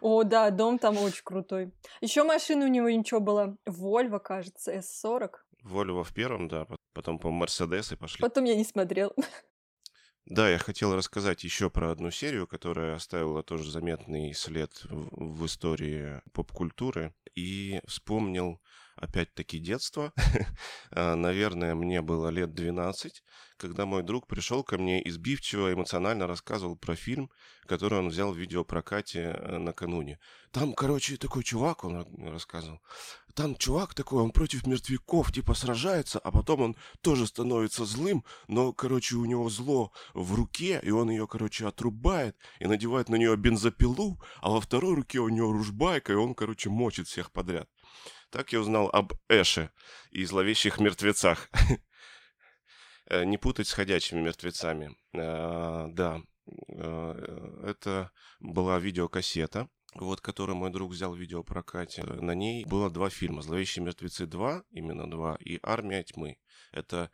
О, 0.00 0.24
да, 0.24 0.50
дом 0.50 0.78
там 0.78 0.96
очень 0.96 1.24
крутой. 1.24 1.70
Еще 2.00 2.24
машина 2.24 2.64
у 2.64 2.68
него 2.68 2.88
ничего 2.88 3.20
была. 3.20 3.56
Вольво, 3.66 4.20
кажется, 4.20 4.72
S40. 4.72 5.32
Вольво 5.62 6.04
в 6.04 6.12
первом, 6.12 6.48
да, 6.48 6.66
потом, 6.92 7.18
по 7.18 7.30
Мерседес 7.30 7.92
и 7.92 7.96
пошли. 7.96 8.20
Потом 8.20 8.44
я 8.44 8.54
не 8.56 8.64
смотрел. 8.64 9.14
Да, 10.26 10.48
я 10.48 10.58
хотел 10.58 10.94
рассказать 10.94 11.42
еще 11.44 11.70
про 11.70 11.90
одну 11.90 12.10
серию, 12.10 12.46
которая 12.46 12.94
оставила 12.94 13.42
тоже 13.42 13.70
заметный 13.70 14.32
след 14.32 14.72
в, 14.84 15.38
в 15.40 15.46
истории 15.46 16.22
поп-культуры. 16.32 17.14
И 17.34 17.80
вспомнил 17.86 18.60
опять-таки 19.00 19.58
детство. 19.58 20.12
А, 20.92 21.14
наверное, 21.14 21.74
мне 21.74 22.02
было 22.02 22.28
лет 22.28 22.52
12, 22.52 23.22
когда 23.56 23.86
мой 23.86 24.02
друг 24.02 24.26
пришел 24.26 24.64
ко 24.64 24.76
мне 24.76 25.00
и 25.00 25.10
сбивчиво 25.10 25.72
эмоционально 25.72 26.26
рассказывал 26.26 26.76
про 26.76 26.96
фильм, 26.96 27.30
который 27.66 28.00
он 28.00 28.08
взял 28.08 28.32
в 28.32 28.36
видеопрокате 28.36 29.20
э, 29.20 29.58
накануне. 29.58 30.18
Там, 30.50 30.72
короче, 30.72 31.16
такой 31.16 31.44
чувак, 31.44 31.84
он 31.84 32.04
рассказывал, 32.26 32.80
там 33.34 33.54
чувак 33.54 33.94
такой, 33.94 34.22
он 34.22 34.32
против 34.32 34.66
мертвяков 34.66 35.32
типа 35.32 35.54
сражается, 35.54 36.18
а 36.18 36.32
потом 36.32 36.60
он 36.60 36.76
тоже 37.00 37.26
становится 37.26 37.84
злым, 37.84 38.24
но, 38.48 38.72
короче, 38.72 39.16
у 39.16 39.24
него 39.24 39.48
зло 39.48 39.92
в 40.14 40.34
руке, 40.34 40.80
и 40.82 40.90
он 40.90 41.10
ее, 41.10 41.26
короче, 41.28 41.66
отрубает 41.66 42.36
и 42.58 42.66
надевает 42.66 43.08
на 43.08 43.14
нее 43.14 43.36
бензопилу, 43.36 44.20
а 44.40 44.50
во 44.50 44.60
второй 44.60 44.94
руке 44.94 45.20
у 45.20 45.28
него 45.28 45.52
ружбайка, 45.52 46.12
и 46.12 46.16
он, 46.16 46.34
короче, 46.34 46.68
мочит 46.70 47.06
всех 47.06 47.30
подряд. 47.30 47.68
Так 48.30 48.52
я 48.52 48.60
узнал 48.60 48.88
об 48.92 49.12
Эше 49.28 49.70
и 50.10 50.24
зловещих 50.24 50.78
мертвецах. 50.78 51.48
Э, 53.10 53.24
не 53.24 53.38
путать 53.38 53.66
с 53.66 53.72
ходячими 53.72 54.20
мертвецами. 54.20 54.96
Э, 55.14 55.88
да, 55.88 56.22
э, 56.68 57.64
это 57.66 58.12
была 58.38 58.78
видеокассета 58.78 59.68
вот, 59.94 60.20
который 60.20 60.54
мой 60.54 60.70
друг 60.70 60.92
взял 60.92 61.12
в 61.12 61.18
видеопрокате, 61.18 62.04
на 62.04 62.32
ней 62.32 62.64
было 62.64 62.90
два 62.90 63.10
фильма. 63.10 63.42
«Зловещие 63.42 63.84
мертвецы 63.84 64.24
2», 64.24 64.64
именно 64.70 65.10
два, 65.10 65.36
и 65.40 65.58
«Армия 65.64 66.04
тьмы». 66.04 66.38
Это, 66.70 67.10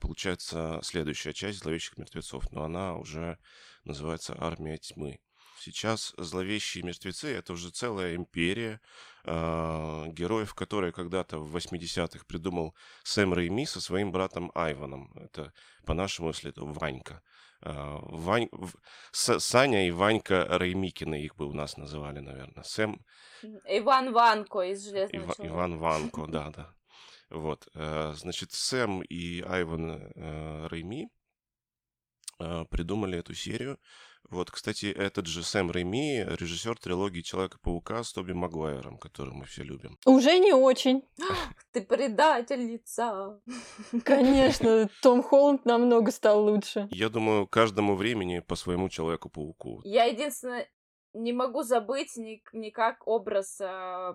получается, 0.00 0.80
следующая 0.82 1.34
часть 1.34 1.58
«Зловещих 1.58 1.98
мертвецов», 1.98 2.50
но 2.50 2.64
она 2.64 2.96
уже 2.96 3.38
называется 3.84 4.34
«Армия 4.38 4.78
тьмы». 4.78 5.20
Сейчас 5.64 6.12
«Зловещие 6.18 6.84
мертвецы»— 6.84 7.34
это 7.38 7.54
уже 7.54 7.70
целая 7.70 8.16
империя 8.16 8.82
э, 9.24 10.06
героев, 10.08 10.52
которые 10.52 10.92
когда-то 10.92 11.38
в 11.38 11.56
80-х 11.56 12.26
придумал 12.26 12.74
Сэм 13.02 13.32
Рейми 13.32 13.64
со 13.64 13.80
своим 13.80 14.12
братом 14.12 14.52
Айваном. 14.54 15.10
Это, 15.16 15.54
по-нашему, 15.86 16.28
если 16.28 16.50
это 16.50 16.66
Ванька. 16.66 17.22
Э, 17.62 17.98
Вань... 18.02 18.50
С... 19.10 19.40
Саня 19.40 19.88
и 19.88 19.90
Ванька 19.90 20.46
Реймикины 20.50 21.22
их 21.22 21.34
бы 21.36 21.46
у 21.46 21.54
нас 21.54 21.78
называли, 21.78 22.18
наверное. 22.18 22.62
Сэм... 22.62 23.00
Иван 23.66 24.12
Ванко 24.12 24.60
из 24.70 24.84
«Железного 24.84 25.32
Ива... 25.32 25.34
Иван 25.38 25.78
Ванко, 25.78 26.26
да, 26.28 26.50
да. 26.50 26.74
Вот, 27.30 27.66
э, 27.72 28.12
значит, 28.16 28.52
Сэм 28.52 29.00
и 29.00 29.40
Айван 29.40 30.12
э, 30.14 30.68
Рейми 30.70 31.08
э, 32.38 32.66
придумали 32.68 33.18
эту 33.18 33.32
серию. 33.32 33.78
Вот, 34.30 34.50
кстати, 34.50 34.86
этот 34.86 35.26
же 35.26 35.42
Сэм 35.42 35.70
Рэйми, 35.70 36.24
режиссер 36.26 36.78
трилогии 36.78 37.20
Человека-паука 37.20 38.02
с 38.02 38.12
Тоби 38.12 38.32
Магуайром, 38.32 38.98
который 38.98 39.34
мы 39.34 39.44
все 39.44 39.62
любим. 39.62 39.98
Уже 40.06 40.38
не 40.38 40.52
очень. 40.52 41.02
Ты 41.72 41.82
предательница. 41.82 43.40
Конечно, 44.04 44.88
Том 45.02 45.22
Холланд 45.22 45.64
намного 45.64 46.10
стал 46.10 46.44
лучше. 46.44 46.88
Я 46.90 47.08
думаю, 47.08 47.46
каждому 47.46 47.96
времени 47.96 48.40
по 48.40 48.56
своему 48.56 48.88
Человеку-пауку. 48.88 49.80
Я 49.84 50.04
единственное 50.04 50.68
не 51.14 51.32
могу 51.32 51.62
забыть 51.62 52.16
ни, 52.16 52.42
никак 52.52 53.06
образ 53.06 53.60
э, 53.60 54.14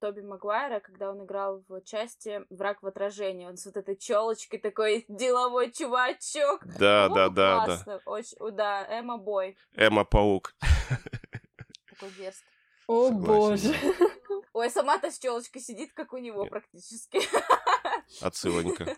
Тоби 0.00 0.20
Магуайра, 0.20 0.80
когда 0.80 1.10
он 1.10 1.24
играл 1.24 1.62
в 1.68 1.80
части 1.82 2.44
«Враг 2.50 2.82
в 2.82 2.86
отражении». 2.86 3.46
Он 3.46 3.56
с 3.56 3.66
вот 3.66 3.76
этой 3.76 3.96
челочкой 3.96 4.58
такой 4.58 5.04
деловой 5.08 5.70
чувачок. 5.70 6.66
Да, 6.78 7.06
О, 7.06 7.14
да, 7.14 7.28
да, 7.28 7.64
классно. 7.64 7.92
да. 8.04 8.10
Очень, 8.10 8.50
да, 8.52 8.86
Эмма 8.88 9.16
Бой. 9.16 9.56
Эмма 9.74 10.04
Паук. 10.04 10.54
Такой 11.88 12.08
верст. 12.10 12.44
О, 12.86 13.08
Согласен. 13.08 13.26
боже. 13.26 13.74
Ой, 14.52 14.70
сама-то 14.70 15.10
с 15.10 15.18
челочкой 15.18 15.62
сидит, 15.62 15.92
как 15.92 16.12
у 16.12 16.18
него 16.18 16.44
практически. 16.46 17.20
Отсылонька. 18.20 18.96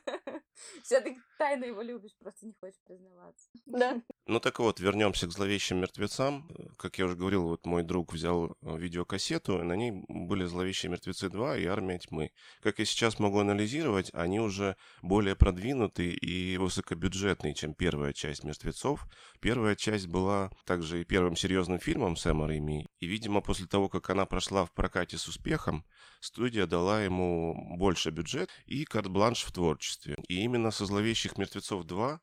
Все-таки 0.83 1.19
тайно 1.39 1.65
его 1.65 1.83
любишь, 1.83 2.13
просто 2.19 2.47
не 2.47 2.55
хочешь 2.61 2.81
признаваться. 2.87 3.49
Да. 3.67 4.03
Ну 4.27 4.39
так 4.39 4.61
вот, 4.61 4.79
вернемся 4.79 5.27
к 5.27 5.33
зловещим 5.33 5.79
мертвецам. 5.79 6.49
Как 6.79 6.97
я 6.97 7.07
уже 7.07 7.17
говорил, 7.17 7.43
вот 7.43 7.67
мой 7.67 7.83
друг 7.83 8.13
взял 8.13 8.57
э, 8.63 8.79
видеокассету, 8.79 9.59
и 9.59 9.63
на 9.65 9.73
ней 9.75 10.05
были 10.09 10.45
«Зловещие 10.45 10.91
мертвецы 10.91 11.27
2» 11.27 11.61
и 11.61 11.67
«Армия 11.67 11.99
тьмы». 11.99 12.31
Как 12.63 12.79
я 12.79 12.85
сейчас 12.85 13.19
могу 13.19 13.41
анализировать, 13.41 14.11
они 14.15 14.39
уже 14.39 14.77
более 15.03 15.35
продвинутые 15.35 16.15
и 16.15 16.57
высокобюджетные, 16.57 17.55
чем 17.55 17.75
первая 17.75 18.13
часть 18.13 18.45
«Мертвецов». 18.45 19.07
Первая 19.41 19.75
часть 19.75 20.07
была 20.07 20.53
также 20.67 21.01
и 21.01 21.05
первым 21.05 21.35
серьезным 21.35 21.81
фильмом 21.81 22.15
Сэма 22.15 22.47
Рэйми. 22.47 22.87
И, 23.01 23.07
видимо, 23.07 23.41
после 23.41 23.67
того, 23.67 23.89
как 23.89 24.09
она 24.11 24.25
прошла 24.25 24.65
в 24.65 24.73
прокате 24.73 25.19
с 25.19 25.27
успехом, 25.27 25.85
студия 26.21 26.67
дала 26.67 27.03
ему 27.03 27.77
больше 27.77 28.11
бюджет 28.11 28.51
и 28.67 28.85
карт-бланш 28.85 29.43
в 29.43 29.51
творчестве. 29.51 30.17
И 30.29 30.42
именно 30.43 30.71
со 30.71 30.87
«Зловещих 30.87 31.39
мертвецов 31.39 31.85
2» 31.85 32.19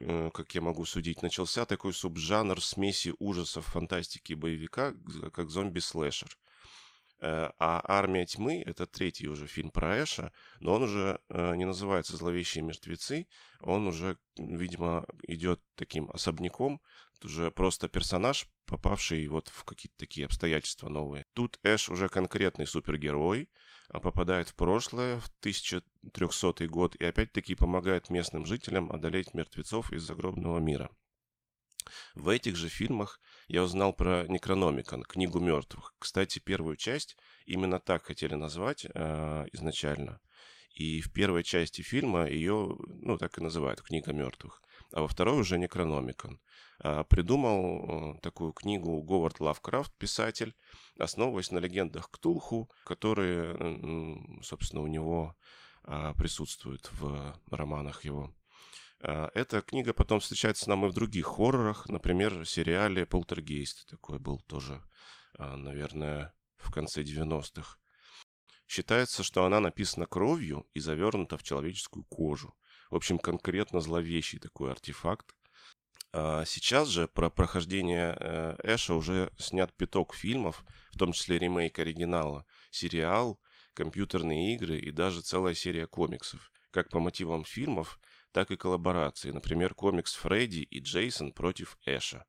э, 0.00 0.30
как 0.32 0.54
я 0.54 0.60
могу 0.60 0.84
судить, 0.84 1.22
начался 1.22 1.64
такой 1.64 1.92
субжанр 1.92 2.62
смеси 2.62 3.14
ужасов, 3.18 3.66
фантастики 3.66 4.32
и 4.32 4.36
боевика, 4.36 4.94
как 5.32 5.50
зомби-слэшер. 5.50 6.28
Э, 7.18 7.50
а 7.58 7.80
«Армия 7.84 8.26
тьмы»— 8.26 8.62
это 8.66 8.86
третий 8.86 9.28
уже 9.28 9.46
фильм 9.46 9.70
про 9.70 10.02
Эша, 10.02 10.32
но 10.60 10.74
он 10.74 10.82
уже 10.82 11.20
э, 11.28 11.56
не 11.56 11.64
называется 11.64 12.16
«Зловещие 12.16 12.62
мертвецы», 12.62 13.26
он 13.60 13.86
уже, 13.86 14.18
видимо, 14.36 15.06
идет 15.26 15.60
таким 15.76 16.10
особняком, 16.10 16.80
уже 17.24 17.50
просто 17.50 17.88
персонаж, 17.88 18.46
попавший 18.66 19.26
вот 19.28 19.48
в 19.48 19.64
какие-то 19.64 19.96
такие 19.96 20.26
обстоятельства 20.26 20.88
новые. 20.88 21.24
Тут 21.32 21.58
Эш 21.62 21.88
уже 21.88 22.08
конкретный 22.08 22.66
супергерой, 22.66 23.48
попадает 23.92 24.48
в 24.48 24.54
прошлое, 24.54 25.18
в 25.20 25.28
1300 25.40 26.66
год, 26.68 26.96
и 26.96 27.04
опять-таки 27.04 27.54
помогает 27.54 28.10
местным 28.10 28.46
жителям 28.46 28.90
одолеть 28.90 29.34
мертвецов 29.34 29.92
из 29.92 30.02
загробного 30.02 30.58
мира. 30.58 30.90
В 32.14 32.28
этих 32.28 32.56
же 32.56 32.68
фильмах 32.68 33.20
я 33.48 33.62
узнал 33.62 33.92
про 33.92 34.26
Некрономикон, 34.26 35.02
книгу 35.02 35.38
мертвых. 35.38 35.94
Кстати, 35.98 36.40
первую 36.40 36.76
часть 36.76 37.16
именно 37.44 37.78
так 37.78 38.04
хотели 38.06 38.34
назвать 38.34 38.86
э, 38.92 39.44
изначально. 39.52 40.20
И 40.74 41.00
в 41.00 41.12
первой 41.12 41.42
части 41.42 41.82
фильма 41.82 42.28
ее, 42.28 42.76
ну, 42.86 43.16
так 43.18 43.38
и 43.38 43.42
называют, 43.42 43.82
книга 43.82 44.12
мертвых. 44.12 44.62
А 44.96 45.02
во 45.02 45.08
второй 45.08 45.38
уже 45.38 45.58
Некрономикон. 45.58 46.40
А, 46.78 47.04
придумал 47.04 48.14
э, 48.16 48.20
такую 48.22 48.54
книгу 48.54 49.02
Говард 49.02 49.40
Лавкрафт, 49.40 49.92
писатель, 49.98 50.54
основываясь 50.98 51.50
на 51.50 51.58
легендах 51.58 52.10
Ктулху, 52.10 52.70
которые, 52.86 54.40
собственно, 54.42 54.80
у 54.80 54.86
него 54.86 55.36
а, 55.82 56.14
присутствуют 56.14 56.90
в 56.92 57.38
романах 57.50 58.06
его. 58.06 58.34
А, 59.02 59.30
эта 59.34 59.60
книга 59.60 59.92
потом 59.92 60.20
встречается 60.20 60.70
нам 60.70 60.86
и 60.86 60.88
в 60.88 60.94
других 60.94 61.26
хоррорах, 61.26 61.86
например, 61.90 62.32
в 62.32 62.46
сериале 62.46 63.04
«Полтергейст». 63.04 63.86
Такой 63.90 64.18
был 64.18 64.40
тоже, 64.46 64.82
наверное, 65.38 66.32
в 66.56 66.72
конце 66.72 67.02
90-х. 67.02 67.76
Считается, 68.66 69.22
что 69.22 69.44
она 69.44 69.60
написана 69.60 70.06
кровью 70.06 70.66
и 70.72 70.80
завернута 70.80 71.36
в 71.36 71.42
человеческую 71.42 72.04
кожу. 72.04 72.56
В 72.90 72.96
общем, 72.96 73.18
конкретно 73.18 73.80
зловещий 73.80 74.38
такой 74.38 74.70
артефакт. 74.70 75.34
А 76.12 76.44
сейчас 76.44 76.88
же 76.88 77.08
про 77.08 77.28
прохождение 77.28 78.16
э, 78.18 78.56
Эша 78.62 78.94
уже 78.94 79.30
снят 79.38 79.72
пяток 79.76 80.14
фильмов, 80.14 80.64
в 80.92 80.98
том 80.98 81.12
числе 81.12 81.38
ремейк 81.38 81.78
оригинала, 81.78 82.46
сериал, 82.70 83.38
компьютерные 83.74 84.54
игры 84.54 84.78
и 84.78 84.90
даже 84.90 85.20
целая 85.20 85.54
серия 85.54 85.86
комиксов, 85.86 86.50
как 86.70 86.88
по 86.88 87.00
мотивам 87.00 87.44
фильмов, 87.44 88.00
так 88.32 88.50
и 88.50 88.56
коллаборации, 88.56 89.30
например, 89.30 89.74
комикс 89.74 90.14
Фредди 90.14 90.60
и 90.60 90.80
Джейсон 90.80 91.32
против 91.32 91.76
Эша. 91.84 92.24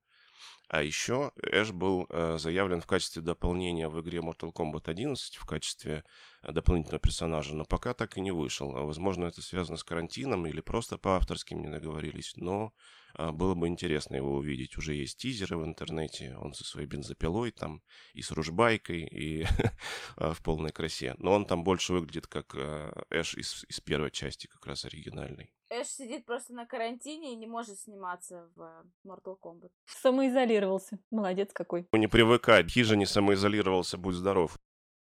А 0.70 0.84
еще 0.84 1.32
Эш 1.42 1.72
был 1.72 2.08
э, 2.10 2.38
заявлен 2.38 2.82
в 2.82 2.88
качестве 2.88 3.22
дополнения 3.22 3.88
в 3.88 4.02
игре 4.02 4.20
Mortal 4.20 4.52
Kombat 4.52 4.90
11 4.90 5.36
в 5.36 5.46
качестве 5.46 6.04
э, 6.44 6.52
дополнительного 6.52 7.00
персонажа, 7.00 7.56
но 7.56 7.64
пока 7.64 7.94
так 7.94 8.18
и 8.18 8.22
не 8.22 8.32
вышел. 8.32 8.72
Возможно, 8.72 9.26
это 9.26 9.42
связано 9.42 9.78
с 9.78 9.84
карантином 9.86 10.46
или 10.46 10.60
просто 10.60 10.98
по 10.98 11.16
авторским 11.16 11.62
не 11.62 11.70
договорились, 11.70 12.34
но 12.36 12.74
было 13.18 13.56
бы 13.56 13.68
интересно 13.68 14.16
его 14.16 14.36
увидеть. 14.36 14.78
Уже 14.78 14.94
есть 14.94 15.18
тизеры 15.18 15.58
в 15.58 15.66
интернете, 15.66 16.36
он 16.38 16.54
со 16.54 16.64
своей 16.64 16.88
бензопилой 16.88 17.52
там 17.52 17.82
и 18.14 18.22
с 18.22 18.32
ружбайкой, 18.32 19.02
и 19.06 19.44
э, 19.44 19.48
в 20.34 20.42
полной 20.44 20.72
красе. 20.72 21.16
Но 21.18 21.34
он 21.34 21.46
там 21.46 21.64
больше 21.64 21.94
выглядит 21.94 22.28
как 22.28 22.56
э, 22.56 22.92
Эш 23.10 23.36
из, 23.36 23.66
из 23.68 23.80
первой 23.80 24.12
части, 24.12 24.48
как 24.48 24.66
раз 24.66 24.86
оригинальной. 24.86 25.54
Эш 25.70 25.88
сидит 25.88 26.26
просто 26.26 26.54
на 26.54 26.66
карантине 26.66 27.34
и 27.34 27.36
не 27.36 27.48
может 27.48 27.80
сниматься 27.80 28.50
в 28.56 28.86
Mortal 29.06 29.38
Kombat. 29.42 29.72
Самоизолировался. 29.86 31.00
Молодец 31.12 31.50
какой. 31.54 31.88
Не 31.92 32.08
привыкать. 32.08 32.70
Хижа 32.72 32.96
не 32.96 33.06
самоизолировался, 33.06 33.98
будь 33.98 34.16
здоров. 34.16 34.58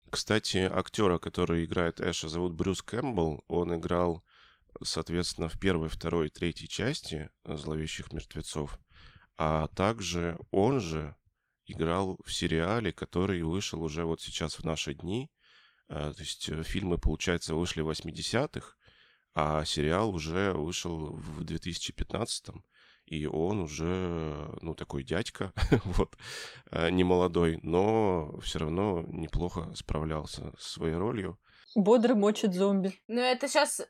Кстати, 0.10 0.70
актера, 0.72 1.18
который 1.18 1.66
играет 1.66 2.00
Эша, 2.00 2.30
зовут 2.30 2.54
Брюс 2.54 2.84
Кэмпбелл. 2.84 3.44
Он 3.48 3.76
играл, 3.76 4.24
соответственно, 4.82 5.50
в 5.50 5.60
первой, 5.60 5.90
второй, 5.90 6.30
третьей 6.30 6.68
части 6.68 7.30
«Зловещих 7.46 8.12
мертвецов». 8.12 8.80
А 9.38 9.68
также 9.68 10.38
он 10.52 10.80
же 10.80 11.16
играл 11.66 12.18
в 12.24 12.32
сериале, 12.34 12.92
который 12.92 13.42
вышел 13.44 13.82
уже 13.84 14.06
вот 14.06 14.22
сейчас 14.22 14.60
в 14.60 14.64
наши 14.64 14.94
дни. 14.94 15.32
А, 15.90 16.14
то 16.14 16.22
есть 16.22 16.50
э, 16.50 16.64
фильмы, 16.64 16.98
получается, 16.98 17.56
вышли 17.56 17.82
в 17.82 17.90
80-х, 17.90 18.76
а 19.34 19.66
сериал 19.66 20.14
уже 20.14 20.54
вышел 20.54 21.14
в 21.14 21.44
2015 21.44 22.50
и 23.06 23.26
он 23.26 23.60
уже, 23.60 24.58
ну, 24.62 24.74
такой 24.76 25.04
дядька, 25.04 25.54
вот, 25.86 26.16
э, 26.72 26.90
не 26.90 27.04
молодой, 27.04 27.60
но 27.62 28.40
все 28.40 28.60
равно 28.60 29.04
неплохо 29.08 29.72
справлялся 29.76 30.54
с 30.58 30.74
своей 30.74 30.96
ролью. 30.96 31.38
Бодро 31.76 32.16
мочит 32.16 32.54
зомби. 32.54 33.02
Ну, 33.08 33.20
это 33.20 33.48
сейчас, 33.48 33.82
э, 33.82 33.86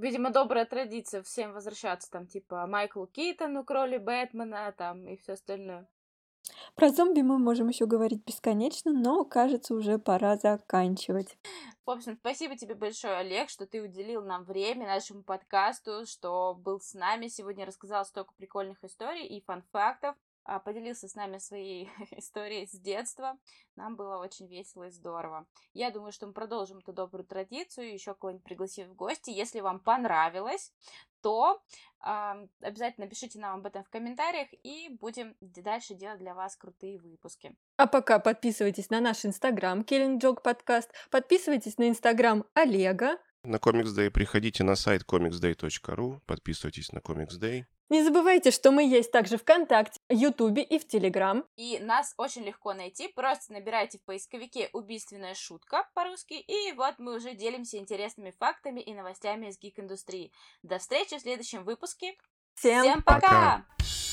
видимо, 0.00 0.30
добрая 0.30 0.64
традиция 0.64 1.22
всем 1.22 1.52
возвращаться, 1.52 2.10
там, 2.10 2.26
типа, 2.26 2.66
Майклу 2.66 3.06
Китону 3.06 3.64
к 3.64 3.70
роли 3.70 3.98
Бэтмена, 3.98 4.72
там, 4.76 5.06
и 5.06 5.16
все 5.16 5.32
остальное. 5.32 5.88
Про 6.74 6.90
зомби 6.90 7.20
мы 7.20 7.38
можем 7.38 7.68
еще 7.68 7.86
говорить 7.86 8.24
бесконечно, 8.24 8.92
но, 8.92 9.24
кажется, 9.24 9.74
уже 9.74 9.98
пора 9.98 10.36
заканчивать. 10.36 11.36
В 11.84 11.90
общем, 11.90 12.16
спасибо 12.20 12.56
тебе 12.56 12.74
большое, 12.74 13.16
Олег, 13.16 13.50
что 13.50 13.66
ты 13.66 13.82
уделил 13.82 14.22
нам 14.22 14.44
время 14.44 14.86
нашему 14.86 15.22
подкасту, 15.22 16.06
что 16.06 16.54
был 16.54 16.80
с 16.80 16.94
нами 16.94 17.28
сегодня, 17.28 17.66
рассказал 17.66 18.04
столько 18.04 18.32
прикольных 18.34 18.82
историй 18.84 19.26
и 19.26 19.42
фан-фактов. 19.42 20.16
А, 20.48 20.60
поделился 20.60 21.08
с 21.08 21.14
нами 21.14 21.36
своей 21.36 21.90
историей 22.12 22.66
с 22.66 22.72
детства. 22.72 23.36
Нам 23.76 23.96
было 23.96 24.16
очень 24.16 24.48
весело 24.48 24.84
и 24.84 24.90
здорово. 24.90 25.46
Я 25.74 25.90
думаю, 25.90 26.10
что 26.10 26.26
мы 26.26 26.32
продолжим 26.32 26.78
эту 26.78 26.94
добрую 26.94 27.26
традицию, 27.26 27.92
еще 27.92 28.14
кого-нибудь 28.14 28.44
пригласив 28.44 28.88
в 28.88 28.94
гости. 28.94 29.28
Если 29.28 29.60
вам 29.60 29.78
понравилось, 29.78 30.72
то 31.20 31.60
э, 32.02 32.46
обязательно 32.62 33.06
пишите 33.08 33.38
нам 33.38 33.58
об 33.58 33.66
этом 33.66 33.84
в 33.84 33.90
комментариях, 33.90 34.48
и 34.62 34.88
будем 34.88 35.36
дальше 35.40 35.94
делать 35.94 36.18
для 36.18 36.34
вас 36.34 36.56
крутые 36.56 36.98
выпуски. 36.98 37.54
А 37.76 37.86
пока 37.86 38.18
подписывайтесь 38.18 38.88
на 38.88 39.00
наш 39.00 39.26
инстаграм 39.26 39.82
Killing 39.82 40.18
Joke 40.18 40.42
Podcast, 40.42 40.88
подписывайтесь 41.10 41.76
на 41.76 41.90
инстаграм 41.90 42.44
Олега. 42.54 43.18
На 43.42 43.56
Comics 43.56 43.94
Day 43.94 44.10
приходите 44.10 44.64
на 44.64 44.76
сайт 44.76 45.02
comicsday.ru, 45.02 46.20
подписывайтесь 46.26 46.90
на 46.92 47.00
Comics 47.00 47.38
Day. 47.38 47.64
Не 47.88 48.02
забывайте, 48.02 48.50
что 48.50 48.70
мы 48.70 48.86
есть 48.86 49.10
также 49.10 49.38
ВКонтакте, 49.38 49.98
Ютубе 50.10 50.62
и 50.62 50.78
в 50.78 50.86
Телеграм. 50.86 51.44
И 51.56 51.78
нас 51.78 52.12
очень 52.18 52.44
легко 52.44 52.74
найти. 52.74 53.08
Просто 53.08 53.54
набирайте 53.54 53.98
в 53.98 54.04
поисковике 54.04 54.68
«Убийственная 54.72 55.34
шутка» 55.34 55.88
по-русски, 55.94 56.34
и 56.34 56.72
вот 56.72 56.98
мы 56.98 57.16
уже 57.16 57.34
делимся 57.34 57.78
интересными 57.78 58.34
фактами 58.38 58.80
и 58.80 58.92
новостями 58.92 59.46
из 59.46 59.58
гик-индустрии. 59.58 60.32
До 60.62 60.78
встречи 60.78 61.16
в 61.16 61.22
следующем 61.22 61.64
выпуске. 61.64 62.14
Всем, 62.54 62.82
Всем 62.82 63.02
пока! 63.02 63.20
пока! 63.20 64.07